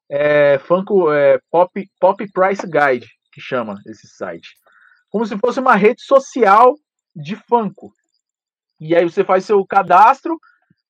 é, 0.10 0.58
Funko, 0.60 1.12
é, 1.12 1.40
Pop, 1.50 1.72
Pop 2.00 2.32
Price 2.32 2.64
Guide, 2.66 3.08
que 3.32 3.40
chama 3.40 3.82
esse 3.88 4.08
site. 4.08 4.50
Como 5.10 5.26
se 5.26 5.38
fosse 5.38 5.60
uma 5.60 5.76
rede 5.76 6.02
social 6.04 6.76
de 7.16 7.36
Funko. 7.36 7.92
E 8.80 8.96
aí 8.96 9.04
você 9.04 9.24
faz 9.24 9.46
seu 9.46 9.66
cadastro, 9.66 10.38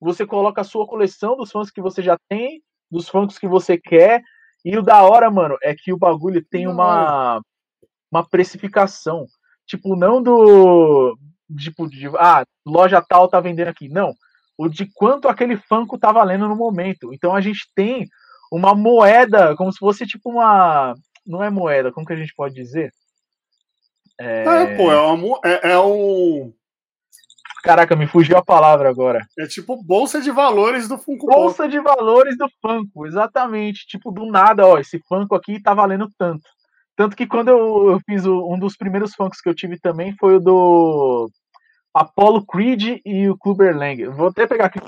você 0.00 0.26
coloca 0.26 0.60
a 0.60 0.64
sua 0.64 0.86
coleção 0.86 1.36
dos 1.36 1.50
fãs 1.50 1.70
que 1.70 1.80
você 1.80 2.02
já 2.02 2.16
tem, 2.28 2.62
dos 2.90 3.08
Funkos 3.08 3.38
que 3.38 3.46
você 3.46 3.78
quer, 3.78 4.22
e 4.64 4.76
o 4.76 4.82
da 4.82 5.02
hora, 5.02 5.30
mano, 5.30 5.56
é 5.62 5.74
que 5.74 5.92
o 5.92 5.96
bagulho 5.98 6.44
tem 6.44 6.66
uma, 6.66 7.40
uma 8.10 8.28
precificação. 8.28 9.26
Tipo, 9.70 9.94
não 9.94 10.20
do. 10.20 11.16
Tipo, 11.56 11.88
de, 11.88 12.08
ah, 12.18 12.44
loja 12.66 13.00
tal 13.00 13.28
tá 13.28 13.38
vendendo 13.38 13.68
aqui. 13.68 13.88
Não. 13.88 14.12
O 14.58 14.68
de 14.68 14.84
quanto 14.92 15.28
aquele 15.28 15.56
Funko 15.56 15.96
tá 15.96 16.10
valendo 16.10 16.48
no 16.48 16.56
momento. 16.56 17.14
Então 17.14 17.34
a 17.36 17.40
gente 17.40 17.70
tem 17.72 18.08
uma 18.50 18.74
moeda, 18.74 19.54
como 19.54 19.72
se 19.72 19.78
fosse 19.78 20.04
tipo 20.04 20.28
uma. 20.28 20.94
Não 21.24 21.42
é 21.42 21.48
moeda, 21.50 21.92
como 21.92 22.04
que 22.04 22.12
a 22.12 22.16
gente 22.16 22.34
pode 22.34 22.52
dizer? 22.52 22.92
É... 24.18 24.42
É, 24.42 24.76
pô, 24.76 24.90
é, 24.90 25.00
uma 25.00 25.38
é- 25.44 25.72
é 25.72 25.78
um. 25.78 26.52
Caraca, 27.62 27.94
me 27.94 28.08
fugiu 28.08 28.36
a 28.36 28.44
palavra 28.44 28.88
agora. 28.88 29.24
É 29.38 29.46
tipo 29.46 29.80
bolsa 29.84 30.20
de 30.20 30.32
valores 30.32 30.88
do 30.88 30.98
Funko 30.98 31.26
Pop. 31.26 31.38
Bolsa 31.38 31.68
de 31.68 31.78
valores 31.78 32.36
do 32.36 32.48
Funko, 32.60 33.06
exatamente. 33.06 33.86
Tipo, 33.86 34.10
do 34.10 34.26
nada, 34.26 34.66
ó, 34.66 34.78
esse 34.78 34.98
Funko 35.08 35.36
aqui 35.36 35.62
tá 35.62 35.74
valendo 35.74 36.10
tanto. 36.18 36.42
Tanto 37.00 37.16
que 37.16 37.26
quando 37.26 37.48
eu, 37.48 37.92
eu 37.92 38.00
fiz 38.04 38.26
o- 38.26 38.52
um 38.52 38.58
dos 38.58 38.76
primeiros 38.76 39.14
Funkos 39.14 39.40
que 39.40 39.48
eu 39.48 39.54
tive 39.54 39.80
também 39.80 40.14
foi 40.20 40.36
o 40.36 40.38
do 40.38 41.30
Apollo 41.94 42.44
Creed 42.44 43.00
e 43.06 43.26
o 43.26 43.38
Clubber 43.38 43.74
Lang. 43.74 44.04
Vou 44.08 44.28
até 44.28 44.46
pegar 44.46 44.66
aqui 44.66 44.80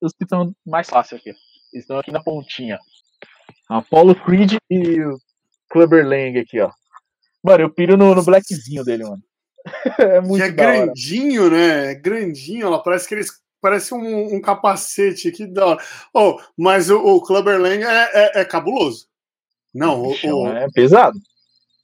os 0.00 0.12
que 0.12 0.22
estão 0.22 0.54
mais 0.64 0.88
fáceis 0.88 1.20
aqui. 1.20 1.34
Estão 1.74 1.98
aqui 1.98 2.12
na 2.12 2.22
pontinha. 2.22 2.78
Apollo 3.68 4.14
Creed 4.14 4.58
e 4.70 5.00
o 5.00 5.18
Lang 5.74 6.38
aqui, 6.38 6.60
ó. 6.60 6.70
Mano, 7.42 7.64
eu 7.64 7.74
piro 7.74 7.96
no, 7.96 8.14
no 8.14 8.22
blackzinho 8.22 8.84
dele, 8.84 9.02
mano. 9.02 9.22
é 9.98 10.20
muito 10.20 10.38
E 10.38 10.42
é 10.42 10.44
hora. 10.44 10.52
grandinho, 10.52 11.50
né? 11.50 11.90
É 11.90 11.94
grandinho, 11.96 12.68
ela 12.68 12.80
parece 12.80 13.08
que 13.08 13.14
eles. 13.16 13.44
Parece 13.60 13.92
um, 13.92 14.36
um 14.36 14.40
capacete 14.40 15.26
aqui 15.26 15.48
da 15.48 15.66
hora. 15.66 15.84
Oh, 16.14 16.38
mas 16.56 16.90
o, 16.90 16.98
o 17.00 17.20
Clubber 17.20 17.60
Lang 17.60 17.82
é, 17.82 18.10
é, 18.14 18.40
é 18.42 18.44
cabuloso. 18.44 19.08
Não, 19.74 20.00
o, 20.00 20.12
o, 20.12 20.46
É 20.46 20.68
pesado. 20.72 21.18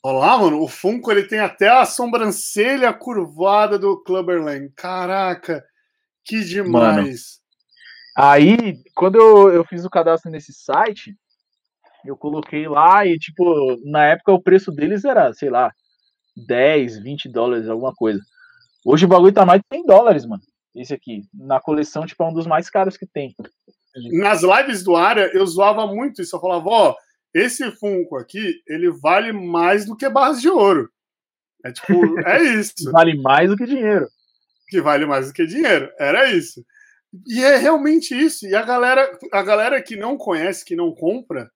Olha 0.05 0.19
lá, 0.19 0.39
mano, 0.39 0.61
o 0.61 0.67
Funko 0.67 1.13
ele 1.13 1.23
tem 1.23 1.39
até 1.39 1.69
a 1.69 1.85
sobrancelha 1.85 2.93
curvada 2.93 3.79
do 3.79 4.03
Clubber 4.03 4.43
Lang. 4.43 4.69
Caraca, 4.75 5.65
que 6.25 6.45
demais. 6.45 7.41
Aí, 8.17 8.83
quando 8.95 9.15
eu, 9.17 9.53
eu 9.53 9.65
fiz 9.65 9.85
o 9.85 9.91
cadastro 9.91 10.31
nesse 10.31 10.53
site, 10.53 11.17
eu 12.05 12.17
coloquei 12.17 12.67
lá 12.67 13.07
e, 13.07 13.17
tipo, 13.17 13.45
na 13.85 14.05
época 14.07 14.33
o 14.33 14.43
preço 14.43 14.73
deles 14.73 15.05
era, 15.05 15.33
sei 15.33 15.49
lá, 15.49 15.73
10, 16.49 16.99
20 17.01 17.29
dólares, 17.29 17.69
alguma 17.69 17.95
coisa. 17.95 18.21
Hoje 18.85 19.05
o 19.05 19.09
bagulho 19.09 19.33
tá 19.33 19.47
mais 19.47 19.61
de 19.61 19.67
100 19.73 19.87
dólares, 19.87 20.27
mano. 20.27 20.43
Esse 20.75 20.93
aqui. 20.93 21.23
Na 21.33 21.61
coleção, 21.61 22.05
tipo, 22.07 22.23
é 22.25 22.27
um 22.27 22.35
dos 22.35 22.47
mais 22.47 22.69
caros 22.69 22.97
que 22.97 23.07
tem. 23.07 23.35
Nas 24.11 24.43
lives 24.43 24.83
do 24.83 24.97
área, 24.97 25.31
eu 25.33 25.47
zoava 25.47 25.87
muito 25.87 26.21
isso. 26.21 26.35
Eu 26.35 26.41
falava, 26.41 26.69
ó, 26.69 26.95
esse 27.35 27.71
Funko 27.73 28.17
aqui, 28.17 28.63
ele 28.67 28.91
vale 28.91 29.33
mais 29.33 29.85
do 29.85 29.97
que 29.97 30.09
barras 30.09 30.41
de 30.41 30.49
ouro. 30.49 30.91
É 31.65 31.73
tipo, 31.73 31.93
é 32.27 32.43
isso. 32.43 32.91
Vale 32.91 33.17
mais 33.21 33.49
do 33.49 33.57
que 33.57 33.65
dinheiro. 33.65 34.07
que 34.69 34.81
vale 34.81 35.07
mais 35.07 35.29
do 35.29 35.33
que 35.33 35.47
dinheiro. 35.47 35.91
Era 35.99 36.31
isso. 36.31 36.65
E 37.27 37.43
é 37.43 37.57
realmente 37.57 38.15
isso. 38.15 38.47
E 38.47 38.55
a 38.55 38.63
galera, 38.63 39.19
a 39.33 39.43
galera 39.43 39.83
que 39.83 39.97
não 39.97 40.17
conhece, 40.17 40.65
que 40.65 40.75
não 40.75 40.95
compra, 40.95 41.51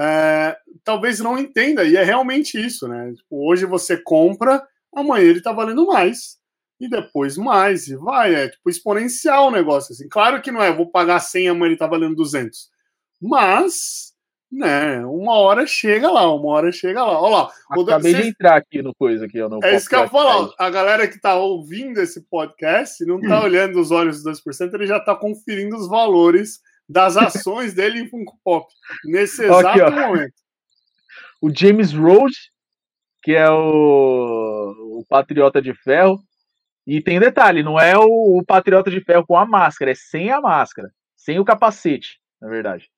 é, 0.00 0.56
talvez 0.84 1.20
não 1.20 1.38
entenda. 1.38 1.84
E 1.84 1.96
é 1.96 2.02
realmente 2.02 2.58
isso, 2.58 2.88
né? 2.88 3.12
Tipo, 3.14 3.48
hoje 3.48 3.66
você 3.66 3.96
compra, 3.96 4.66
amanhã 4.94 5.24
ele 5.24 5.42
tá 5.42 5.52
valendo 5.52 5.86
mais. 5.86 6.38
E 6.80 6.88
depois 6.88 7.36
mais. 7.36 7.88
E 7.88 7.96
vai. 7.96 8.34
É 8.34 8.48
tipo 8.48 8.68
exponencial 8.70 9.48
o 9.48 9.50
negócio. 9.50 9.92
Assim. 9.92 10.08
Claro 10.08 10.40
que 10.42 10.50
não 10.50 10.62
é, 10.62 10.74
vou 10.74 10.90
pagar 10.90 11.20
100, 11.20 11.48
amanhã 11.48 11.70
ele 11.70 11.78
tá 11.78 11.86
valendo 11.86 12.16
200. 12.16 12.70
Mas, 13.20 14.11
né, 14.52 15.04
uma 15.06 15.32
hora 15.32 15.66
chega 15.66 16.10
lá, 16.10 16.32
uma 16.32 16.48
hora 16.50 16.70
chega 16.70 17.02
lá. 17.02 17.18
Olha 17.18 17.36
lá. 17.36 17.52
Acabei 17.70 18.12
de 18.12 18.28
entrar 18.28 18.56
aqui 18.56 18.82
no 18.82 18.94
coisa 18.94 19.24
aqui, 19.24 19.40
ó, 19.40 19.48
no 19.48 19.64
é 19.64 19.74
isso 19.74 19.88
que 19.88 19.96
eu 19.96 20.08
falar. 20.10 20.50
A 20.58 20.68
galera 20.68 21.08
que 21.08 21.18
tá 21.18 21.34
ouvindo 21.34 21.98
esse 21.98 22.20
podcast 22.28 23.02
não 23.06 23.18
tá 23.18 23.42
olhando 23.42 23.80
os 23.80 23.90
olhos 23.90 24.22
dos 24.22 24.42
2%, 24.42 24.74
ele 24.74 24.86
já 24.86 25.00
tá 25.00 25.16
conferindo 25.16 25.74
os 25.74 25.88
valores 25.88 26.60
das 26.86 27.16
ações 27.16 27.72
dele 27.72 28.00
em 28.00 28.08
Funko 28.08 28.38
Pop. 28.44 28.66
Nesse 29.06 29.42
Aqui, 29.46 29.78
exato 29.80 29.94
ó. 29.94 30.08
momento. 30.08 30.34
O 31.40 31.50
James 31.50 31.92
Rhodes, 31.94 32.50
que 33.22 33.32
é 33.32 33.50
o, 33.50 34.98
o 34.98 35.06
Patriota 35.08 35.62
de 35.62 35.72
Ferro. 35.72 36.22
E 36.86 37.00
tem 37.00 37.20
detalhe, 37.20 37.62
não 37.62 37.78
é 37.80 37.96
o, 37.96 38.38
o 38.38 38.44
Patriota 38.44 38.90
de 38.90 39.00
Ferro 39.00 39.24
com 39.24 39.36
a 39.36 39.46
máscara, 39.46 39.92
é 39.92 39.94
sem 39.94 40.32
a 40.32 40.40
máscara, 40.40 40.90
sem 41.16 41.38
o 41.38 41.44
capacete, 41.44 42.18
na 42.40 42.48
verdade. 42.48 42.90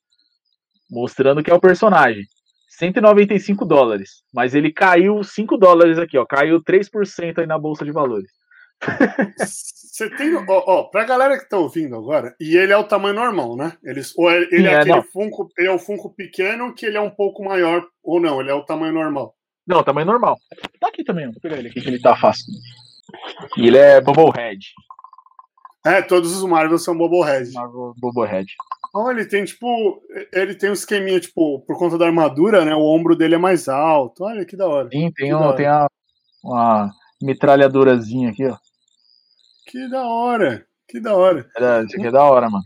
Mostrando 0.95 1.43
que 1.43 1.51
é 1.51 1.55
o 1.55 1.61
personagem. 1.61 2.23
195 2.69 3.65
dólares. 3.65 4.23
Mas 4.33 4.55
ele 4.55 4.73
caiu 4.73 5.25
5 5.25 5.57
dólares 5.57 5.99
aqui, 5.99 6.17
ó. 6.17 6.25
Caiu 6.25 6.63
3% 6.63 7.39
aí 7.39 7.47
na 7.47 7.59
bolsa 7.59 7.85
de 7.85 7.91
valores. 7.91 8.31
Você 9.39 10.09
tem. 10.11 10.35
Ó, 10.35 10.45
ó, 10.49 10.83
pra 10.85 11.05
galera 11.05 11.37
que 11.37 11.49
tá 11.49 11.59
ouvindo 11.59 11.97
agora, 11.97 12.35
e 12.41 12.57
ele 12.57 12.73
é 12.73 12.77
o 12.77 12.85
tamanho 12.85 13.15
normal, 13.15 13.57
né? 13.57 13.73
Ele, 13.83 14.01
ou 14.17 14.31
ele 14.31 14.47
Sim, 14.57 14.67
é, 14.67 14.73
é, 14.73 14.77
aquele 14.77 14.97
não. 14.97 15.03
Funko, 15.03 15.49
ele 15.59 15.69
é 15.69 15.71
o 15.71 15.79
Funko 15.79 16.15
pequeno 16.15 16.75
que 16.75 16.87
ele 16.87 16.97
é 16.97 17.01
um 17.01 17.11
pouco 17.11 17.45
maior, 17.45 17.85
ou 18.03 18.21
não, 18.21 18.41
ele 18.41 18.51
é 18.51 18.55
o 18.55 18.65
tamanho 18.65 18.93
normal. 18.93 19.35
Não, 19.67 19.83
tamanho 19.83 20.07
normal. 20.07 20.37
Tá 20.81 20.89
aqui 20.89 21.03
também, 21.03 21.31
vou 21.31 21.41
pegar 21.41 21.59
ele 21.59 21.69
aqui 21.69 21.81
que 21.81 21.89
ele 21.89 22.01
tá 22.01 22.17
fácil. 22.17 22.45
E 23.57 23.69
ele 23.69 23.79
é 23.79 24.01
Bubblehead. 24.01 24.61
É, 25.87 26.03
todos 26.03 26.37
os 26.37 26.49
Marvel 26.49 26.79
são 26.79 26.97
Bobblehead. 26.97 27.53
Marvel 27.53 27.95
Bubblehead. 27.99 28.47
Então 28.95 29.11
ele 29.11 29.25
tem, 29.27 29.45
tipo, 29.45 30.01
ele 30.33 30.55
tem 30.55 30.71
um 30.71 30.73
esqueminha, 30.73 31.19
tipo, 31.19 31.59
por 31.67 31.77
conta 31.77 31.99
da 31.99 32.07
armadura, 32.07 32.65
né? 32.65 32.77
O 32.77 32.85
ombro 32.85 33.17
dele 33.17 33.35
é 33.35 33.39
mais 33.39 33.69
alto. 33.69 34.23
Olha 34.23 34.45
que 34.45 34.57
da 34.57 34.69
hora. 34.69 34.89
Sim, 34.89 35.11
tem, 35.11 35.35
um, 35.35 35.57
tem 35.57 35.67
a, 35.67 35.89
uma 36.45 36.93
metralhadorazinha 37.21 38.31
aqui, 38.31 38.47
ó. 38.47 38.57
Que 39.67 39.91
da 39.91 40.07
hora. 40.07 40.65
Que 40.89 41.01
da 41.01 41.13
hora. 41.13 41.41
Isso 41.41 41.97
aqui 41.97 42.07
é 42.07 42.11
da 42.13 42.23
hora, 42.23 42.49
mano. 42.49 42.63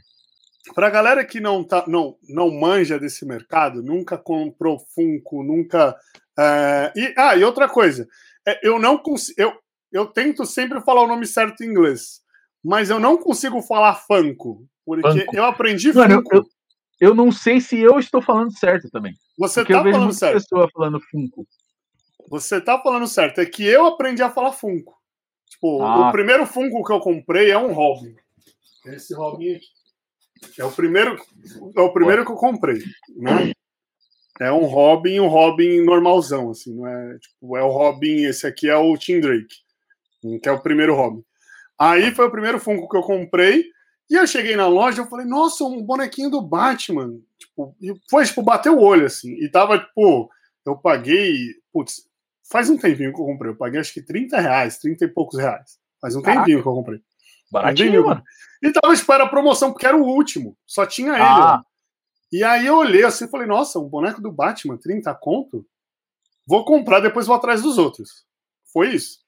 Pra 0.75 0.91
galera 0.91 1.25
que 1.25 1.41
não, 1.41 1.65
tá, 1.65 1.85
não, 1.89 2.17
não 2.29 2.51
manja 2.51 2.99
desse 2.99 3.25
mercado, 3.25 3.83
nunca 3.83 4.19
comprou 4.19 4.79
Funko, 4.95 5.43
nunca. 5.43 5.97
é, 6.39 6.93
e, 6.95 7.15
ah, 7.17 7.37
e 7.37 7.43
outra 7.43 7.67
coisa, 7.71 8.07
é, 8.47 8.61
eu 8.63 8.79
não 8.79 8.99
consigo. 8.99 9.41
Eu, 9.41 9.55
eu 9.91 10.05
tento 10.05 10.45
sempre 10.45 10.83
falar 10.83 11.01
o 11.01 11.09
nome 11.09 11.27
certo 11.27 11.65
em 11.65 11.69
inglês, 11.69 12.21
mas 12.69 12.91
eu 12.91 13.01
não 13.01 13.17
consigo 13.17 13.63
falar 13.63 13.95
Funko, 13.95 14.67
porque 14.85 15.21
Funko. 15.21 15.37
eu 15.37 15.45
aprendi 15.45 15.91
Mano, 15.93 16.15
eu, 16.17 16.23
Funko. 16.23 16.37
eu, 16.37 16.45
eu 17.01 17.15
não 17.15 17.33
sei 17.33 17.61
se 17.63 17.79
eu 17.79 17.99
estou 17.99 18.21
falando 18.21 18.53
certo 18.57 18.91
também. 18.91 19.15
Você 19.39 19.65
tá 19.65 19.83
vejo 19.83 19.97
falando 19.97 20.13
certo. 20.13 20.35
pessoa 20.35 20.69
falando 20.71 21.01
Funko. 21.01 21.47
Você 22.29 22.61
tá 22.61 22.79
falando 22.79 23.07
certo. 23.07 23.41
É 23.41 23.47
que 23.47 23.65
eu 23.65 23.87
aprendi 23.87 24.23
a 24.23 24.29
falar 24.29 24.53
Funko. 24.53 24.95
Tipo, 25.49 25.81
Ah. 25.83 26.09
o 26.09 26.13
primeiro 26.13 26.45
Funko 26.45 26.85
que 26.85 26.93
eu 26.93 27.01
comprei 27.01 27.51
é 27.51 27.57
um 27.57 27.73
Robin. 27.73 28.15
Esse 28.87 29.15
Robin 29.15 29.55
aqui. 29.55 29.67
É 30.59 30.65
o 30.65 30.71
primeiro, 30.71 31.17
é 31.75 31.81
o 31.81 31.93
primeiro 31.93 32.25
que 32.25 32.31
eu 32.31 32.37
comprei, 32.37 32.79
né? 33.17 33.51
É 34.41 34.53
um 34.53 34.67
Robin, 34.67 35.19
um 35.19 35.27
Robin 35.27 35.83
normalzão, 35.83 36.51
assim, 36.51 36.77
não 36.77 36.87
é? 36.87 37.19
Tipo, 37.19 37.57
é 37.57 37.63
o 37.65 37.71
Robin, 37.71 38.23
esse 38.25 38.47
aqui 38.47 38.69
é 38.69 38.77
o 38.77 38.97
Tim 38.97 39.21
Drake, 39.21 39.57
que 40.41 40.49
é 40.49 40.53
o 40.53 40.61
primeiro 40.61 40.95
Robin. 40.95 41.25
Aí 41.79 42.15
foi 42.15 42.27
o 42.27 42.31
primeiro 42.31 42.59
Funko 42.59 42.89
que 42.89 42.97
eu 42.97 43.03
comprei, 43.03 43.65
e 44.11 44.15
eu 44.15 44.27
cheguei 44.27 44.57
na 44.57 44.67
loja, 44.67 45.03
eu 45.03 45.07
falei, 45.07 45.27
nossa, 45.27 45.65
um 45.65 45.83
bonequinho 45.83 46.31
do 46.31 46.41
Batman. 46.41 47.19
Tipo, 47.39 47.77
e 47.81 47.93
foi, 48.11 48.25
tipo, 48.25 48.43
bateu 48.43 48.77
o 48.77 48.83
olho, 48.83 49.07
assim, 49.07 49.35
e 49.35 49.51
tava, 49.51 49.79
tipo, 49.79 50.31
eu 50.67 50.77
paguei, 50.77 51.55
putz, 51.73 52.09
faz 52.51 52.71
um 52.71 52.79
tempinho 52.79 53.15
que 53.15 53.21
eu 53.21 53.27
comprei, 53.27 53.53
eu 53.53 53.57
paguei 53.57 53.81
acho 53.81 53.93
que 53.93 54.03
30 54.03 54.41
reais, 54.41 54.79
30 54.79 55.05
e 55.05 55.09
poucos 55.09 55.39
reais. 55.39 55.79
Faz 56.01 56.17
um 56.17 56.23
Caraca. 56.23 56.41
tempinho 56.41 56.63
que 56.63 56.69
eu 56.69 56.75
comprei. 56.75 57.01
Baratinho, 57.51 58.07
mano. 58.07 58.23
E 58.63 58.73
tava, 58.73 58.95
tipo, 58.95 59.13
era 59.13 59.27
promoção, 59.27 59.73
porque 59.73 59.87
era 59.87 59.97
o 59.97 60.05
último. 60.05 60.57
Só 60.67 60.85
tinha 60.87 61.13
ele. 61.13 61.23
Ah. 61.23 61.39
lá. 61.39 61.65
E 62.31 62.45
aí 62.45 62.67
eu 62.67 62.77
olhei 62.77 63.05
assim 63.05 63.25
e 63.25 63.31
falei, 63.31 63.47
nossa, 63.47 63.79
um 63.79 63.89
boneco 63.89 64.21
do 64.21 64.31
Batman, 64.31 64.77
30 64.77 65.15
conto? 65.15 65.67
Vou 66.47 66.65
comprar, 66.65 67.01
depois 67.01 67.27
vou 67.27 67.37
atrás 67.37 67.63
dos 67.63 67.79
outros. 67.79 68.27
Foi 68.73 68.91
isso. 68.91 69.19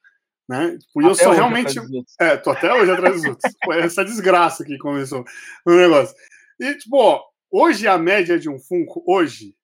Né? 0.50 0.78
Tipo, 0.78 1.00
eu 1.02 1.10
hoje, 1.10 1.24
realmente. 1.30 1.78
É, 2.20 2.36
tô 2.36 2.50
até 2.50 2.74
hoje 2.74 2.90
atrás 2.90 3.14
dos 3.14 3.24
outros. 3.24 3.54
Essa 3.84 4.04
desgraça 4.04 4.64
que 4.64 4.76
começou 4.78 5.24
o 5.64 5.70
negócio. 5.70 6.12
E, 6.58 6.74
tipo, 6.74 6.96
ó, 6.96 7.22
hoje 7.48 7.86
a 7.86 7.96
média 7.96 8.36
de 8.36 8.50
um 8.50 8.58
Funko, 8.58 9.00
hoje, 9.06 9.54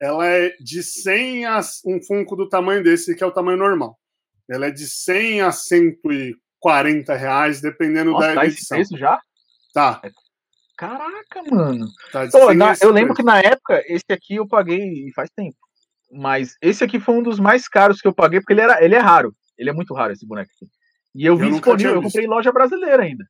ela 0.00 0.24
é 0.24 0.50
de 0.60 0.84
100 0.84 1.46
a 1.46 1.60
um 1.84 2.00
Funko 2.00 2.36
do 2.36 2.48
tamanho 2.48 2.80
desse, 2.84 3.16
que 3.16 3.24
é 3.24 3.26
o 3.26 3.32
tamanho 3.32 3.58
normal. 3.58 3.98
Ela 4.48 4.66
é 4.66 4.70
de 4.70 4.88
100 4.88 5.40
a 5.40 5.50
140 5.50 7.16
reais, 7.16 7.60
dependendo 7.60 8.12
Nossa, 8.12 8.28
da 8.28 8.34
tá 8.36 8.46
esse 8.46 8.58
edição. 8.58 8.76
preço 8.78 8.96
já? 8.96 9.20
Tá, 9.74 10.00
Caraca, 10.76 11.42
mano. 11.50 11.88
tá 12.12 12.28
Pô, 12.30 12.46
100 12.50 12.56
na- 12.56 12.72
esse 12.72 12.84
eu 12.84 12.92
lembro 12.92 13.14
que 13.16 13.22
na 13.24 13.40
época, 13.40 13.82
esse 13.88 14.04
aqui 14.10 14.36
eu 14.36 14.46
paguei 14.46 15.10
faz 15.12 15.28
tempo. 15.34 15.56
Mas 16.12 16.54
esse 16.62 16.84
aqui 16.84 17.00
foi 17.00 17.16
um 17.16 17.22
dos 17.22 17.40
mais 17.40 17.66
caros 17.66 18.00
que 18.00 18.06
eu 18.06 18.14
paguei, 18.14 18.38
porque 18.38 18.52
ele, 18.52 18.60
era, 18.60 18.84
ele 18.84 18.94
é 18.94 19.00
raro. 19.00 19.34
Ele 19.58 19.70
é 19.70 19.72
muito 19.72 19.94
raro, 19.94 20.12
esse 20.12 20.26
boneco 20.26 20.50
aqui. 20.54 20.66
E 21.14 21.24
eu 21.26 21.36
vi 21.36 21.44
Eu 21.44 21.50
nunca 21.50 21.70
disponível, 21.74 21.94
eu 21.94 22.02
comprei 22.02 22.24
em 22.24 22.28
loja 22.28 22.52
brasileira 22.52 23.02
ainda. 23.02 23.24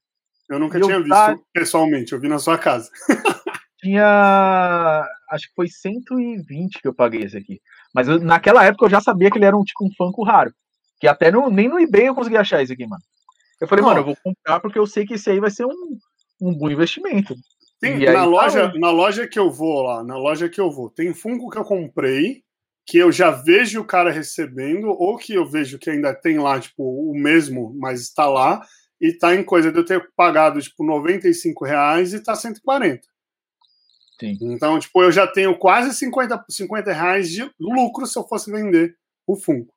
Eu 0.49 0.59
nunca 0.59 0.79
E 0.79 0.81
eu 0.81 0.87
tinha 0.87 0.99
visto 0.99 1.11
tá- 1.11 1.37
pessoalmente, 1.53 2.13
eu 2.13 2.21
vi 2.21 2.29
na 2.29 2.39
sua 2.39 2.57
casa. 2.59 2.89
Tinha. 3.81 5.05
Acho 5.31 5.49
que 5.49 5.55
foi 5.55 5.69
120 5.69 6.81
que 6.81 6.89
eu 6.89 6.95
paguei 6.95 7.23
esse 7.23 7.37
aqui. 7.37 7.61
Mas 7.95 8.09
eu- 8.09 8.21
naquela 8.21 8.65
época 8.65 8.87
eu 8.87 8.91
já 8.91 9.01
sabia 9.01 9.31
que 9.31 9.39
ele 9.39 9.45
era 9.45 9.57
um 9.57 9.63
tipo 9.65 9.85
um 9.85 9.91
Funko 9.97 10.25
raro. 10.25 10.53
Que 10.99 11.07
até 11.07 11.31
no, 11.31 11.51
nem 11.51 11.69
no 11.69 11.79
eBay 11.79 12.09
eu 12.09 12.15
consegui 12.15 12.37
achar 12.37 12.63
esse 12.63 12.73
aqui, 12.73 12.87
mano. 12.87 13.03
Eu 13.61 13.69
falei, 13.69 13.83
Não. 13.83 13.89
mano, 13.91 14.01
eu 14.01 14.05
vou 14.05 14.17
comprar 14.23 14.61
porque 14.61 14.79
eu 14.79 14.87
sei 14.87 15.05
que 15.07 15.15
esse 15.15 15.31
aí 15.31 15.41
vai 15.41 15.51
ser 15.51 15.67
um, 15.67 15.99
um 16.41 16.55
bom 16.57 16.71
investimento. 16.71 17.35
Aí 17.85 18.07
na, 18.07 18.13
tá 18.15 18.25
loja, 18.25 18.71
aí. 18.73 18.79
na 18.79 18.91
loja 18.91 19.27
que 19.29 19.39
eu 19.39 19.51
vou 19.51 19.83
lá, 19.83 20.03
na 20.03 20.17
loja 20.17 20.49
que 20.49 20.61
eu 20.61 20.71
vou, 20.71 20.89
tem 20.91 21.13
Funko 21.13 21.51
que 21.51 21.59
eu 21.59 21.65
comprei, 21.65 22.43
que 22.87 22.99
eu 22.99 23.11
já 23.11 23.33
vejo 23.33 23.81
o 23.81 23.85
cara 23.85 24.13
recebendo, 24.13 24.89
ou 24.89 25.17
que 25.17 25.35
eu 25.35 25.45
vejo 25.45 25.79
que 25.79 25.91
ainda 25.91 26.15
tem 26.15 26.39
lá, 26.39 26.61
tipo, 26.61 26.85
o 26.85 27.13
mesmo, 27.19 27.75
mas 27.77 28.01
está 28.01 28.29
lá, 28.29 28.65
e 29.01 29.13
tá 29.13 29.35
em 29.35 29.43
coisa 29.43 29.73
de 29.73 29.79
eu 29.79 29.85
ter 29.85 30.09
pagado, 30.15 30.63
tipo, 30.63 30.85
95 30.85 31.65
reais 31.65 32.15
e 32.15 32.21
tá 32.21 32.37
140. 32.37 33.03
Sim. 34.21 34.39
Então, 34.41 34.79
tipo, 34.79 35.03
eu 35.03 35.11
já 35.11 35.27
tenho 35.27 35.59
quase 35.59 35.95
50, 35.95 36.47
50 36.49 36.93
reais 36.93 37.29
de 37.29 37.51
lucro 37.59 38.07
se 38.07 38.17
eu 38.17 38.27
fosse 38.27 38.51
vender 38.51 38.97
o 39.27 39.37
Funko. 39.37 39.75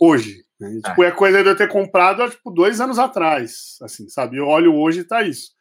Hoje. 0.00 0.44
Né? 0.58 0.76
E, 0.76 0.80
tipo, 0.80 1.04
é 1.04 1.10
coisa 1.10 1.42
de 1.42 1.50
eu 1.50 1.56
ter 1.56 1.68
comprado 1.68 2.22
há, 2.22 2.30
tipo, 2.30 2.50
dois 2.50 2.80
anos 2.80 2.98
atrás. 2.98 3.76
Assim, 3.82 4.08
sabe? 4.08 4.38
Eu 4.38 4.46
olho 4.46 4.74
hoje 4.74 5.00
e 5.00 5.04
tá 5.04 5.22
isso. 5.22 5.55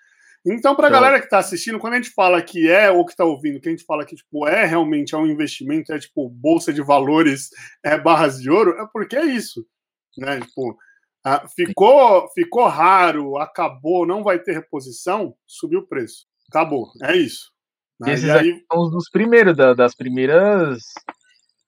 Então, 0.46 0.76
pra 0.76 0.88
Então- 0.90 1.00
galera 1.02 1.20
que 1.22 1.28
tá 1.30 1.40
assistindo, 1.40 1.80
quando 1.80 1.94
a 1.94 1.96
gente 1.98 2.12
fala 2.12 2.42
que 2.42 2.70
é, 2.70 2.92
ou 2.92 3.06
que 3.06 3.16
tá 3.16 3.26
ouvindo, 3.26 3.60
que 3.60 3.68
a 3.68 3.72
gente 3.72 3.84
fala 3.86 4.06
que, 4.06 4.16
tipo, 4.16 4.48
é 4.48 4.66
realmente 4.66 5.16
é 5.16 5.18
um 5.18 5.26
investimento, 5.26 5.92
é, 5.92 5.98
tipo, 6.00 6.30
bolsa 6.30 6.72
de 6.72 6.82
valores, 6.84 7.50
é 7.84 7.98
barras 7.98 8.40
de 8.40 8.50
ouro, 8.50 8.72
é 8.80 8.86
porque 8.94 9.16
é 9.16 9.26
isso. 9.26 9.66
Né? 10.18 10.40
Tipo, 10.42 10.78
ah, 11.24 11.48
ficou, 11.48 12.30
ficou 12.36 12.68
raro, 12.68 13.38
acabou, 13.38 14.06
não 14.06 14.24
vai 14.24 14.38
ter 14.38 14.54
reposição, 14.54 15.36
subiu 15.48 15.80
o 15.80 15.88
preço. 15.88 16.28
Acabou. 16.50 16.92
É 17.02 17.16
isso. 17.18 17.52
E 18.02 18.06
Né? 18.06 18.14
esses 18.14 18.26
E 18.28 18.32
aí, 18.32 18.64
são 18.72 18.84
os 18.84 18.92
dos 18.92 19.10
primeiros, 19.10 19.56
da- 19.58 19.74
das 19.74 19.96
primeiras. 19.96 20.84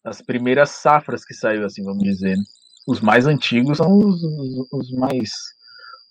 Das 0.03 0.21
primeiras 0.21 0.69
safras 0.69 1.25
que 1.25 1.33
saiu, 1.33 1.65
assim, 1.65 1.83
vamos 1.83 2.03
dizer. 2.03 2.37
né? 2.37 2.43
Os 2.87 3.01
mais 3.01 3.25
antigos 3.27 3.77
são 3.77 3.97
os, 3.97 4.23
os, 4.23 4.67
os 4.71 4.91
mais. 4.91 5.31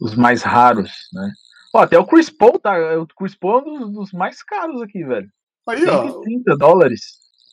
Os 0.00 0.14
mais 0.14 0.42
raros, 0.42 0.90
né? 1.14 1.32
Ó, 1.76 1.80
até 1.80 1.98
o 1.98 2.06
Chris 2.06 2.30
Paul, 2.30 2.58
tá? 2.58 2.98
O 2.98 3.06
Chris 3.06 3.34
Paul 3.34 3.58
é 3.58 3.62
um 3.62 3.78
dos, 3.78 3.92
dos 3.92 4.12
mais 4.12 4.42
caros 4.42 4.80
aqui, 4.80 5.04
velho. 5.04 5.28
aí 5.68 5.86
ó, 5.86 6.04
130 6.04 6.56
dólares. 6.56 7.02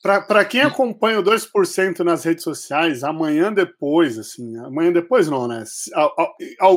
Pra, 0.01 0.21
pra 0.21 0.45
quem 0.45 0.61
acompanha 0.61 1.19
o 1.19 1.23
2% 1.23 1.99
nas 1.99 2.23
redes 2.23 2.43
sociais, 2.43 3.03
amanhã 3.03 3.51
depois, 3.51 4.17
assim, 4.17 4.57
amanhã 4.59 4.93
depois 4.93 5.27
não, 5.29 5.47
né? 5.47 5.63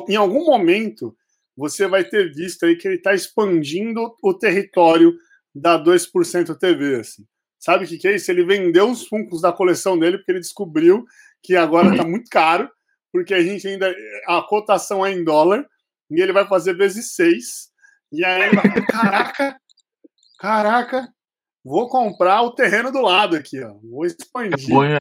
Em 0.08 0.16
algum 0.16 0.44
momento 0.44 1.14
você 1.56 1.86
vai 1.86 2.04
ter 2.04 2.32
visto 2.34 2.66
aí 2.66 2.76
que 2.76 2.86
ele 2.86 2.98
tá 3.00 3.14
expandindo 3.14 4.12
o 4.22 4.34
território 4.34 5.14
da 5.54 5.82
2% 5.82 6.56
TV, 6.58 6.96
assim. 6.96 7.24
Sabe 7.60 7.84
o 7.84 7.88
que, 7.88 7.96
que 7.96 8.08
é 8.08 8.16
isso? 8.16 8.30
Ele 8.30 8.44
vendeu 8.44 8.90
os 8.90 9.06
funcos 9.06 9.40
da 9.40 9.52
coleção 9.52 9.98
dele 9.98 10.18
porque 10.18 10.32
ele 10.32 10.40
descobriu 10.40 11.04
que 11.42 11.56
agora 11.56 11.96
tá 11.96 12.04
muito 12.04 12.28
caro, 12.28 12.68
porque 13.12 13.32
a 13.32 13.42
gente 13.42 13.66
ainda. 13.66 13.94
A 14.26 14.42
cotação 14.42 15.06
é 15.06 15.12
em 15.12 15.24
dólar, 15.24 15.64
e 16.10 16.20
ele 16.20 16.32
vai 16.32 16.46
fazer 16.46 16.74
vezes 16.76 17.14
6. 17.14 17.68
E 18.12 18.24
aí 18.24 18.42
ele 18.42 18.56
vai 18.56 18.70
falar, 18.70 18.86
caraca, 18.86 19.56
caraca, 20.38 21.08
vou 21.64 21.88
comprar 21.88 22.42
o 22.42 22.52
terreno 22.52 22.92
do 22.92 23.00
lado 23.00 23.36
aqui, 23.36 23.62
ó. 23.62 23.74
Vou 23.82 24.04
expandir. 24.06 24.68
Bom, 24.68 24.84
é, 24.84 24.98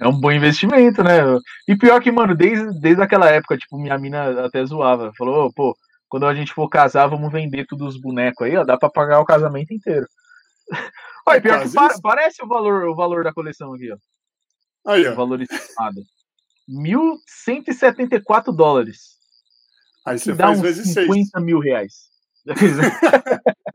é 0.00 0.06
um 0.08 0.18
bom 0.20 0.30
investimento, 0.30 1.02
né? 1.02 1.18
E 1.66 1.76
pior 1.76 2.00
que, 2.02 2.10
mano, 2.12 2.34
desde, 2.36 2.78
desde 2.80 3.02
aquela 3.02 3.30
época, 3.30 3.56
tipo, 3.56 3.78
minha 3.78 3.96
mina 3.98 4.44
até 4.46 4.64
zoava. 4.64 5.10
Falou, 5.16 5.46
"Ô, 5.46 5.52
pô, 5.52 5.74
quando 6.08 6.26
a 6.26 6.34
gente 6.34 6.52
for 6.52 6.68
casar, 6.68 7.06
vamos 7.06 7.32
vender 7.32 7.66
todos 7.66 7.94
os 7.96 8.00
bonecos 8.00 8.46
aí, 8.46 8.56
ó. 8.56 8.64
Dá 8.64 8.76
pra 8.76 8.90
pagar 8.90 9.20
o 9.20 9.24
casamento 9.24 9.72
inteiro. 9.72 10.06
Olha, 11.26 11.38
É 11.38 11.40
pior 11.40 11.62
que 11.62 11.72
pa- 11.72 11.94
parece 12.02 12.44
o 12.44 12.46
valor, 12.46 12.84
o 12.88 12.94
valor 12.94 13.24
da 13.24 13.32
coleção 13.32 13.72
aqui, 13.74 13.90
ó. 13.92 13.96
Aí, 14.92 15.06
O 15.08 15.12
ó. 15.12 15.14
valor 15.16 15.40
estimado. 15.40 16.00
1.174 16.68 18.52
dólares. 18.54 19.15
Aí 20.06 20.18
você 20.18 20.32
dá 20.32 20.46
faz 20.46 20.58
uns 20.58 20.62
vezes 20.62 20.92
6. 20.92 21.06
50 21.06 21.40
mil 21.40 21.58
reais. 21.58 22.06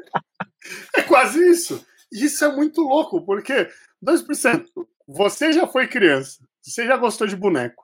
É 0.95 1.01
quase 1.03 1.39
isso. 1.49 1.85
Isso 2.11 2.43
é 2.45 2.55
muito 2.55 2.81
louco, 2.81 3.25
porque 3.25 3.69
2%. 4.03 4.65
Você 5.07 5.51
já 5.53 5.67
foi 5.67 5.87
criança. 5.87 6.37
Você 6.61 6.85
já 6.85 6.97
gostou 6.97 7.27
de 7.27 7.35
boneco, 7.35 7.83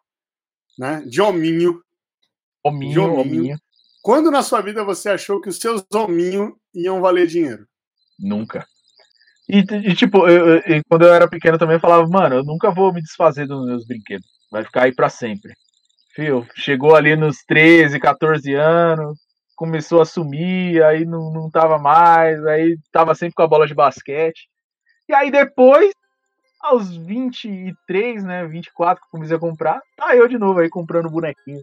né? 0.77 1.01
De 1.07 1.21
hominho. 1.21 1.81
Hominho, 2.63 2.93
Jominho. 2.93 3.21
hominho. 3.21 3.57
Quando 4.03 4.29
na 4.31 4.43
sua 4.43 4.61
vida 4.61 4.83
você 4.83 5.09
achou 5.09 5.41
que 5.41 5.49
os 5.49 5.57
seus 5.57 5.83
hominhos 5.93 6.53
iam 6.73 7.01
valer 7.01 7.27
dinheiro? 7.27 7.65
Nunca. 8.19 8.65
E, 9.49 9.59
e, 9.59 9.95
tipo, 9.95 10.27
eu- 10.27 10.57
eu- 10.59 10.81
quando 10.89 11.03
eu 11.05 11.13
era 11.13 11.27
pequeno 11.27 11.57
também 11.57 11.77
eu 11.77 11.81
falava, 11.81 12.07
mano, 12.07 12.35
eu 12.35 12.43
nunca 12.43 12.69
vou 12.69 12.93
me 12.93 13.01
desfazer 13.01 13.47
dos 13.47 13.65
meus 13.65 13.85
brinquedos. 13.85 14.27
Vai 14.51 14.63
ficar 14.63 14.83
aí 14.83 14.93
pra 14.93 15.09
sempre. 15.09 15.53
Fio, 16.17 16.47
chegou 16.55 16.95
ali 16.95 17.15
nos 17.15 17.43
13, 17.45 17.99
14 17.99 18.51
anos, 18.55 19.19
começou 19.55 20.01
a 20.01 20.05
sumir, 20.05 20.83
aí 20.83 21.05
não, 21.05 21.31
não 21.31 21.47
tava 21.47 21.77
mais, 21.77 22.43
aí 22.47 22.75
tava 22.91 23.13
sempre 23.13 23.35
com 23.35 23.43
a 23.43 23.47
bola 23.47 23.67
de 23.67 23.75
basquete. 23.75 24.49
E 25.07 25.13
aí 25.13 25.29
depois, 25.29 25.91
aos 26.59 26.97
23, 26.97 28.23
né, 28.23 28.47
24 28.47 28.99
que 28.99 29.05
eu 29.05 29.11
comecei 29.11 29.37
a 29.37 29.39
comprar, 29.39 29.79
tá 29.95 30.15
eu 30.15 30.27
de 30.27 30.39
novo 30.39 30.59
aí 30.59 30.67
comprando 30.71 31.07
bonequinho. 31.07 31.61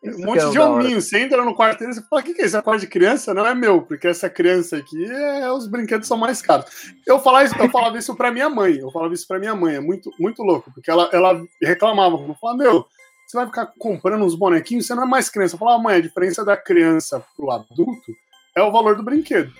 Isso 0.00 0.20
Um 0.20 0.26
monte 0.26 0.44
é 0.44 0.50
de 0.50 0.58
hominho. 0.60 1.00
Você 1.00 1.18
entra 1.18 1.44
no 1.44 1.54
quarto 1.54 1.80
dele 1.80 1.90
e 1.90 2.08
fala: 2.08 2.22
o 2.22 2.24
que, 2.24 2.34
que 2.34 2.42
é 2.42 2.46
isso? 2.46 2.56
É 2.56 2.62
quarto 2.62 2.80
de 2.80 2.86
criança? 2.86 3.34
Não 3.34 3.44
é 3.44 3.54
meu, 3.54 3.82
porque 3.82 4.06
essa 4.06 4.30
criança 4.30 4.76
aqui, 4.76 5.04
é, 5.04 5.50
os 5.50 5.66
brinquedos 5.66 6.06
são 6.06 6.16
mais 6.16 6.40
caros. 6.40 6.66
Eu 7.04 7.18
falava 7.18 7.44
isso, 7.44 7.54
eu 7.58 7.68
falava 7.68 7.98
isso 7.98 8.16
pra 8.16 8.32
minha 8.32 8.48
mãe. 8.48 8.78
Eu 8.78 8.92
falava 8.92 9.12
isso 9.12 9.26
pra 9.26 9.40
minha 9.40 9.54
mãe. 9.54 9.76
É 9.76 9.80
muito, 9.80 10.12
muito 10.18 10.42
louco, 10.42 10.72
porque 10.72 10.90
ela, 10.90 11.08
ela 11.12 11.40
reclamava. 11.60 12.16
Eu 12.16 12.34
falava: 12.34 12.58
meu, 12.58 12.86
você 13.32 13.38
vai 13.38 13.46
ficar 13.46 13.72
comprando 13.78 14.26
uns 14.26 14.34
bonequinhos, 14.34 14.86
você 14.86 14.94
não 14.94 15.04
é 15.04 15.06
mais 15.06 15.30
criança. 15.30 15.56
Fala, 15.56 15.76
ah, 15.76 15.78
mãe, 15.78 15.96
a 15.96 16.00
diferença 16.00 16.44
da 16.44 16.54
criança 16.54 17.24
pro 17.34 17.50
adulto 17.50 18.14
é 18.54 18.62
o 18.62 18.70
valor 18.70 18.94
do 18.94 19.02
brinquedo. 19.02 19.50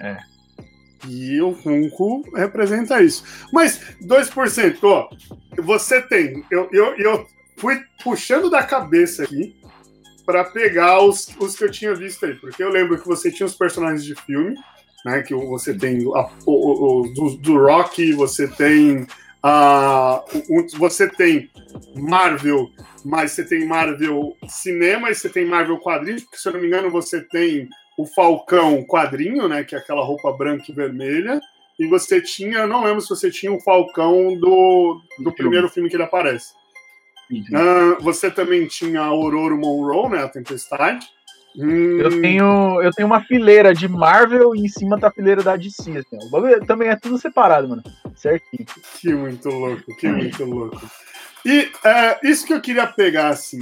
É. 0.00 0.16
E 1.08 1.40
o 1.42 1.52
Funko 1.52 2.22
representa 2.32 3.02
isso. 3.02 3.24
Mas 3.52 3.80
2%, 4.00 4.78
ó, 4.84 5.10
você 5.58 6.00
tem. 6.00 6.44
Eu, 6.48 6.68
eu, 6.70 6.96
eu 6.96 7.26
fui 7.56 7.82
puxando 8.04 8.48
da 8.48 8.62
cabeça 8.62 9.24
aqui 9.24 9.56
para 10.24 10.44
pegar 10.44 11.02
os, 11.02 11.28
os 11.40 11.56
que 11.56 11.64
eu 11.64 11.70
tinha 11.72 11.92
visto 11.92 12.24
aí. 12.24 12.36
Porque 12.36 12.62
eu 12.62 12.70
lembro 12.70 13.00
que 13.00 13.08
você 13.08 13.32
tinha 13.32 13.46
os 13.46 13.56
personagens 13.56 14.04
de 14.04 14.14
filme, 14.14 14.54
né? 15.04 15.22
Que 15.22 15.34
você 15.34 15.74
tem 15.74 16.06
a, 16.14 16.30
o, 16.46 17.00
o, 17.00 17.12
do, 17.12 17.36
do 17.36 17.58
Rock, 17.58 18.12
você 18.12 18.46
tem. 18.46 19.08
A 19.42 20.22
você 20.78 21.08
tem 21.08 21.50
Marvel, 21.94 22.70
mas 23.04 23.32
você 23.32 23.44
tem 23.44 23.66
Marvel 23.66 24.36
cinema 24.48 25.10
e 25.10 25.14
você 25.14 25.28
tem 25.28 25.44
Marvel 25.44 25.78
quadrinhos, 25.78 26.22
porque 26.22 26.36
se 26.36 26.48
eu 26.48 26.52
não 26.52 26.60
me 26.60 26.66
engano 26.66 26.90
você 26.90 27.20
tem 27.20 27.68
o 27.98 28.06
Falcão 28.06 28.82
quadrinho, 28.84 29.48
né? 29.48 29.64
Que 29.64 29.74
é 29.74 29.78
aquela 29.78 30.04
roupa 30.04 30.32
branca 30.32 30.64
e 30.68 30.74
vermelha. 30.74 31.40
E 31.78 31.86
você 31.86 32.20
tinha, 32.20 32.66
não 32.66 32.84
lembro 32.84 33.00
se 33.00 33.08
você 33.08 33.30
tinha 33.30 33.52
o 33.52 33.60
Falcão 33.60 34.36
do, 34.38 35.00
do 35.18 35.32
primeiro 35.32 35.68
filme 35.68 35.88
que 35.88 35.96
ele 35.96 36.02
aparece. 36.02 36.52
Uh, 37.30 38.02
você 38.02 38.30
também 38.30 38.66
tinha 38.66 39.00
a 39.00 39.06
Aurora 39.06 39.54
Monroe, 39.54 40.10
né? 40.10 40.24
A 40.24 40.28
Tempestade. 40.28 41.06
Hum... 41.56 41.98
Eu, 41.98 42.20
tenho, 42.20 42.82
eu 42.82 42.90
tenho 42.92 43.06
uma 43.06 43.20
fileira 43.20 43.74
de 43.74 43.88
Marvel 43.88 44.54
e 44.54 44.60
em 44.60 44.68
cima 44.68 44.98
tá 44.98 45.08
a 45.08 45.12
fileira 45.12 45.42
da 45.42 45.56
DC. 45.56 45.90
Assim, 45.90 46.26
o 46.26 46.30
bagulho 46.30 46.64
também 46.64 46.88
é 46.88 46.96
tudo 46.96 47.18
separado, 47.18 47.68
mano. 47.68 47.82
Certinho. 48.14 48.66
Que 49.00 49.12
muito 49.12 49.48
louco, 49.48 49.96
que 49.96 50.08
muito 50.08 50.44
louco. 50.44 50.80
E 51.44 51.70
é, 51.84 52.18
isso 52.22 52.46
que 52.46 52.52
eu 52.52 52.60
queria 52.60 52.86
pegar, 52.86 53.28
assim, 53.30 53.60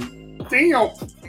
tem, 0.49 0.71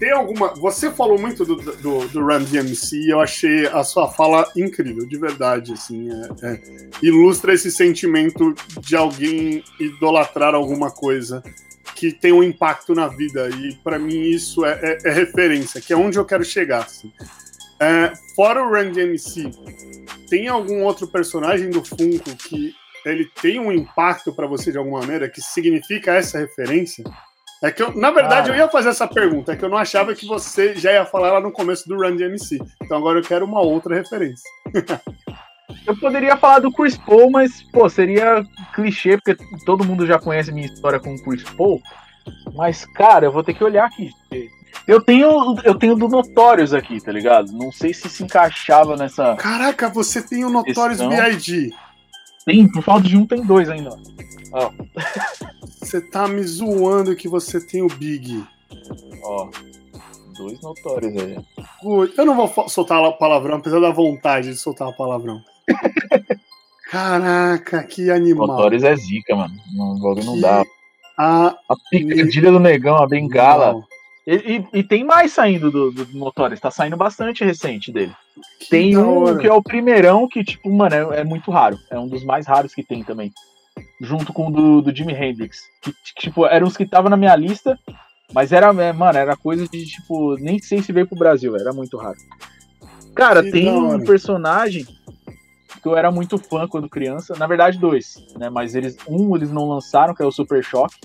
tem 0.00 0.10
alguma. 0.10 0.52
Você 0.56 0.90
falou 0.90 1.16
muito 1.16 1.44
do, 1.44 1.54
do, 1.54 2.08
do 2.08 2.20
Run 2.20 2.42
DMC 2.42 2.96
e 2.96 3.10
eu 3.10 3.20
achei 3.20 3.66
a 3.68 3.84
sua 3.84 4.08
fala 4.08 4.50
incrível, 4.56 5.06
de 5.06 5.16
verdade, 5.16 5.72
assim. 5.72 6.08
É, 6.10 6.46
é, 6.46 6.60
ilustra 7.02 7.54
esse 7.54 7.70
sentimento 7.70 8.52
de 8.80 8.96
alguém 8.96 9.62
idolatrar 9.78 10.54
alguma 10.54 10.90
coisa 10.90 11.40
que 12.00 12.12
tem 12.12 12.32
um 12.32 12.42
impacto 12.42 12.94
na 12.94 13.08
vida. 13.08 13.50
E 13.50 13.74
para 13.74 13.98
mim 13.98 14.22
isso 14.22 14.64
é, 14.64 14.80
é, 14.82 14.98
é, 15.04 15.12
referência, 15.12 15.82
que 15.82 15.92
é 15.92 15.96
onde 15.96 16.18
eu 16.18 16.24
quero 16.24 16.42
chegar. 16.42 16.84
Assim. 16.84 17.12
É, 17.78 18.12
fora 18.34 18.62
o 18.62 18.70
Run 18.70 18.90
DMC, 18.90 19.50
tem 20.26 20.48
algum 20.48 20.82
outro 20.82 21.06
personagem 21.06 21.68
do 21.68 21.84
Funko 21.84 22.34
que 22.36 22.74
ele 23.04 23.30
tem 23.42 23.60
um 23.60 23.70
impacto 23.70 24.32
para 24.32 24.46
você 24.46 24.72
de 24.72 24.78
alguma 24.78 25.00
maneira 25.00 25.28
que 25.28 25.42
significa 25.42 26.14
essa 26.14 26.38
referência? 26.38 27.04
É 27.62 27.70
que 27.70 27.82
eu, 27.82 27.94
na 27.94 28.10
verdade, 28.10 28.48
eu 28.48 28.56
ia 28.56 28.68
fazer 28.70 28.88
essa 28.88 29.06
pergunta, 29.06 29.52
é 29.52 29.56
que 29.56 29.62
eu 29.62 29.68
não 29.68 29.76
achava 29.76 30.14
que 30.14 30.26
você 30.26 30.74
já 30.76 30.92
ia 30.92 31.04
falar 31.04 31.32
lá 31.32 31.40
no 31.40 31.52
começo 31.52 31.86
do 31.86 31.96
Run 31.96 32.16
DMC. 32.16 32.58
Então 32.82 32.96
agora 32.96 33.18
eu 33.18 33.22
quero 33.22 33.44
uma 33.44 33.60
outra 33.60 33.94
referência. 33.94 34.48
eu 35.86 35.96
poderia 35.96 36.36
falar 36.36 36.60
do 36.60 36.72
Chris 36.72 36.96
Paul, 36.96 37.30
mas, 37.30 37.62
pô, 37.62 37.88
seria 37.88 38.44
clichê, 38.74 39.16
porque 39.16 39.36
todo 39.64 39.84
mundo 39.84 40.06
já 40.06 40.18
conhece 40.18 40.52
minha 40.52 40.66
história 40.66 41.00
com 41.00 41.14
o 41.14 41.22
Chris 41.22 41.42
Paul. 41.42 41.80
Mas, 42.54 42.84
cara, 42.84 43.26
eu 43.26 43.32
vou 43.32 43.42
ter 43.42 43.54
que 43.54 43.64
olhar 43.64 43.84
aqui. 43.84 44.10
Eu 44.86 45.00
tenho, 45.00 45.56
eu 45.64 45.74
tenho 45.74 45.96
do 45.96 46.08
Notorious 46.08 46.72
aqui, 46.72 47.00
tá 47.00 47.12
ligado? 47.12 47.52
Não 47.52 47.72
sei 47.72 47.92
se 47.92 48.08
se 48.08 48.22
encaixava 48.22 48.96
nessa. 48.96 49.36
Caraca, 49.36 49.88
você 49.88 50.22
tem 50.22 50.44
o 50.44 50.50
Notorious 50.50 51.00
B.I.G. 51.00 51.70
Tem, 52.44 52.70
por 52.70 52.82
falta 52.82 53.08
de 53.08 53.16
um 53.16 53.26
tem 53.26 53.44
dois 53.44 53.68
ainda. 53.68 53.90
Ó. 54.52 54.70
Você 55.80 56.00
tá 56.00 56.26
me 56.28 56.42
zoando 56.42 57.16
que 57.16 57.28
você 57.28 57.60
tem 57.60 57.82
o 57.82 57.88
Big. 57.88 58.44
Ó. 59.22 59.48
Dois 60.36 60.60
notórios 60.60 61.16
aí. 61.22 61.38
Eu 62.16 62.24
não 62.24 62.34
vou 62.34 62.68
soltar 62.68 63.12
palavrão, 63.18 63.56
apesar 63.56 63.80
da 63.80 63.90
vontade 63.90 64.50
de 64.50 64.56
soltar 64.56 64.94
palavrão. 64.96 65.42
Caraca, 66.90 67.84
que 67.84 68.10
animal. 68.10 68.48
Notórios 68.48 68.82
é 68.82 68.96
zica, 68.96 69.36
mano. 69.36 69.54
Não, 69.72 69.94
não 69.94 70.40
dá. 70.40 70.64
A, 71.16 71.48
a 71.68 71.76
picadilha 71.90 72.50
do 72.50 72.58
negão, 72.58 72.96
a 72.96 73.06
bengala. 73.06 73.74
Não. 73.74 73.84
E, 74.26 74.34
e, 74.34 74.78
e, 74.80 74.82
tem 74.82 75.02
mais 75.02 75.32
saindo 75.32 75.70
do, 75.70 75.90
do 75.90 76.06
Notorious, 76.16 76.60
tá 76.60 76.70
saindo 76.70 76.96
bastante 76.96 77.44
recente 77.44 77.90
dele. 77.90 78.12
Que 78.60 78.68
tem 78.68 78.96
um 78.96 79.36
que 79.38 79.46
é 79.46 79.52
o 79.52 79.62
primeirão, 79.62 80.28
que, 80.28 80.44
tipo, 80.44 80.70
mano, 80.70 80.94
é, 80.94 81.20
é, 81.20 81.24
muito 81.24 81.50
raro. 81.50 81.78
É 81.90 81.98
um 81.98 82.06
dos 82.06 82.22
mais 82.24 82.46
raros 82.46 82.74
que 82.74 82.82
tem 82.82 83.02
também. 83.02 83.32
Junto 84.00 84.32
com 84.32 84.48
o 84.48 84.50
do, 84.50 84.82
do 84.82 84.94
Jimi 84.94 85.14
Hendrix. 85.14 85.58
Que, 85.82 85.92
tipo, 86.16 86.46
eram 86.46 86.66
os 86.66 86.76
que 86.76 86.84
estavam 86.84 87.10
na 87.10 87.16
minha 87.16 87.34
lista, 87.34 87.78
mas 88.32 88.52
era, 88.52 88.68
é, 88.68 88.92
mano, 88.92 89.18
era 89.18 89.36
coisa 89.36 89.66
de, 89.66 89.84
tipo, 89.86 90.36
nem 90.36 90.58
sei 90.58 90.82
se 90.82 90.92
veio 90.92 91.06
pro 91.06 91.18
Brasil, 91.18 91.56
era 91.56 91.72
muito 91.72 91.96
raro. 91.96 92.18
Cara, 93.14 93.42
que 93.42 93.50
tem 93.50 93.68
um 93.68 94.04
personagem 94.04 94.86
que 95.80 95.88
eu 95.88 95.96
era 95.96 96.10
muito 96.10 96.38
fã 96.38 96.68
quando 96.68 96.88
criança. 96.88 97.34
Na 97.38 97.46
verdade, 97.46 97.78
dois, 97.78 98.16
né? 98.38 98.50
Mas 98.50 98.74
eles, 98.74 98.96
um 99.08 99.34
eles 99.34 99.50
não 99.50 99.68
lançaram, 99.68 100.14
que 100.14 100.22
é 100.22 100.26
o 100.26 100.32
Super 100.32 100.62
Choque 100.62 100.98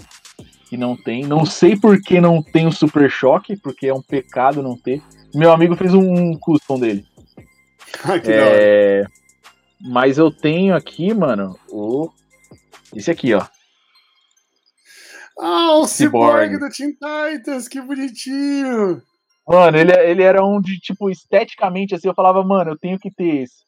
que 0.67 0.78
não 0.78 0.95
tem. 0.95 1.26
Não 1.26 1.45
sei 1.45 1.76
por 1.76 2.01
que 2.01 2.19
não 2.19 2.41
tem 2.41 2.67
o 2.67 2.71
Super 2.71 3.09
Choque, 3.09 3.55
porque 3.55 3.88
é 3.88 3.93
um 3.93 4.01
pecado 4.01 4.61
não 4.61 4.78
ter. 4.78 5.01
Meu 5.34 5.51
amigo 5.51 5.76
fez 5.76 5.93
um 5.93 6.38
custom 6.38 6.80
dele. 6.80 7.05
Que 8.23 8.32
é... 8.32 9.05
Mas 9.82 10.17
eu 10.17 10.30
tenho 10.30 10.76
aqui, 10.76 11.13
mano, 11.13 11.57
o. 11.69 12.09
Esse 12.93 13.09
aqui, 13.09 13.34
ó. 13.34 13.45
Ah, 15.39 15.78
o 15.78 15.88
Cyborg, 15.88 16.57
do 16.57 16.69
Teen 16.69 16.91
Titans, 16.91 17.67
que 17.67 17.82
bonitinho! 17.82 19.01
Mano, 19.47 19.78
ele, 19.78 19.91
ele 19.91 20.23
era 20.23 20.43
um 20.45 20.59
de, 20.61 20.80
tipo, 20.80 21.09
esteticamente, 21.09 21.93
assim, 21.93 22.07
eu 22.07 22.13
falava, 22.13 22.43
mano, 22.43 22.71
eu 22.71 22.78
tenho 22.78 22.97
que 22.97 23.11
ter 23.11 23.43
esse. 23.43 23.63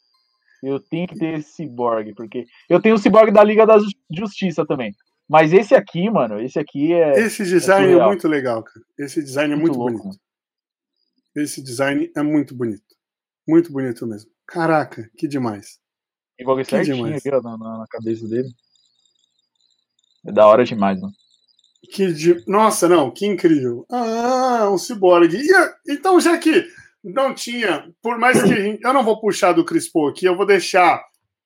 Eu 0.63 0.79
tenho 0.79 1.07
que 1.07 1.17
ter 1.17 1.39
esse 1.39 1.51
Cyborg, 1.53 2.13
porque 2.15 2.45
eu 2.69 2.81
tenho 2.81 2.95
o 2.95 2.97
Cyborg 2.97 3.31
da 3.31 3.43
Liga 3.43 3.65
da 3.65 3.77
Justiça 4.11 4.65
também. 4.65 4.93
Mas 5.29 5.51
esse 5.51 5.75
aqui, 5.75 6.09
mano, 6.09 6.39
esse 6.39 6.57
aqui 6.57 6.93
é. 6.93 7.19
Esse 7.19 7.43
design 7.43 7.93
é, 7.93 7.97
é 7.97 8.05
muito 8.05 8.27
legal, 8.27 8.63
cara. 8.63 8.85
Esse 8.97 9.21
design 9.21 9.53
é 9.53 9.57
muito, 9.57 9.77
muito 9.77 9.97
bonito. 10.03 10.19
Esse 11.35 11.61
design 11.61 12.09
é 12.15 12.23
muito 12.23 12.55
bonito. 12.55 12.95
Muito 13.47 13.71
bonito 13.71 14.07
mesmo. 14.07 14.31
Caraca, 14.47 15.09
que 15.17 15.27
demais. 15.27 15.79
Igual 16.39 16.57
que 16.57 16.65
certinho 16.65 17.05
aqui, 17.13 17.29
ó, 17.29 17.41
na, 17.41 17.57
na, 17.57 17.85
cabeça 17.89 18.27
dele. 18.27 18.49
É 20.25 20.31
da 20.31 20.47
hora 20.47 20.63
demais, 20.63 20.99
mano. 20.99 21.13
Que 21.91 22.11
de... 22.11 22.43
Nossa, 22.47 22.87
não, 22.87 23.11
que 23.11 23.25
incrível. 23.25 23.85
Ah, 23.91 24.69
um 24.71 24.77
ciborgue. 24.77 25.39
Então, 25.87 26.19
já 26.19 26.37
que 26.37 26.67
não 27.13 27.33
tinha, 27.33 27.89
por 28.01 28.17
mais 28.17 28.41
que 28.41 28.79
eu 28.81 28.93
não 28.93 29.03
vou 29.03 29.19
puxar 29.19 29.53
do 29.53 29.65
Crispo 29.65 30.07
aqui, 30.07 30.25
eu 30.25 30.35
vou 30.35 30.45
deixar 30.45 31.03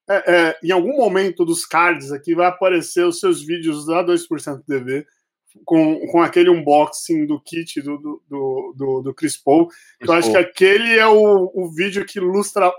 é, 0.10 0.34
é, 0.34 0.60
em 0.64 0.72
algum 0.72 0.98
momento 0.98 1.46
dos 1.46 1.66
cards 1.66 2.12
aqui 2.12 2.36
vai 2.36 2.48
aparecer 2.48 3.06
os 3.06 3.20
seus 3.20 3.42
vídeos 3.42 3.86
da 3.86 4.04
2% 4.04 4.64
TV 4.66 5.06
com, 5.64 6.06
com 6.08 6.22
aquele 6.22 6.50
unboxing 6.50 7.26
do 7.26 7.40
kit 7.40 7.82
do, 7.82 7.98
do, 7.98 8.24
do, 8.28 8.74
do, 8.76 9.02
do 9.02 9.14
Chris 9.14 9.38
Paul. 9.38 9.68
Chris 9.68 10.10
eu 10.10 10.14
acho 10.14 10.32
que 10.32 10.38
aquele 10.38 10.98
é 10.98 11.08
o, 11.08 11.52
o 11.54 11.72
vídeo 11.74 12.06
que 12.06 12.20
ilustra 12.20 12.72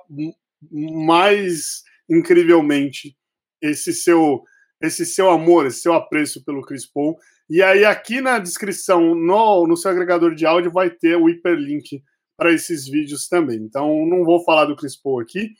mais 0.70 1.82
incrivelmente 2.08 3.16
esse 3.60 3.92
seu 3.92 4.42
esse 4.80 5.06
seu 5.06 5.30
amor, 5.30 5.66
esse 5.66 5.80
seu 5.80 5.92
apreço 5.92 6.44
pelo 6.44 6.62
Chris 6.62 6.84
Paul. 6.84 7.16
E 7.48 7.62
aí 7.62 7.84
aqui 7.84 8.20
na 8.20 8.40
descrição, 8.40 9.14
no, 9.14 9.64
no 9.64 9.76
seu 9.76 9.92
agregador 9.92 10.34
de 10.34 10.44
áudio, 10.44 10.72
vai 10.72 10.90
ter 10.90 11.16
o 11.16 11.28
hiperlink 11.28 12.02
para 12.42 12.52
esses 12.52 12.88
vídeos 12.88 13.28
também. 13.28 13.58
Então 13.58 14.04
não 14.04 14.24
vou 14.24 14.42
falar 14.42 14.64
do 14.64 14.74
Chris 14.74 14.96
Paul 14.96 15.20
aqui, 15.20 15.52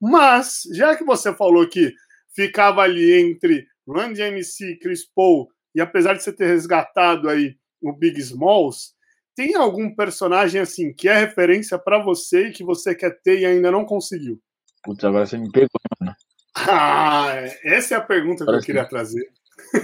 mas, 0.00 0.62
já 0.72 0.96
que 0.96 1.04
você 1.04 1.34
falou 1.34 1.68
que 1.68 1.92
ficava 2.34 2.80
ali 2.80 3.20
entre 3.20 3.66
Run 3.86 4.14
DMC, 4.14 4.78
Chris 4.80 5.04
Paul, 5.04 5.48
e 5.74 5.82
apesar 5.82 6.14
de 6.14 6.22
você 6.22 6.32
ter 6.32 6.46
resgatado 6.46 7.28
aí 7.28 7.56
o 7.82 7.92
Big 7.92 8.18
Smalls, 8.18 8.94
tem 9.36 9.54
algum 9.54 9.94
personagem 9.94 10.62
assim 10.62 10.94
que 10.94 11.08
é 11.08 11.18
referência 11.18 11.78
para 11.78 12.02
você 12.02 12.48
e 12.48 12.52
que 12.52 12.64
você 12.64 12.94
quer 12.94 13.20
ter 13.22 13.40
e 13.40 13.44
ainda 13.44 13.70
não 13.70 13.84
conseguiu? 13.84 14.40
Putz, 14.82 15.04
agora 15.04 15.26
você 15.26 15.36
me 15.36 15.50
pegou, 15.50 15.68
mano. 16.00 16.14
Ah, 16.56 17.34
essa 17.62 17.94
é 17.94 17.98
a 17.98 18.02
pergunta 18.02 18.44
agora 18.44 18.58
que 18.58 18.62
eu 18.62 18.66
queria 18.66 18.88
trazer. 18.88 19.28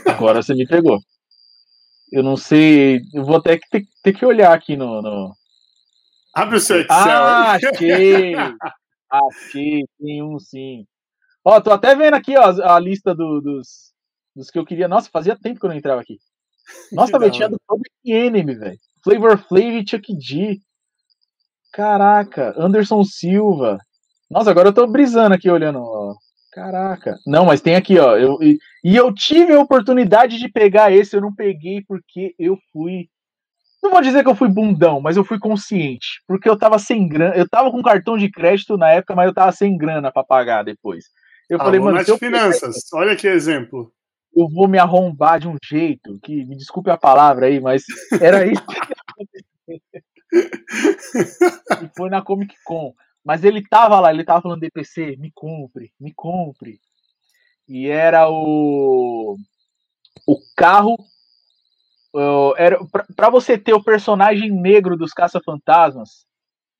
Agora 0.06 0.40
você 0.40 0.54
me 0.54 0.66
pegou. 0.66 0.98
Eu 2.10 2.22
não 2.22 2.36
sei, 2.36 3.02
eu 3.12 3.24
vou 3.24 3.36
até 3.36 3.58
ter, 3.70 3.84
ter 4.02 4.12
que 4.14 4.24
olhar 4.24 4.54
aqui 4.54 4.76
no, 4.76 5.02
no... 5.02 5.34
Abre 6.36 6.56
o 6.56 6.60
seu 6.60 6.80
Excel. 6.80 6.94
Ah, 6.98 7.52
achei! 7.52 8.34
Achei, 9.10 9.84
tem 9.98 10.22
um 10.22 10.38
sim. 10.38 10.84
Ó, 11.42 11.58
tô 11.62 11.72
até 11.72 11.94
vendo 11.94 12.12
aqui 12.12 12.36
ó, 12.36 12.44
a 12.62 12.78
lista 12.78 13.14
do, 13.14 13.40
dos, 13.40 13.94
dos 14.34 14.50
que 14.50 14.58
eu 14.58 14.66
queria. 14.66 14.86
Nossa, 14.86 15.08
fazia 15.10 15.34
tempo 15.34 15.58
que 15.58 15.64
eu 15.64 15.70
não 15.70 15.76
entrava 15.76 16.02
aqui. 16.02 16.18
Nossa, 16.92 17.16
velho, 17.18 17.32
tinha 17.32 17.48
do 17.48 17.56
Public 17.66 17.90
Enemy, 18.04 18.54
velho. 18.54 18.78
Flavor 19.02 19.38
Flav 19.38 19.78
e 19.78 19.88
Chuck 19.88 20.14
D. 20.14 20.60
Caraca, 21.72 22.54
Anderson 22.58 23.02
Silva. 23.02 23.78
Nossa, 24.30 24.50
agora 24.50 24.68
eu 24.68 24.74
tô 24.74 24.86
brisando 24.86 25.34
aqui 25.34 25.48
olhando. 25.48 25.78
Ó. 25.80 26.14
Caraca. 26.52 27.16
Não, 27.26 27.46
mas 27.46 27.62
tem 27.62 27.76
aqui, 27.76 27.98
ó. 27.98 28.14
Eu, 28.18 28.42
e, 28.42 28.58
e 28.84 28.94
eu 28.94 29.10
tive 29.14 29.54
a 29.54 29.60
oportunidade 29.60 30.38
de 30.38 30.50
pegar 30.50 30.92
esse, 30.92 31.16
eu 31.16 31.22
não 31.22 31.34
peguei 31.34 31.82
porque 31.88 32.34
eu 32.38 32.58
fui. 32.72 33.08
Não 33.86 33.92
vou 33.92 34.02
dizer 34.02 34.24
que 34.24 34.28
eu 34.28 34.34
fui 34.34 34.48
bundão, 34.48 35.00
mas 35.00 35.16
eu 35.16 35.24
fui 35.24 35.38
consciente. 35.38 36.20
Porque 36.26 36.48
eu 36.48 36.58
tava 36.58 36.76
sem 36.76 37.06
grana. 37.08 37.36
Eu 37.36 37.48
tava 37.48 37.70
com 37.70 37.80
cartão 37.82 38.18
de 38.18 38.28
crédito 38.28 38.76
na 38.76 38.90
época, 38.90 39.14
mas 39.14 39.26
eu 39.28 39.32
tava 39.34 39.52
sem 39.52 39.76
grana 39.78 40.10
para 40.10 40.24
pagar 40.24 40.64
depois. 40.64 41.04
Eu 41.48 41.60
Ah, 41.60 41.64
falei, 41.64 41.78
mano, 41.78 42.04
se 42.04 42.10
eu 42.10 42.18
finanças, 42.18 42.74
olha 42.92 43.14
que 43.14 43.28
exemplo. 43.28 43.92
eu 44.34 44.48
vou 44.48 44.66
me 44.66 44.76
arrombar 44.76 45.38
de 45.38 45.46
um 45.46 45.56
jeito 45.64 46.18
que, 46.22 46.44
me 46.44 46.56
desculpe 46.56 46.90
a 46.90 46.96
palavra 46.96 47.46
aí, 47.46 47.60
mas 47.60 47.84
era 48.20 48.44
isso. 48.44 48.62
e 50.32 51.88
foi 51.96 52.10
na 52.10 52.20
Comic 52.22 52.54
Con. 52.64 52.92
Mas 53.24 53.44
ele 53.44 53.62
tava 53.68 53.98
lá, 54.00 54.12
ele 54.12 54.24
tava 54.24 54.42
falando 54.42 54.60
DPC, 54.60 55.16
me 55.18 55.30
compre, 55.32 55.92
me 56.00 56.12
compre. 56.12 56.80
E 57.68 57.86
era 57.88 58.28
o 58.28 59.36
o 60.26 60.36
carro 60.56 60.96
era 62.56 62.78
para 63.14 63.30
você 63.30 63.58
ter 63.58 63.74
o 63.74 63.82
personagem 63.82 64.50
negro 64.50 64.96
dos 64.96 65.12
caça-fantasmas, 65.12 66.24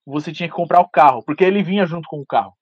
você 0.05 0.32
tinha 0.32 0.49
que 0.49 0.55
comprar 0.55 0.80
o 0.80 0.89
carro, 0.89 1.22
porque 1.22 1.45
ele 1.45 1.62
vinha 1.62 1.87
junto 1.87 2.09
com 2.09 2.20
o 2.20 2.26
carro. 2.26 2.53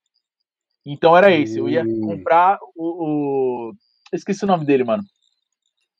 Então 0.86 1.16
era 1.16 1.30
esse, 1.30 1.58
eu 1.58 1.68
ia 1.68 1.84
comprar 2.02 2.58
o, 2.76 3.68
o... 3.68 3.72
esqueci 4.12 4.44
o 4.44 4.46
nome 4.46 4.66
dele, 4.66 4.84
mano. 4.84 5.02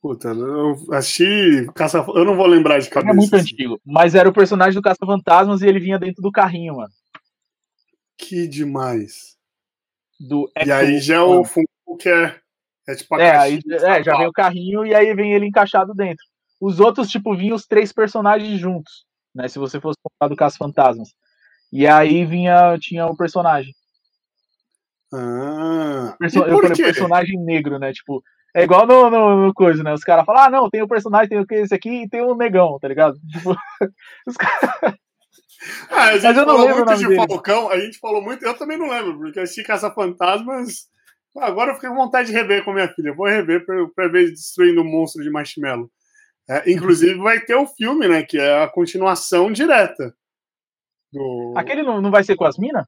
Puta, 0.05 0.29
eu 0.29 0.77
assisti 0.93 1.67
Caça. 1.75 2.05
Eu 2.15 2.27
não 2.27 2.37
vou 2.37 2.47
lembrar 2.47 2.79
de 2.79 2.89
Ele 2.89 2.93
cabeça. 2.93 3.11
é 3.11 3.17
muito 3.17 3.37
assim. 3.37 3.55
antigo. 3.55 3.81
Mas 3.87 4.15
era 4.15 4.29
o 4.29 4.35
personagem 4.35 4.75
do 4.75 4.83
Caça-Fantasmas 4.83 5.63
e 5.63 5.67
ele 5.67 5.81
vinha 5.81 5.99
dentro 5.99 6.21
do 6.21 6.31
carrinho, 6.31 6.77
mano. 6.77 6.93
Que 8.19 8.47
demais. 8.47 9.35
Do 10.21 10.51
E 10.63 10.71
aí 10.71 11.01
já 11.01 11.17
é 11.17 11.21
o 11.21 11.43
Funko 11.43 11.97
que 11.99 12.11
é. 12.11 12.39
É 12.87 12.95
tipo 12.95 13.15
a 13.15 13.23
É, 13.23 13.37
aí, 13.37 13.61
é, 13.67 14.05
já 14.05 14.19
vem 14.19 14.27
o 14.27 14.33
carrinho 14.33 14.85
e 14.85 14.95
aí 14.95 15.15
vem 15.15 15.33
ele 15.33 15.47
encaixado 15.47 15.95
dentro. 15.95 16.25
Os 16.65 16.81
outros, 16.81 17.11
tipo, 17.11 17.37
vinham 17.37 17.55
os 17.57 17.67
três 17.67 17.93
personagens 17.93 18.59
juntos, 18.59 19.05
né? 19.35 19.49
Se 19.49 19.59
você 19.59 19.79
fosse 19.79 19.99
comprar 20.03 20.29
do 20.29 20.37
Caça-Fantasmas. 20.37 21.11
E 21.71 21.87
aí 21.87 22.25
vinha, 22.25 22.79
tinha 22.81 23.05
o 23.07 23.15
personagem. 23.15 23.75
Ah, 25.13 26.17
eu 26.49 26.57
falei 26.63 26.77
personagem 26.85 27.39
negro, 27.39 27.79
né? 27.79 27.93
Tipo, 27.93 28.23
é 28.55 28.63
igual 28.65 28.87
no, 28.87 29.11
no, 29.11 29.47
no 29.47 29.53
coisa, 29.53 29.83
né? 29.83 29.93
Os 29.93 30.03
caras 30.03 30.25
falam, 30.25 30.43
ah, 30.45 30.51
não, 30.51 30.71
tem 30.71 30.81
o 30.81 30.89
personagem, 30.89 31.29
tem 31.29 31.39
o 31.39 31.47
que 31.47 31.55
esse 31.57 31.75
aqui 31.75 32.05
e 32.05 32.09
tem 32.09 32.23
o 32.23 32.35
negão, 32.35 32.79
tá 32.81 32.89
ligado? 32.89 33.19
Tipo, 33.31 33.55
os 34.27 34.37
caras- 34.37 34.97
Ah, 35.91 36.05
a 36.05 36.13
gente 36.15 36.23
Mas 36.25 36.37
eu 36.39 36.47
não 36.47 36.57
falou 36.57 36.75
muito 36.77 36.95
de 36.97 37.07
dele. 37.09 37.27
Falcão, 37.29 37.69
a 37.71 37.79
gente 37.79 37.99
falou 37.99 38.23
muito, 38.23 38.43
eu 38.43 38.55
também 38.57 38.79
não 38.79 38.89
lembro, 38.89 39.19
porque 39.19 39.41
assisti 39.41 39.63
Caça-Fantasmas. 39.63 40.89
Agora 41.37 41.73
eu 41.73 41.75
fiquei 41.75 41.91
com 41.91 41.97
vontade 41.97 42.29
de 42.29 42.35
rever 42.35 42.65
com 42.65 42.73
minha 42.73 42.89
filha. 42.89 43.13
Vou 43.13 43.27
rever 43.27 43.67
pra, 43.67 43.75
pra 43.95 44.09
ver 44.09 44.31
destruindo 44.31 44.81
o 44.81 44.85
monstro 44.85 45.23
de 45.23 45.31
marshmallow. 45.31 45.91
É, 46.49 46.71
inclusive, 46.71 47.15
vai 47.19 47.41
ter 47.41 47.55
o 47.55 47.67
filme, 47.67 48.07
né? 48.09 48.23
Que 48.23 48.39
é 48.39 48.63
a 48.63 48.69
continuação 48.69 49.51
direta. 49.51 50.15
Do... 51.13 51.55
Aquele 51.57 51.83
não, 51.83 52.01
não 52.01 52.11
vai 52.11 52.23
ser 52.25 52.37
com 52.37 52.45
as 52.45 52.59
minas? 52.59 52.87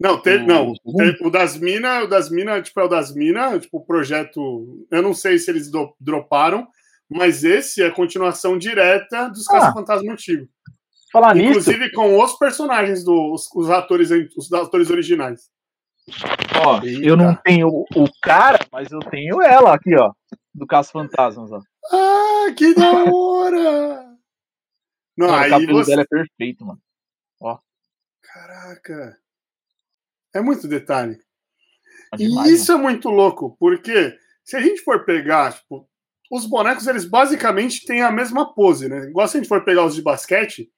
Não, 0.00 0.20
teve, 0.20 0.44
o- 0.44 0.46
não. 0.46 0.72
Teve- 0.96 1.18
o 1.26 1.30
das 1.30 1.56
minas, 1.56 2.04
o 2.04 2.06
das 2.06 2.30
minas, 2.30 2.66
tipo, 2.66 2.80
é 2.80 2.84
o 2.84 2.88
das 2.88 3.14
minas, 3.14 3.62
tipo, 3.62 3.78
o 3.78 3.84
projeto. 3.84 4.86
Eu 4.90 5.02
não 5.02 5.12
sei 5.14 5.38
se 5.38 5.50
eles 5.50 5.70
do- 5.70 5.94
droparam, 6.00 6.66
mas 7.10 7.44
esse 7.44 7.82
é 7.82 7.86
a 7.86 7.92
continuação 7.94 8.56
direta 8.58 9.28
dos 9.28 9.48
Ah. 9.48 9.52
Caça-Fantasma 9.52 10.12
antigos. 10.12 10.48
Falar 11.12 11.34
nisso, 11.34 11.48
Inclusive 11.50 11.90
com 11.92 12.22
os 12.22 12.36
personagens 12.38 13.02
dos 13.02 13.48
os 13.54 13.70
atores, 13.70 14.10
os 14.36 14.52
atores 14.52 14.90
originais. 14.90 15.48
ó, 16.64 16.80
Eita. 16.82 17.02
eu 17.06 17.16
não 17.16 17.34
tenho 17.34 17.68
o 17.68 18.04
cara, 18.22 18.58
mas 18.72 18.90
eu 18.92 18.98
tenho 19.00 19.40
ela 19.42 19.74
aqui, 19.74 19.94
ó. 19.96 20.12
Do 20.54 20.66
Caça-Fantasmas, 20.66 21.50
ó. 21.52 21.60
Ah, 21.90 22.52
que 22.56 22.74
da 22.74 23.04
hora! 23.04 24.08
Não, 25.16 25.26
Mano, 25.26 25.32
o 25.32 25.40
aí 25.40 25.50
cabelo 25.50 25.72
você. 25.72 25.90
dela 25.90 26.02
é 26.02 26.06
perfeito, 26.06 26.64
mano. 26.64 26.80
Caraca. 28.22 29.18
É 30.34 30.40
muito 30.40 30.68
detalhe. 30.68 31.18
É 32.12 32.16
E 32.16 32.28
demais, 32.28 32.50
isso 32.50 32.72
é 32.72 32.76
muito 32.76 33.08
louco, 33.08 33.56
porque 33.58 34.16
se 34.44 34.56
a 34.56 34.60
gente 34.60 34.80
for 34.82 35.04
pegar, 35.04 35.54
tipo, 35.54 35.88
os 36.30 36.46
bonecos, 36.46 36.86
eles 36.86 37.04
basicamente 37.04 37.84
têm 37.84 38.02
a 38.02 38.12
mesma 38.12 38.54
pose, 38.54 38.88
né? 38.88 39.08
Igual 39.08 39.26
se 39.26 39.36
a 39.36 39.40
gente 39.40 39.48
for 39.48 39.64
pegar 39.64 39.84
os 39.84 39.94
de 39.94 40.02
basquete, 40.02 40.70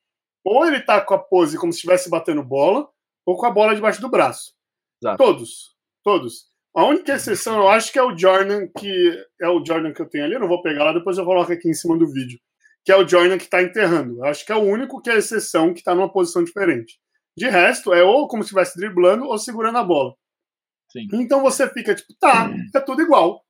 ou 0.44 0.66
ele 0.66 0.80
tá 0.80 1.00
com 1.00 1.14
a 1.14 1.18
pose 1.18 1.58
como 1.58 1.72
se 1.72 1.76
estivesse 1.78 2.08
batendo 2.08 2.42
bola, 2.42 2.88
ou 3.26 3.36
com 3.36 3.46
a 3.46 3.50
bola 3.50 3.74
debaixo 3.74 4.00
do 4.00 4.08
braço. 4.08 4.54
Exato. 5.02 5.18
Todos. 5.18 5.76
Todos. 6.02 6.49
A 6.74 6.84
única 6.84 7.14
exceção, 7.14 7.58
eu 7.58 7.68
acho 7.68 7.92
que 7.92 7.98
é 7.98 8.02
o 8.02 8.16
Jordan, 8.16 8.68
que 8.78 9.24
é 9.40 9.48
o 9.48 9.64
Jordan 9.64 9.92
que 9.92 10.00
eu 10.00 10.08
tenho 10.08 10.24
ali, 10.24 10.34
eu 10.34 10.40
não 10.40 10.48
vou 10.48 10.62
pegar 10.62 10.84
lá, 10.84 10.92
depois 10.92 11.18
eu 11.18 11.24
coloco 11.24 11.52
aqui 11.52 11.68
em 11.68 11.74
cima 11.74 11.98
do 11.98 12.06
vídeo. 12.06 12.38
Que 12.84 12.92
é 12.92 12.96
o 12.96 13.06
Jordan 13.06 13.38
que 13.38 13.48
tá 13.48 13.62
enterrando. 13.62 14.18
Eu 14.18 14.24
acho 14.24 14.46
que 14.46 14.52
é 14.52 14.54
o 14.54 14.62
único 14.62 15.02
que 15.02 15.10
é 15.10 15.16
exceção, 15.16 15.74
que 15.74 15.82
tá 15.82 15.94
numa 15.94 16.10
posição 16.10 16.42
diferente. 16.42 16.98
De 17.36 17.48
resto, 17.48 17.92
é 17.92 18.02
ou 18.02 18.28
como 18.28 18.42
se 18.42 18.48
estivesse 18.48 18.78
driblando 18.78 19.24
ou 19.24 19.38
segurando 19.38 19.78
a 19.78 19.84
bola. 19.84 20.14
Sim. 20.90 21.06
Então 21.12 21.42
você 21.42 21.68
fica 21.68 21.94
tipo, 21.94 22.12
tá, 22.18 22.50
é 22.74 22.80
tudo 22.80 23.02
igual. 23.02 23.44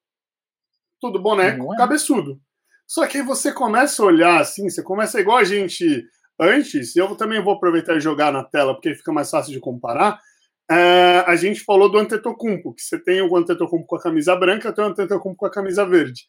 Tudo 1.00 1.22
boneco, 1.22 1.72
é? 1.74 1.76
cabeçudo. 1.76 2.40
Só 2.86 3.06
que 3.06 3.18
aí 3.18 3.22
você 3.22 3.52
começa 3.52 4.02
a 4.02 4.06
olhar 4.06 4.40
assim, 4.40 4.68
você 4.68 4.82
começa 4.82 5.20
igual 5.20 5.38
a 5.38 5.44
gente 5.44 6.04
antes, 6.38 6.96
eu 6.96 7.14
também 7.16 7.42
vou 7.42 7.54
aproveitar 7.54 7.96
e 7.96 8.00
jogar 8.00 8.32
na 8.32 8.42
tela, 8.42 8.74
porque 8.74 8.94
fica 8.94 9.12
mais 9.12 9.30
fácil 9.30 9.52
de 9.52 9.60
comparar. 9.60 10.20
É, 10.70 11.24
a 11.26 11.34
gente 11.36 11.60
falou 11.64 11.90
do 11.90 11.98
Antetokounmpo, 11.98 12.72
que 12.74 12.82
você 12.82 12.98
tem 12.98 13.20
o 13.22 13.36
Antetokounmpo 13.36 13.86
com 13.86 13.96
a 13.96 14.02
camisa 14.02 14.36
branca, 14.36 14.72
tem 14.72 14.84
o 14.84 14.88
Antetokounmpo 14.88 15.36
com 15.38 15.46
a 15.46 15.50
camisa 15.50 15.84
verde. 15.84 16.22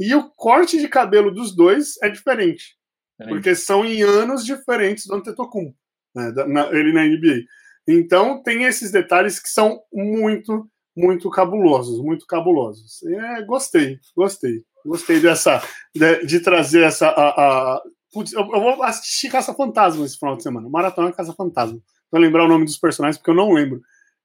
E 0.00 0.14
o 0.14 0.30
corte 0.30 0.78
de 0.78 0.88
cabelo 0.88 1.30
dos 1.30 1.54
dois 1.54 1.94
é 2.02 2.08
diferente, 2.08 2.76
Peraí. 3.18 3.34
porque 3.34 3.54
são 3.54 3.84
em 3.84 4.02
anos 4.02 4.44
diferentes 4.44 5.06
do 5.06 5.14
Antetokounmpo, 5.14 5.76
né, 6.14 6.32
na- 6.48 6.68
ele 6.72 6.92
na 6.92 7.04
NBA. 7.04 7.42
Então 7.88 8.42
tem 8.42 8.64
esses 8.64 8.90
detalhes 8.90 9.38
que 9.38 9.48
são 9.48 9.80
muito, 9.92 10.68
muito 10.96 11.28
cabulosos, 11.30 12.00
muito 12.02 12.26
cabulosos. 12.26 13.02
É, 13.04 13.42
gostei, 13.42 13.98
gostei, 14.16 14.62
gostei 14.84 15.20
dessa 15.20 15.62
de, 15.94 16.24
de 16.26 16.40
trazer 16.40 16.82
essa 16.82 17.08
a, 17.08 17.74
a- 17.76 17.82
putz, 18.12 18.32
eu, 18.32 18.40
eu 18.40 18.60
vou 18.60 18.82
assistir 18.82 19.28
Caça 19.30 19.52
Fantasma 19.54 20.04
esse 20.06 20.18
final 20.18 20.36
de 20.36 20.42
semana. 20.42 20.68
Maratona 20.68 21.12
Caça 21.12 21.34
Fantasma. 21.34 21.78
Pra 22.10 22.20
lembrar 22.20 22.44
o 22.44 22.48
nome 22.48 22.64
dos 22.64 22.78
personagens 22.78 23.18
porque 23.18 23.30
eu 23.30 23.34
não 23.34 23.52
lembro. 23.52 23.80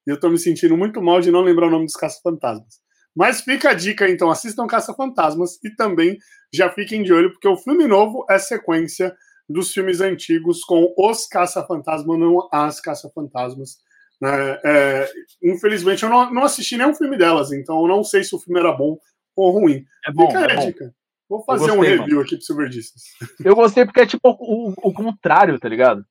E 0.08 0.12
eu 0.12 0.20
tô 0.20 0.30
me 0.30 0.38
sentindo 0.38 0.76
muito 0.78 1.02
mal 1.02 1.22
de 1.22 1.32
não 1.32 1.42
lembrar 1.42 1.68
o 1.68 1.72
nome 1.72 1.86
dos 1.86 1.96
Caça 1.96 2.20
Fantasmas. 2.24 2.80
Mas 3.16 3.42
fica 3.42 3.72
a 3.72 3.74
dica, 3.74 4.10
então, 4.10 4.32
assistam 4.32 4.66
Caça 4.68 4.94
Fantasmas 4.94 5.60
e 5.64 5.76
também 5.76 6.18
já 6.54 6.70
fiquem 6.70 7.04
de 7.04 7.12
olho, 7.12 7.32
porque 7.32 7.48
o 7.48 7.58
filme 7.58 7.86
novo 7.86 8.26
é 8.30 8.40
sequência 8.40 9.16
dos 9.50 9.74
filmes 9.74 10.00
antigos 10.00 10.64
com 10.64 10.94
os 10.98 11.28
Caça-Fantasmas, 11.28 12.18
não 12.20 12.48
as 12.52 12.80
Caça-Fantasmas. 12.80 13.78
né? 14.22 14.60
É, 14.64 15.10
infelizmente, 15.44 16.04
eu 16.04 16.10
não, 16.10 16.34
não 16.34 16.44
assisti 16.44 16.78
nenhum 16.78 16.96
filme 16.96 17.18
delas, 17.18 17.52
então 17.52 17.82
eu 17.82 17.88
não 17.88 18.04
sei 18.04 18.24
se 18.24 18.34
o 18.34 18.40
filme 18.40 18.60
era 18.60 18.72
bom 18.72 18.98
ou 19.36 19.52
ruim. 19.52 19.84
É 20.08 20.12
bom, 20.12 20.28
Fica 20.28 20.40
aí 20.40 20.46
é 20.46 20.52
a 20.52 20.56
bom. 20.56 20.66
dica. 20.68 20.96
Vou 21.30 21.44
fazer 21.44 21.72
um 21.72 21.78
gostei, 21.78 21.98
review 21.98 22.22
aqui 22.22 22.36
pro 22.36 22.46
Silverdices. 22.46 23.04
Eu 23.44 23.56
gostei 23.56 23.86
porque 23.86 24.02
é 24.02 24.06
tipo 24.06 24.22
o, 24.24 24.74
o 24.90 24.94
contrário, 24.94 25.58
tá 25.60 25.70
ligado? 25.70 26.06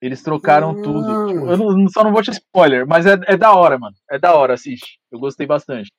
Eles 0.00 0.22
trocaram 0.22 0.70
Ah. 0.70 0.82
tudo. 0.82 1.26
Tipo, 1.28 1.50
eu 1.50 1.56
não- 1.56 1.88
só 1.88 2.02
não 2.04 2.12
vou 2.12 2.22
te 2.22 2.30
spoiler, 2.30 2.86
mas 2.86 3.04
é, 3.06 3.18
é 3.26 3.36
da 3.36 3.52
hora, 3.54 3.78
mano. 3.78 3.94
É 4.10 4.18
da 4.18 4.34
hora, 4.34 4.54
assiste. 4.54 4.98
Eu 5.12 5.18
gostei 5.18 5.46
bastante. 5.46 5.90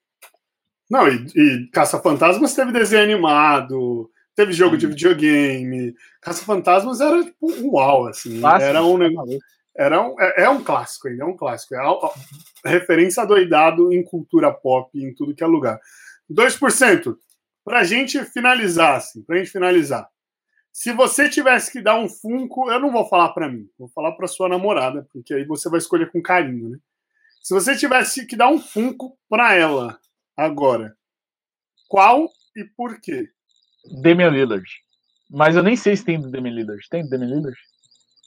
Não, 0.90 1.08
e, 1.08 1.26
e 1.36 1.70
Caça-Fantasmas 1.72 2.54
teve 2.54 2.72
desenho 2.72 3.02
animado, 3.04 4.10
teve 4.34 4.52
jogo 4.52 4.76
de 4.76 4.86
Sim. 4.86 4.92
videogame. 4.92 5.94
Caça-Fantasmas 6.20 7.00
era 7.00 7.22
tipo 7.24 7.50
um 7.50 7.70
uau, 7.74 8.06
assim. 8.08 8.40
Clássico, 8.40 8.64
Era 8.70 8.82
um 8.82 8.92
tá 8.98 9.04
negócio. 9.08 9.38
Era 9.74 10.02
um, 10.02 10.20
é, 10.20 10.42
é 10.44 10.50
um 10.50 10.62
clássico 10.62 11.08
ainda, 11.08 11.22
é 11.22 11.26
um 11.26 11.36
clássico. 11.36 11.74
É 11.74 11.78
a- 11.78 11.88
a- 11.88 12.12
referência 12.68 13.24
doidado 13.24 13.90
em 13.92 14.02
cultura 14.04 14.52
pop, 14.52 14.90
em 14.94 15.14
tudo 15.14 15.34
que 15.34 15.42
é 15.42 15.46
lugar. 15.46 15.78
2%. 16.28 17.16
Pra 17.64 17.84
gente 17.84 18.22
finalizar, 18.24 18.96
assim, 18.96 19.22
pra 19.22 19.36
gente 19.38 19.50
finalizar. 19.50 20.06
Se 20.72 20.92
você 20.92 21.28
tivesse 21.28 21.70
que 21.70 21.82
dar 21.82 21.98
um 21.98 22.08
Funko, 22.08 22.70
eu 22.70 22.80
não 22.80 22.90
vou 22.90 23.06
falar 23.08 23.28
pra 23.34 23.48
mim, 23.48 23.68
vou 23.78 23.88
falar 23.88 24.12
pra 24.12 24.26
sua 24.26 24.48
namorada, 24.48 25.06
porque 25.12 25.34
aí 25.34 25.44
você 25.44 25.68
vai 25.68 25.78
escolher 25.78 26.10
com 26.10 26.22
carinho, 26.22 26.70
né? 26.70 26.78
Se 27.42 27.52
você 27.52 27.76
tivesse 27.76 28.26
que 28.26 28.36
dar 28.36 28.48
um 28.48 28.58
Funko 28.58 29.18
pra 29.28 29.54
ela 29.54 30.00
agora, 30.36 30.96
qual 31.88 32.28
e 32.56 32.64
por 32.76 33.00
quê? 33.00 33.28
Damian 34.02 34.30
Lillard. 34.30 34.66
Mas 35.30 35.56
eu 35.56 35.62
nem 35.62 35.76
sei 35.76 35.96
se 35.96 36.04
tem 36.04 36.20
do 36.20 36.30
Damian 36.30 36.52
Lillard. 36.54 36.86
Tem 36.88 37.02
do 37.02 37.10
Damian 37.10 37.28
Lillard? 37.28 37.58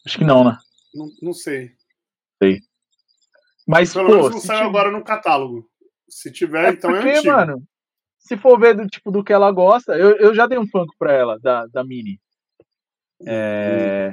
Acho 0.05 0.17
que 0.17 0.23
não, 0.23 0.43
né? 0.43 0.57
Não, 0.93 1.07
não 1.21 1.33
sei. 1.33 1.71
Mas, 3.67 3.93
Pelo 3.93 4.07
pô, 4.07 4.15
menos 4.15 4.31
não 4.31 4.39
saiu 4.39 4.57
tiver- 4.59 4.69
agora 4.69 4.91
no 4.91 5.03
catálogo. 5.03 5.67
Se 6.07 6.31
tiver, 6.31 6.65
É 6.65 6.69
então 6.71 6.91
porque, 6.91 7.07
é 7.09 7.17
antigo. 7.17 7.33
mano, 7.33 7.63
se 8.19 8.37
for 8.37 8.59
ver 8.59 8.75
do 8.75 8.85
tipo 8.87 9.09
do 9.11 9.23
que 9.23 9.33
ela 9.33 9.51
gosta, 9.51 9.93
eu, 9.97 10.15
eu 10.17 10.35
já 10.35 10.45
dei 10.45 10.59
um 10.59 10.67
Funko 10.67 10.93
pra 10.99 11.11
ela, 11.13 11.39
da, 11.39 11.65
da 11.67 11.83
Mini. 11.83 12.19
É, 13.25 14.11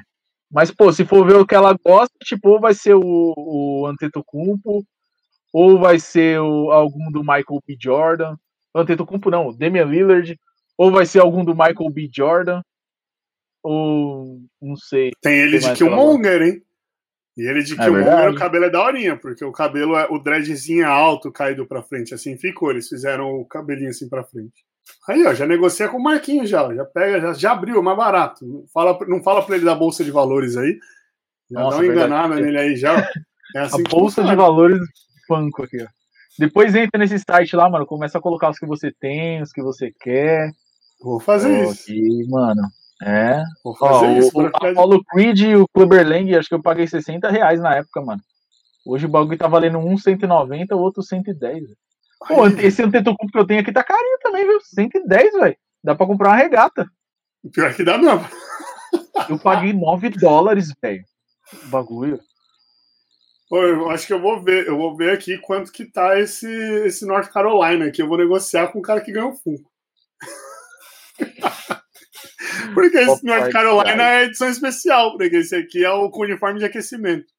Mas, 0.50 0.70
pô, 0.70 0.92
se 0.92 1.04
for 1.04 1.26
ver 1.26 1.36
o 1.36 1.46
que 1.46 1.54
ela 1.54 1.76
gosta, 1.84 2.14
tipo, 2.24 2.58
vai 2.58 2.74
ser 2.74 2.94
o, 2.94 3.34
o 3.36 3.86
Antetokounmpo, 3.86 4.84
ou 5.52 5.78
vai 5.78 5.98
ser 5.98 6.40
o, 6.40 6.70
algum 6.70 7.10
do 7.10 7.20
Michael 7.20 7.62
B. 7.66 7.76
Jordan. 7.80 8.36
Antetokounmpo 8.74 9.30
não, 9.30 9.52
Damian 9.56 9.84
Lillard, 9.84 10.38
ou 10.78 10.90
vai 10.90 11.04
ser 11.04 11.20
algum 11.20 11.44
do 11.44 11.52
Michael 11.52 11.90
B. 11.92 12.08
Jordan, 12.12 12.62
ou 13.62 14.40
não 14.60 14.76
sei. 14.76 15.10
Tem 15.20 15.38
ele 15.38 15.58
de 15.58 15.74
Killmonger, 15.74 16.42
hein? 16.42 16.62
E 17.36 17.48
ele 17.48 17.62
de 17.62 17.74
é 17.74 17.76
Killmonger, 17.76 18.30
o 18.30 18.34
cabelo 18.34 18.64
é 18.64 18.70
daorinha, 18.70 19.16
porque 19.16 19.44
o 19.44 19.52
cabelo, 19.52 19.96
é, 19.96 20.06
o 20.10 20.18
dreadzinho 20.18 20.82
é 20.82 20.86
alto, 20.86 21.30
caído 21.30 21.66
pra 21.66 21.82
frente, 21.82 22.14
assim 22.14 22.36
ficou. 22.36 22.70
Eles 22.70 22.88
fizeram 22.88 23.30
o 23.30 23.46
cabelinho 23.46 23.90
assim 23.90 24.08
pra 24.08 24.24
frente. 24.24 24.64
Aí, 25.08 25.26
ó, 25.26 25.34
já 25.34 25.46
negocia 25.46 25.88
com 25.88 25.96
o 25.96 26.02
Marquinhos 26.02 26.48
já, 26.48 26.72
já 26.74 26.84
pega, 26.84 27.20
já, 27.20 27.32
já 27.32 27.52
abriu, 27.52 27.82
mais 27.82 27.96
barato. 27.96 28.46
Não 28.46 28.64
fala, 28.72 28.98
não 29.06 29.22
fala 29.22 29.44
pra 29.44 29.56
ele 29.56 29.64
da 29.64 29.74
Bolsa 29.74 30.04
de 30.04 30.10
Valores 30.10 30.56
aí. 30.56 30.78
Já 31.50 31.60
Nossa, 31.60 31.78
dá 31.78 31.82
uma 31.82 31.92
enganada 31.92 32.34
nele 32.36 32.58
aí 32.58 32.76
já. 32.76 33.08
É 33.54 33.60
assim 33.60 33.82
a 33.86 33.90
Bolsa 33.90 34.22
de 34.22 34.34
Valores 34.34 34.80
banco 35.28 35.62
aqui, 35.62 35.82
ó. 35.82 35.86
Depois 36.38 36.74
entra 36.74 36.98
nesse 36.98 37.18
site 37.18 37.54
lá, 37.54 37.68
mano, 37.68 37.86
começa 37.86 38.18
a 38.18 38.20
colocar 38.20 38.50
os 38.50 38.58
que 38.58 38.66
você 38.66 38.90
tem, 38.90 39.42
os 39.42 39.52
que 39.52 39.62
você 39.62 39.92
quer. 40.00 40.50
Vou 41.02 41.20
fazer 41.20 41.64
isso. 41.64 41.82
Aqui, 41.82 42.26
mano. 42.28 42.62
É. 43.02 43.42
Vou 43.62 43.76
fazer 43.76 44.06
Ó, 44.06 44.18
isso. 44.18 44.30
O, 44.34 44.42
o 44.42 44.46
Apollo 44.46 45.04
Creed 45.04 45.40
e 45.40 45.56
o 45.56 45.66
Clubber 45.68 46.06
Lang, 46.06 46.34
acho 46.34 46.48
que 46.48 46.54
eu 46.54 46.62
paguei 46.62 46.86
60 46.86 47.28
reais 47.30 47.60
na 47.60 47.76
época, 47.76 48.00
mano. 48.00 48.22
Hoje 48.86 49.06
o 49.06 49.08
bagulho 49.08 49.36
tá 49.36 49.46
valendo 49.46 49.78
um 49.78 49.96
190, 49.96 50.74
o 50.74 50.80
outro 50.80 51.02
110. 51.02 51.64
Pô, 52.26 52.46
esse 52.46 52.82
Antetokounmpo 52.82 53.32
que 53.32 53.38
eu 53.38 53.46
tenho 53.46 53.60
aqui 53.60 53.72
tá 53.72 53.82
carinho 53.82 54.18
também, 54.20 54.46
viu? 54.46 54.60
110, 54.60 55.32
velho. 55.32 55.56
Dá 55.82 55.94
pra 55.94 56.06
comprar 56.06 56.30
uma 56.30 56.36
regata. 56.36 56.86
Pior 57.52 57.74
que 57.74 57.84
dá 57.84 57.98
mesmo. 57.98 58.24
Eu 59.28 59.38
paguei 59.38 59.72
9 59.72 60.10
dólares, 60.10 60.72
velho. 60.82 61.04
Bagulho. 61.64 62.20
Eu 63.50 63.90
acho 63.90 64.06
que 64.06 64.12
eu 64.12 64.20
vou 64.20 64.42
ver, 64.42 64.66
eu 64.66 64.78
vou 64.78 64.96
ver 64.96 65.12
aqui 65.12 65.36
quanto 65.36 65.70
que 65.70 65.84
tá 65.84 66.18
esse, 66.18 66.48
esse 66.86 67.04
North 67.04 67.30
Carolina 67.30 67.86
aqui. 67.86 68.00
Eu 68.00 68.08
vou 68.08 68.16
negociar 68.16 68.68
com 68.68 68.78
o 68.78 68.82
cara 68.82 69.00
que 69.00 69.12
ganhou 69.12 69.32
o 69.32 69.36
Funko. 69.36 69.70
porque 72.72 72.96
esse 72.96 73.24
North 73.24 73.50
Carolina 73.50 74.02
é 74.02 74.24
edição 74.24 74.48
especial, 74.48 75.18
porque 75.18 75.36
esse 75.36 75.54
aqui 75.54 75.84
é 75.84 75.90
o 75.90 76.10
com 76.10 76.22
uniforme 76.22 76.60
de 76.60 76.64
aquecimento. 76.64 77.31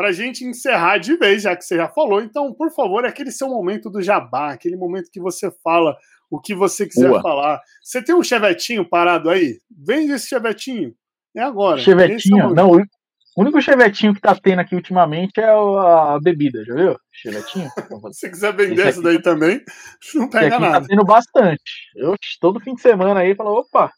Pra 0.00 0.12
gente 0.12 0.46
encerrar 0.46 0.96
de 0.96 1.14
vez, 1.14 1.42
já 1.42 1.54
que 1.54 1.62
você 1.62 1.76
já 1.76 1.86
falou, 1.86 2.22
então, 2.22 2.54
por 2.54 2.72
favor, 2.72 3.04
é 3.04 3.08
aquele 3.08 3.30
seu 3.30 3.48
momento 3.48 3.90
do 3.90 4.00
jabá, 4.00 4.50
aquele 4.50 4.74
momento 4.74 5.10
que 5.12 5.20
você 5.20 5.50
fala 5.62 5.94
o 6.30 6.40
que 6.40 6.54
você 6.54 6.86
quiser 6.86 7.10
Boa. 7.10 7.20
falar. 7.20 7.60
Você 7.82 8.02
tem 8.02 8.14
um 8.14 8.22
chevetinho 8.22 8.88
parado 8.88 9.28
aí? 9.28 9.58
Vende 9.70 10.12
esse 10.12 10.26
chevetinho. 10.26 10.94
É 11.36 11.42
agora. 11.42 11.76
Chevetinho? 11.76 12.50
É 12.50 12.54
não, 12.54 12.70
o 12.70 13.42
único 13.42 13.60
chevetinho 13.60 14.14
que 14.14 14.22
tá 14.22 14.34
tendo 14.34 14.60
aqui 14.60 14.74
ultimamente 14.74 15.38
é 15.38 15.50
a 15.50 16.18
bebida, 16.18 16.64
já 16.64 16.74
viu? 16.74 16.96
Chevetinho. 17.12 17.68
Se 18.12 18.30
quiser 18.30 18.56
vender 18.56 18.86
essa 18.86 19.02
daí 19.02 19.20
tá... 19.20 19.32
também, 19.32 19.60
não 20.14 20.30
pega 20.30 20.48
tá 20.48 20.60
nada. 20.60 20.80
Tá 20.80 20.86
tendo 20.88 21.04
bastante. 21.04 21.90
Eu 21.94 22.16
todo 22.40 22.58
fim 22.58 22.72
de 22.72 22.80
semana 22.80 23.20
aí 23.20 23.34
falo, 23.34 23.50
opa, 23.50 23.92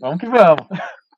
vamos 0.00 0.18
que 0.18 0.28
vamos. 0.28 0.66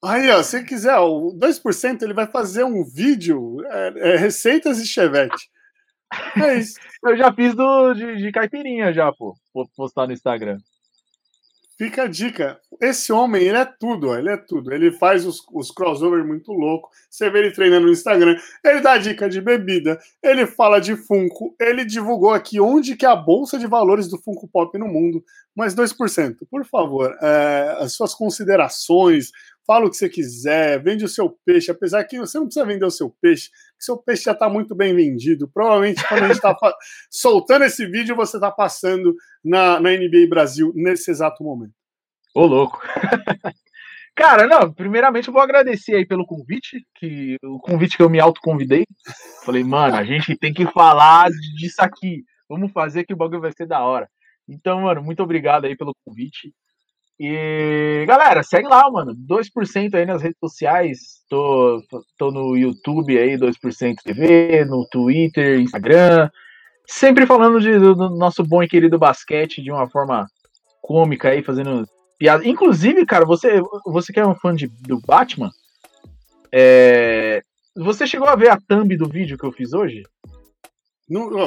Aí, 0.03 0.31
ó, 0.31 0.43
se 0.43 0.65
quiser, 0.65 0.97
o 0.99 1.33
2% 1.39 2.03
ele 2.03 2.15
vai 2.15 2.27
fazer 2.27 2.65
um 2.65 2.83
vídeo, 2.83 3.59
é, 3.67 4.13
é, 4.13 4.17
receitas 4.17 4.79
de 4.79 4.87
chevette. 4.87 5.51
É 6.43 6.55
isso. 6.59 6.79
Eu 7.05 7.17
já 7.17 7.33
fiz 7.33 7.55
do, 7.55 7.95
de, 7.95 8.17
de 8.17 8.33
caipirinha 8.33 8.93
já, 8.93 9.13
pô, 9.13 9.35
vou 9.55 9.69
postar 9.77 10.07
no 10.07 10.13
Instagram. 10.13 10.59
Fica 11.81 12.03
a 12.03 12.07
dica. 12.07 12.61
Esse 12.79 13.11
homem, 13.11 13.43
ele 13.43 13.57
é 13.57 13.65
tudo, 13.65 14.09
ó, 14.09 14.19
ele 14.19 14.29
é 14.29 14.37
tudo. 14.37 14.71
Ele 14.71 14.93
faz 14.93 15.25
os, 15.25 15.43
os 15.51 15.71
crossover 15.71 16.23
muito 16.23 16.53
louco. 16.53 16.91
Você 17.09 17.31
vê 17.31 17.39
ele 17.39 17.53
treinando 17.53 17.87
no 17.87 17.93
Instagram. 17.93 18.37
Ele 18.63 18.81
dá 18.83 18.99
dica 18.99 19.31
de 19.31 19.41
bebida. 19.41 19.99
Ele 20.23 20.47
fala 20.47 20.79
de 20.79 20.95
Funko. 20.95 21.57
Ele 21.59 21.87
divulgou 21.87 22.35
aqui 22.35 22.61
onde 22.61 22.97
que 22.97 23.07
é 23.07 23.09
a 23.09 23.17
bolsa 23.17 23.59
de 23.59 23.67
valores 23.67 24.11
do 24.11 24.19
Funko 24.19 24.47
Pop 24.47 24.77
no 24.77 24.89
mundo. 24.89 25.25
Mais 25.57 25.75
2%. 25.75 26.37
Por 26.51 26.67
favor, 26.67 27.17
é, 27.23 27.77
as 27.79 27.95
suas 27.95 28.13
considerações. 28.13 29.31
Fala 29.71 29.87
o 29.87 29.91
que 29.91 29.97
você 29.97 30.09
quiser. 30.09 30.83
Vende 30.83 31.05
o 31.05 31.09
seu 31.09 31.39
peixe. 31.47 31.71
Apesar 31.71 32.03
que 32.03 32.19
você 32.19 32.37
não 32.37 32.47
precisa 32.47 32.67
vender 32.67 32.85
o 32.85 32.91
seu 32.91 33.09
peixe. 33.23 33.51
Seu 33.79 33.97
peixe 33.97 34.25
já 34.25 34.33
está 34.33 34.49
muito 34.49 34.75
bem 34.75 34.97
vendido. 34.97 35.47
Provavelmente, 35.47 36.03
quando 36.09 36.25
a 36.25 36.27
gente 36.27 36.39
está 36.39 36.57
soltando 37.09 37.65
esse 37.65 37.87
vídeo, 37.87 38.17
você 38.17 38.37
está 38.37 38.51
passando 38.51 39.15
na, 39.45 39.79
na 39.79 39.91
NBA 39.91 40.27
Brasil 40.29 40.73
nesse 40.75 41.09
exato 41.13 41.45
momento. 41.45 41.73
Ô, 42.35 42.47
louco. 42.47 42.83
Cara, 44.17 44.49
não, 44.49 44.73
primeiramente 44.73 45.29
eu 45.29 45.33
vou 45.33 45.41
agradecer 45.41 45.95
aí 45.95 46.05
pelo 46.05 46.27
convite, 46.27 46.85
que 46.97 47.37
o 47.45 47.61
convite 47.61 47.97
que 47.97 48.03
eu 48.03 48.11
me 48.11 48.19
autoconvidei. 48.19 48.85
Falei, 49.45 49.63
mano, 49.63 49.95
a 49.95 50.03
gente 50.03 50.37
tem 50.37 50.53
que 50.53 50.67
falar 50.73 51.31
disso 51.57 51.81
aqui. 51.81 52.25
Vamos 52.49 52.73
fazer 52.73 53.05
que 53.05 53.15
o 53.15 53.17
bagulho 53.17 53.43
vai 53.43 53.53
ser 53.53 53.69
da 53.69 53.85
hora. 53.85 54.11
Então, 54.49 54.81
mano, 54.81 55.01
muito 55.01 55.23
obrigado 55.23 55.67
aí 55.67 55.77
pelo 55.77 55.95
convite. 56.05 56.53
E 57.23 58.07
galera, 58.07 58.43
segue 58.43 58.67
lá, 58.67 58.91
mano. 58.91 59.15
2% 59.15 59.95
aí 59.95 60.07
nas 60.07 60.23
redes 60.23 60.39
sociais. 60.41 60.99
Tô, 61.29 61.83
tô 62.17 62.31
no 62.31 62.57
YouTube 62.57 63.19
aí, 63.19 63.37
2% 63.37 63.97
TV, 64.03 64.65
no 64.65 64.89
Twitter, 64.91 65.61
Instagram. 65.61 66.31
Sempre 66.87 67.27
falando 67.27 67.61
de, 67.61 67.79
do, 67.79 67.95
do 67.95 68.17
nosso 68.17 68.43
bom 68.43 68.63
e 68.63 68.69
querido 68.69 68.99
basquete 68.99 69.63
de 69.63 69.71
uma 69.71 69.87
forma 69.87 70.27
cômica 70.81 71.29
aí, 71.29 71.43
fazendo 71.43 71.87
piada. 72.19 72.49
Inclusive, 72.49 73.05
cara, 73.05 73.27
você, 73.27 73.61
você 73.85 74.15
que 74.15 74.21
é 74.21 74.27
um 74.27 74.35
fã 74.35 74.55
de, 74.55 74.67
do 74.67 74.99
Batman, 75.07 75.51
é, 76.51 77.43
você 77.77 78.07
chegou 78.07 78.29
a 78.29 78.35
ver 78.35 78.49
a 78.49 78.59
thumb 78.67 78.97
do 78.97 79.07
vídeo 79.07 79.37
que 79.37 79.45
eu 79.45 79.53
fiz 79.53 79.75
hoje? 79.75 80.05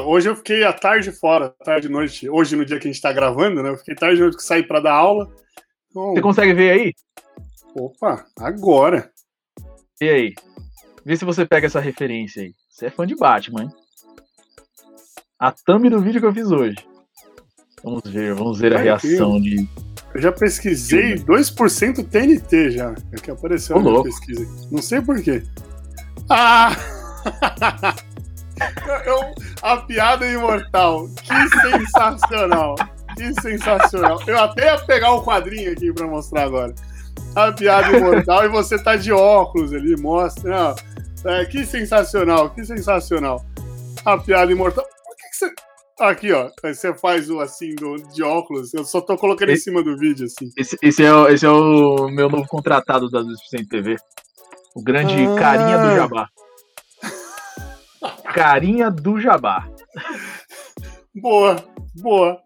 hoje 0.06 0.30
eu 0.30 0.36
fiquei 0.36 0.64
à 0.64 0.72
tarde 0.72 1.12
fora, 1.12 1.50
tarde 1.66 1.88
e 1.88 1.90
noite. 1.90 2.30
Hoje, 2.30 2.56
no 2.56 2.64
dia 2.64 2.78
que 2.78 2.88
a 2.88 2.92
gente 2.92 3.02
tá 3.02 3.12
gravando, 3.12 3.64
né? 3.64 3.70
Eu 3.70 3.78
fiquei 3.78 3.96
tarde 3.96 4.18
e 4.18 4.22
noite 4.22 4.38
que 4.38 4.44
saí 4.44 4.62
pra 4.62 4.80
dar 4.80 4.94
aula. 4.94 5.28
Então... 5.94 6.14
Você 6.14 6.22
consegue 6.22 6.54
ver 6.54 6.72
aí? 6.72 6.94
Opa, 7.76 8.26
agora. 8.40 9.12
E 10.02 10.10
aí? 10.10 10.34
Vê 11.06 11.16
se 11.16 11.24
você 11.24 11.46
pega 11.46 11.68
essa 11.68 11.80
referência 11.80 12.42
aí. 12.42 12.52
Você 12.68 12.88
é 12.88 12.90
fã 12.90 13.06
de 13.06 13.16
Batman, 13.16 13.64
hein? 13.64 13.70
A 15.40 15.52
thumb 15.52 15.90
do 15.90 16.02
vídeo 16.02 16.20
que 16.20 16.26
eu 16.26 16.34
fiz 16.34 16.50
hoje. 16.50 16.76
Vamos 17.84 18.02
ver, 18.06 18.34
vamos 18.34 18.60
ver 18.60 18.76
a 18.76 18.80
reação 18.80 19.40
de 19.40 19.68
eu 20.14 20.22
já 20.22 20.32
pesquisei 20.32 21.16
2% 21.16 22.08
TNT 22.08 22.72
já. 22.72 22.94
É 23.12 23.16
que 23.16 23.32
apareceu 23.32 23.82
na 23.82 24.04
pesquisa. 24.04 24.48
Não 24.72 24.82
sei 24.82 25.02
porquê. 25.02 25.44
Ah! 26.30 26.76
Eu, 29.06 29.34
a 29.64 29.78
piada 29.78 30.30
imortal. 30.30 31.10
Que 31.16 31.34
sensacional. 31.62 32.76
Que 33.16 33.42
sensacional. 33.42 34.20
Eu 34.28 34.40
até 34.40 34.66
ia 34.66 34.78
pegar 34.80 35.12
o 35.14 35.24
quadrinho 35.24 35.72
aqui 35.72 35.92
pra 35.94 36.08
mostrar 36.08 36.44
agora. 36.44 36.74
A 37.36 37.52
piada 37.52 37.98
imortal 37.98 38.46
e 38.46 38.50
você 38.50 38.82
tá 38.82 38.96
de 38.96 39.12
óculos 39.12 39.74
ali, 39.74 39.96
mostra. 39.96 40.76
Não, 41.24 41.32
é, 41.32 41.46
que 41.46 41.66
sensacional, 41.66 42.50
que 42.52 42.66
sensacional. 42.66 43.44
A 44.06 44.18
piada 44.18 44.52
imortal. 44.52 44.84
Por 44.84 45.16
que, 45.16 45.30
que 45.30 45.36
você. 45.38 45.54
Aqui, 46.00 46.32
ó. 46.32 46.50
Você 46.64 46.94
faz 46.96 47.30
o 47.30 47.40
assim 47.40 47.76
do, 47.76 47.96
de 48.14 48.24
óculos. 48.24 48.74
Eu 48.74 48.84
só 48.84 49.00
tô 49.00 49.16
colocando 49.18 49.50
esse, 49.50 49.62
em 49.62 49.64
cima 49.66 49.84
do 49.84 49.98
vídeo, 49.98 50.26
assim. 50.26 50.50
Esse, 50.58 50.78
esse, 50.82 51.04
é, 51.04 51.14
o, 51.14 51.28
esse 51.28 51.46
é 51.46 51.50
o 51.50 52.08
meu 52.10 52.30
novo 52.30 52.48
contratado 52.48 53.10
da 53.10 53.20
2% 53.20 53.68
TV. 53.70 53.96
O 54.76 54.84
grande 54.84 55.16
ah. 55.26 55.36
carinha 55.40 55.78
do 55.78 55.96
Jabá. 55.96 56.30
carinha 58.34 58.92
do 58.92 59.20
Jabá. 59.20 59.68
Boa, 61.16 61.64
boa. 61.96 62.42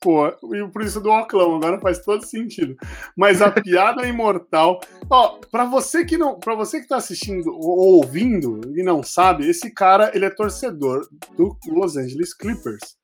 Pô, 0.00 0.28
e 0.28 0.68
por 0.72 0.82
isso 0.82 1.00
do 1.00 1.10
Oclão, 1.10 1.56
agora 1.56 1.80
faz 1.80 1.98
todo 1.98 2.24
sentido. 2.24 2.76
Mas 3.16 3.42
a 3.42 3.50
piada 3.50 4.06
imortal. 4.08 4.80
Ó, 5.10 5.40
para 5.50 5.64
você 5.64 6.04
que 6.04 6.16
não, 6.16 6.38
para 6.38 6.54
você 6.54 6.80
que 6.80 6.88
tá 6.88 6.96
assistindo 6.96 7.50
ou 7.52 7.96
ouvindo 7.96 8.60
e 8.76 8.82
não 8.82 9.02
sabe, 9.02 9.48
esse 9.48 9.72
cara, 9.72 10.12
ele 10.14 10.24
é 10.24 10.30
torcedor 10.30 11.08
do 11.36 11.56
Los 11.66 11.96
Angeles 11.96 12.32
Clippers, 12.32 12.96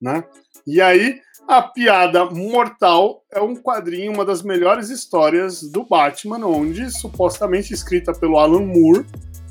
né? 0.00 0.24
E 0.66 0.80
aí, 0.80 1.20
a 1.48 1.62
piada 1.62 2.24
mortal 2.26 3.24
é 3.32 3.40
um 3.40 3.54
quadrinho, 3.54 4.12
uma 4.12 4.24
das 4.24 4.42
melhores 4.42 4.90
histórias 4.90 5.62
do 5.62 5.84
Batman, 5.84 6.44
onde 6.46 6.90
supostamente 6.90 7.72
escrita 7.72 8.12
pelo 8.12 8.38
Alan 8.38 8.66
Moore, 8.66 9.06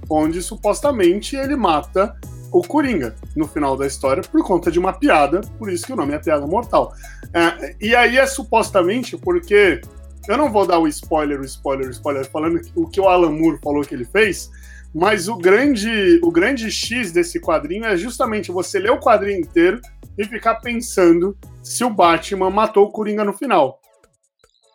onde 0.10 0.42
supostamente 0.42 1.36
ele 1.36 1.56
mata 1.56 2.16
o 2.52 2.62
Coringa 2.62 3.16
no 3.36 3.48
final 3.48 3.78
da 3.78 3.86
história 3.86 4.24
por 4.24 4.44
conta 4.44 4.72
de 4.72 4.80
uma 4.80 4.94
piada, 4.94 5.42
por 5.58 5.72
isso 5.72 5.86
que 5.86 5.94
o 5.94 5.96
nome 5.96 6.14
é 6.14 6.20
Piada 6.20 6.48
Mortal. 6.48 6.94
É, 7.34 7.76
e 7.80 7.96
aí 7.96 8.18
é 8.18 8.26
supostamente 8.26 9.18
porque. 9.18 9.82
Eu 10.28 10.38
não 10.38 10.52
vou 10.52 10.68
dar 10.68 10.78
o 10.78 10.88
spoiler, 10.88 11.40
o 11.40 11.46
spoiler, 11.46 11.88
o 11.88 11.92
spoiler, 11.92 12.30
falando 12.30 12.62
o 12.76 12.88
que 12.88 13.00
o 13.00 13.08
Alan 13.08 13.32
Moore 13.32 13.58
falou 13.64 13.82
que 13.82 13.96
ele 13.96 14.06
fez, 14.06 14.52
mas 14.94 15.28
o 15.28 15.36
grande, 15.36 16.20
o 16.22 16.30
grande 16.30 16.70
X 16.70 17.12
desse 17.12 17.40
quadrinho 17.40 17.86
é 17.86 17.98
justamente 17.98 18.52
você 18.52 18.78
ler 18.78 18.92
o 18.92 19.00
quadrinho 19.00 19.40
inteiro 19.40 19.82
e 20.18 20.26
ficar 20.26 20.56
pensando 20.56 21.36
se 21.64 21.84
o 21.84 21.90
Batman 21.90 22.52
matou 22.52 22.86
o 22.86 22.92
Coringa 22.92 23.24
no 23.24 23.34
final. 23.34 23.80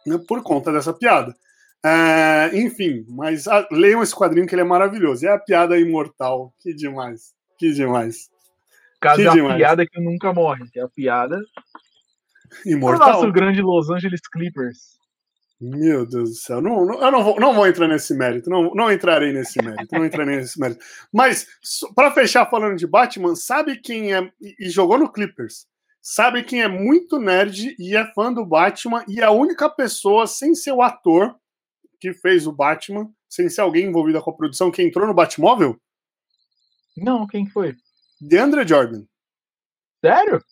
Né, 0.06 0.18
por 0.26 0.42
conta 0.42 0.72
dessa 0.72 0.92
piada. 0.92 1.34
É, 1.84 2.50
enfim, 2.54 3.04
mas 3.10 3.46
a, 3.46 3.68
leiam 3.70 4.02
esse 4.02 4.14
quadrinho 4.14 4.46
que 4.46 4.54
ele 4.54 4.62
é 4.62 4.64
maravilhoso. 4.64 5.26
É 5.26 5.30
a 5.30 5.38
piada 5.38 5.78
imortal. 5.78 6.54
Que 6.58 6.72
demais. 6.72 7.34
Que 7.58 7.72
demais. 7.72 8.30
caso 8.98 9.20
que 9.20 9.28
é 9.28 9.30
demais. 9.30 9.54
a 9.54 9.56
piada 9.56 9.86
que 9.86 10.00
nunca 10.00 10.32
morre, 10.32 10.64
que 10.70 10.80
é 10.80 10.82
a 10.82 10.88
piada. 10.88 11.38
Imortal. 12.64 13.08
O 13.08 13.12
nosso 13.12 13.32
grande 13.32 13.60
Los 13.60 13.90
Angeles 13.90 14.22
Clippers. 14.32 14.94
Meu 15.60 16.04
Deus 16.04 16.30
do 16.30 16.34
céu, 16.34 16.60
não, 16.60 16.84
não, 16.84 17.00
eu 17.00 17.10
não 17.12 17.24
vou, 17.24 17.40
não 17.40 17.54
vou 17.54 17.66
entrar 17.66 17.86
nesse 17.86 18.12
mérito, 18.12 18.50
não, 18.50 18.74
não 18.74 18.90
entrarei 18.90 19.32
nesse 19.32 19.62
mérito, 19.62 19.96
não 19.96 20.04
entrarei 20.04 20.36
nesse 20.36 20.58
mérito. 20.60 20.84
Mas, 21.12 21.46
para 21.94 22.10
fechar 22.10 22.50
falando 22.50 22.76
de 22.76 22.86
Batman, 22.86 23.34
sabe 23.34 23.76
quem 23.78 24.12
é, 24.12 24.30
e 24.42 24.68
jogou 24.68 24.98
no 24.98 25.10
Clippers, 25.10 25.66
sabe 26.02 26.42
quem 26.42 26.60
é 26.60 26.68
muito 26.68 27.18
nerd 27.18 27.74
e 27.78 27.96
é 27.96 28.04
fã 28.12 28.32
do 28.32 28.44
Batman, 28.44 29.04
e 29.08 29.20
é 29.20 29.24
a 29.24 29.30
única 29.30 29.70
pessoa, 29.70 30.26
sem 30.26 30.54
ser 30.54 30.72
o 30.72 30.82
ator 30.82 31.34
que 32.04 32.12
fez 32.12 32.46
o 32.46 32.52
Batman, 32.52 33.10
sem 33.28 33.48
ser 33.48 33.62
alguém 33.62 33.86
envolvido 33.86 34.20
com 34.20 34.30
a 34.30 34.36
produção, 34.36 34.70
que 34.70 34.82
entrou 34.82 35.06
no 35.06 35.14
Batmóvel? 35.14 35.80
Não, 36.94 37.26
quem 37.26 37.46
foi? 37.46 37.74
DeAndre 38.20 38.68
Jordan. 38.68 39.04
Sério? 40.04 40.44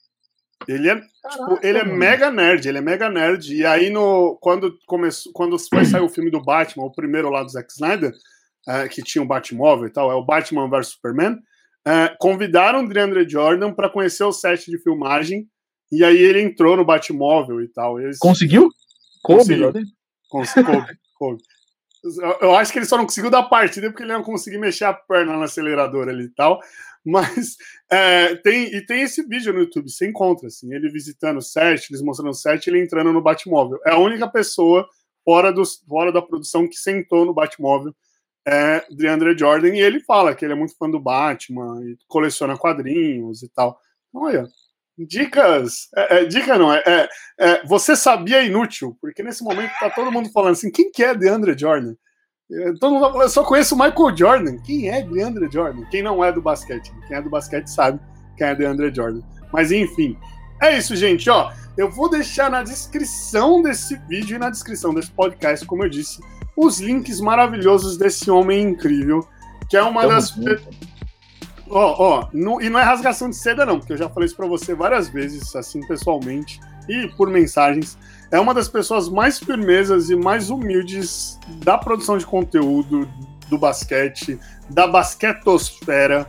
Ele 0.67 0.89
é, 0.89 0.95
Caraca, 0.95 1.55
tipo, 1.55 1.67
ele 1.67 1.79
é 1.79 1.85
mega 1.85 2.31
nerd, 2.31 2.67
ele 2.67 2.79
é 2.79 2.81
mega 2.81 3.11
nerd. 3.11 3.55
E 3.55 3.67
aí, 3.67 3.91
no, 3.91 4.39
quando, 4.41 4.79
começou, 4.87 5.31
quando 5.33 5.59
foi 5.59 5.85
sair 5.85 6.01
o 6.01 6.09
filme 6.09 6.31
do 6.31 6.43
Batman, 6.43 6.87
o 6.87 6.93
primeiro 6.93 7.29
lá 7.29 7.43
do 7.43 7.51
Zack 7.51 7.71
Snyder, 7.71 8.13
é, 8.67 8.89
que 8.89 9.03
tinha 9.03 9.23
o 9.23 9.27
Batmóvel 9.27 9.87
e 9.87 9.91
tal, 9.91 10.11
é 10.11 10.15
o 10.15 10.25
Batman 10.25 10.71
vs 10.71 10.89
Superman, 10.89 11.39
é, 11.85 12.17
convidaram 12.19 12.85
o 12.85 12.89
DeAndre 12.89 13.29
Jordan 13.29 13.75
para 13.75 13.91
conhecer 13.91 14.25
o 14.25 14.33
set 14.33 14.71
de 14.71 14.79
filmagem. 14.79 15.47
E 15.91 16.03
aí 16.03 16.17
ele 16.17 16.41
entrou 16.41 16.77
no 16.77 16.85
Batmóvel 16.85 17.61
e 17.61 17.69
tal. 17.69 18.01
Eles... 18.01 18.19
Conseguiu? 18.19 18.71
Coube, 19.23 19.59
Conseguiu. 20.31 20.65
Coube. 20.65 20.99
Eu 22.41 22.55
acho 22.57 22.73
que 22.73 22.79
ele 22.79 22.87
só 22.87 22.97
não 22.97 23.05
conseguiu 23.05 23.31
dar 23.31 23.45
partida 23.45 23.89
porque 23.89 24.03
ele 24.03 24.13
não 24.13 24.23
conseguiu 24.23 24.59
mexer 24.59 24.85
a 24.85 24.93
perna 24.93 25.37
no 25.37 25.43
acelerador 25.43 26.09
ali 26.09 26.25
e 26.25 26.31
tal. 26.31 26.61
Mas 27.05 27.57
é, 27.91 28.37
tem, 28.37 28.75
e 28.75 28.85
tem 28.85 29.03
esse 29.03 29.27
vídeo 29.27 29.53
no 29.53 29.61
YouTube, 29.61 29.91
você 29.91 30.09
encontra, 30.09 30.47
assim, 30.47 30.73
ele 30.73 30.89
visitando 30.89 31.39
o 31.39 31.43
set, 31.43 31.91
eles 31.91 32.03
mostrando 32.03 32.31
o 32.31 32.35
set, 32.35 32.67
ele 32.67 32.81
entrando 32.81 33.13
no 33.13 33.23
Batmóvel. 33.23 33.81
É 33.85 33.91
a 33.91 33.99
única 33.99 34.29
pessoa 34.29 34.89
fora, 35.25 35.53
do, 35.53 35.63
fora 35.89 36.13
da 36.13 36.23
produção 36.23 36.69
que 36.69 36.77
sentou 36.77 37.25
no 37.25 37.35
Batmóvel, 37.35 37.95
é 38.47 38.85
DeAndre 38.91 39.37
Jordan, 39.37 39.75
e 39.75 39.81
ele 39.81 40.01
fala 40.01 40.35
que 40.35 40.45
ele 40.45 40.53
é 40.53 40.57
muito 40.57 40.77
fã 40.77 40.89
do 40.89 41.01
Batman, 41.01 41.81
e 41.85 41.97
coleciona 42.09 42.57
quadrinhos 42.57 43.43
e 43.43 43.49
tal. 43.49 43.79
Olha, 44.13 44.47
dicas, 44.99 45.89
é, 45.97 46.19
é, 46.19 46.25
dica 46.25 46.59
não, 46.59 46.73
é, 46.73 46.83
é, 46.87 47.09
é, 47.39 47.67
você 47.67 47.97
sabia 47.97 48.43
inútil, 48.43 48.97
porque 49.01 49.23
nesse 49.23 49.43
momento 49.43 49.73
tá 49.81 49.91
todo 49.91 50.13
mundo 50.13 50.31
falando 50.31 50.53
assim, 50.53 50.71
quem 50.71 50.91
que 50.91 51.03
é 51.03 51.15
DeAndre 51.15 51.57
Jordan? 51.59 51.95
Todo 52.79 52.95
mundo 52.95 53.23
eu 53.23 53.29
só 53.31 53.43
conheço 53.43 53.75
o 53.75 53.79
Michael 53.79 54.17
Jordan. 54.17 54.59
Quem 54.59 54.91
é 54.91 55.03
DeAndre 55.03 55.49
Jordan? 55.51 55.87
Quem 55.91 56.03
não 56.03 56.23
é 56.23 56.31
do 56.31 56.43
basquete? 56.43 56.93
Quem 57.09 57.17
é 57.17 57.23
do 57.23 57.31
basquete 57.31 57.69
sabe 57.69 57.99
quem 58.37 58.47
é 58.47 58.55
DeAndre 58.55 58.95
Jordan. 58.95 59.23
Mas 59.51 59.73
enfim, 59.73 60.19
é 60.61 60.77
isso, 60.77 60.95
gente. 60.95 61.31
Ó, 61.31 61.51
eu 61.79 61.91
vou 61.91 62.11
deixar 62.11 62.51
na 62.51 62.63
descrição 62.63 63.63
desse 63.63 63.97
vídeo 64.07 64.37
e 64.37 64.39
na 64.39 64.51
descrição 64.51 64.93
desse 64.93 65.11
podcast, 65.11 65.65
como 65.65 65.85
eu 65.85 65.89
disse, 65.89 66.21
os 66.57 66.79
links 66.79 67.21
maravilhosos 67.21 67.97
desse 67.97 68.31
homem 68.31 68.63
incrível, 68.63 69.27
que 69.71 69.77
é 69.77 69.83
uma 69.83 70.03
Tamo 70.03 70.15
das. 70.15 70.35
Ó, 71.73 71.95
ó, 71.99 72.29
no... 72.33 72.61
e 72.61 72.69
não 72.69 72.79
é 72.79 72.83
rasgação 72.83 73.31
de 73.31 73.37
seda, 73.37 73.65
não, 73.65 73.79
porque 73.79 73.95
eu 73.95 73.97
já 73.97 74.09
falei 74.09 74.27
isso 74.27 74.37
pra 74.37 74.47
você 74.47 74.75
várias 74.75 75.09
vezes, 75.09 75.57
assim, 75.57 75.81
pessoalmente 75.87 76.61
e 76.89 77.09
por 77.17 77.31
mensagens 77.31 77.97
é 78.31 78.41
uma 78.41 78.55
das 78.55 78.67
pessoas 78.67 79.09
mais 79.09 79.39
firmezas 79.39 80.09
e 80.09 80.17
mais 80.17 80.49
humildes 80.49 81.39
da 81.63 81.77
produção 81.77 82.17
de 82.17 82.25
conteúdo 82.25 83.07
do 83.49 83.59
basquete, 83.59 84.41
da 84.71 84.87
basquetosfera. 84.87 86.27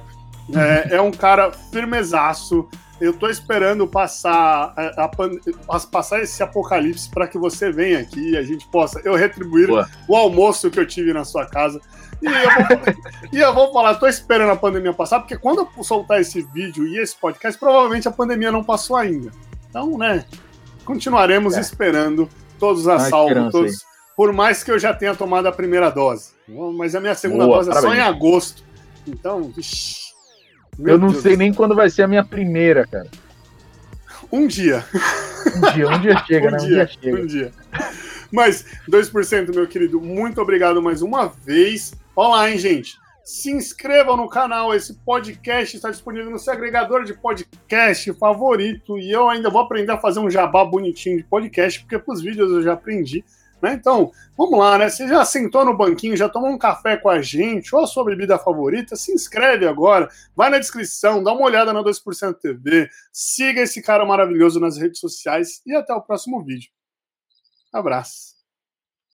É, 0.54 0.98
é 0.98 1.02
um 1.02 1.12
cara 1.12 1.54
firmezaço. 1.72 2.68
Eu 3.00 3.14
tô 3.14 3.30
esperando 3.30 3.88
passar, 3.88 4.74
a, 4.76 5.06
a, 5.06 5.80
passar 5.80 6.22
esse 6.22 6.44
apocalipse 6.44 7.10
para 7.10 7.26
que 7.26 7.38
você 7.38 7.72
venha 7.72 8.00
aqui 8.00 8.32
e 8.32 8.38
a 8.38 8.44
gente 8.44 8.68
possa 8.68 9.00
eu 9.06 9.16
retribuir 9.16 9.68
Boa. 9.68 9.89
o 10.08 10.16
almoço 10.16 10.70
que 10.70 10.80
eu 10.80 10.86
tive 10.86 11.14
na 11.14 11.24
sua 11.24 11.46
casa. 11.46 11.80
E 12.24 12.28
eu, 12.28 12.67
vou, 12.67 12.93
e 13.34 13.39
eu 13.39 13.53
vou 13.53 13.74
falar, 13.74 13.95
tô 13.95 14.07
esperando 14.07 14.51
a 14.51 14.55
pandemia 14.55 14.93
passar, 14.93 15.19
porque 15.19 15.38
quando 15.38 15.67
eu 15.76 15.84
soltar 15.84 16.21
esse 16.21 16.41
vídeo 16.41 16.88
e 16.88 16.97
esse 16.97 17.15
podcast, 17.17 17.59
provavelmente 17.59 18.07
a 18.07 18.11
pandemia 18.11 18.49
não 18.49 18.63
passou 18.63 18.95
ainda. 18.95 19.30
Então, 19.69 19.97
né, 19.97 20.24
continuaremos 20.86 21.57
é. 21.57 21.59
esperando 21.59 22.30
todos 22.57 22.88
a 22.88 22.97
salvo, 22.99 23.51
todos, 23.51 23.84
por 24.15 24.32
mais 24.32 24.63
que 24.63 24.71
eu 24.71 24.80
já 24.80 24.93
tenha 24.93 25.13
tomado 25.13 25.47
a 25.47 25.51
primeira 25.51 25.89
dose. 25.89 26.32
Mas 26.78 26.95
a 26.95 27.01
minha 27.01 27.15
segunda 27.15 27.45
Boa, 27.45 27.57
dose 27.57 27.78
é 27.78 27.82
só 27.82 27.93
em 27.93 27.99
agosto. 27.99 28.63
Então, 29.05 29.43
vixi, 29.49 30.13
eu 30.80 30.97
não 30.97 31.09
Deus 31.09 31.21
sei 31.21 31.32
Deus. 31.32 31.39
nem 31.39 31.53
quando 31.53 31.76
vai 31.76 31.89
ser 31.89 32.03
a 32.03 32.07
minha 32.07 32.24
primeira, 32.24 32.88
cara. 32.88 33.09
Um 34.32 34.47
dia. 34.47 34.86
Um 35.57 35.74
dia, 35.74 35.89
um 35.89 35.99
dia 35.99 36.24
chega, 36.26 36.47
um 36.49 36.51
né? 36.51 36.57
Dia, 36.57 36.67
um 36.67 36.69
dia 36.69 36.88
chega. 36.88 37.21
Um 37.21 37.26
dia. 37.26 37.51
Mas, 38.32 38.65
2%, 38.89 39.53
meu 39.53 39.67
querido, 39.67 40.01
muito 40.01 40.41
obrigado 40.41 40.82
mais 40.82 41.01
uma 41.01 41.28
vez. 41.28 41.93
Olá, 42.16 42.47
hein, 42.47 42.59
gente? 42.59 42.95
Se 43.26 43.49
inscrevam 43.49 44.16
no 44.16 44.30
canal, 44.30 44.72
esse 44.76 44.93
podcast 44.93 45.76
está 45.76 45.89
disponível 45.89 46.30
no 46.30 46.38
seu 46.38 46.53
agregador 46.53 47.03
de 47.05 47.16
podcast 47.16 48.14
favorito. 48.14 48.99
E 48.99 49.11
eu 49.11 49.28
ainda 49.28 49.49
vou 49.49 49.59
aprender 49.59 49.93
a 49.93 49.97
fazer 49.97 50.20
um 50.20 50.30
jabá 50.30 50.64
bonitinho 50.64 51.18
de 51.18 51.24
podcast, 51.24 51.80
porque 51.80 51.97
para 51.97 52.14
os 52.14 52.22
vídeos 52.22 52.51
eu 52.51 52.61
já 52.61 52.74
aprendi. 52.74 53.26
Né? 53.59 53.74
Então, 53.74 54.11
vamos 54.38 54.59
lá, 54.59 54.78
né? 54.78 54.89
Você 54.91 55.07
já 55.07 55.26
sentou 55.26 55.66
no 55.66 55.76
banquinho, 55.76 56.16
já 56.16 56.30
tomou 56.30 56.51
um 56.51 56.57
café 56.57 56.97
com 56.97 57.09
a 57.09 57.20
gente, 57.20 57.74
ou 57.74 57.84
a 57.84 57.88
sua 57.88 58.05
bebida 58.05 58.38
favorita, 58.38 58.95
se 58.95 59.11
inscreve 59.11 59.66
agora, 59.66 60.07
vai 60.36 60.51
na 60.51 60.59
descrição, 60.59 61.24
dá 61.24 61.34
uma 61.34 61.45
olhada 61.45 61.74
na 61.74 61.82
2% 61.82 62.36
TV, 62.36 62.89
siga 63.11 63.61
esse 63.61 63.82
cara 63.82 64.05
maravilhoso 64.05 64.59
nas 64.59 64.78
redes 64.78 64.99
sociais 64.99 65.64
e 65.66 65.74
até 65.74 65.91
o 65.95 66.01
próximo 66.01 66.43
vídeo. 66.43 66.70
Abraço. 67.74 68.32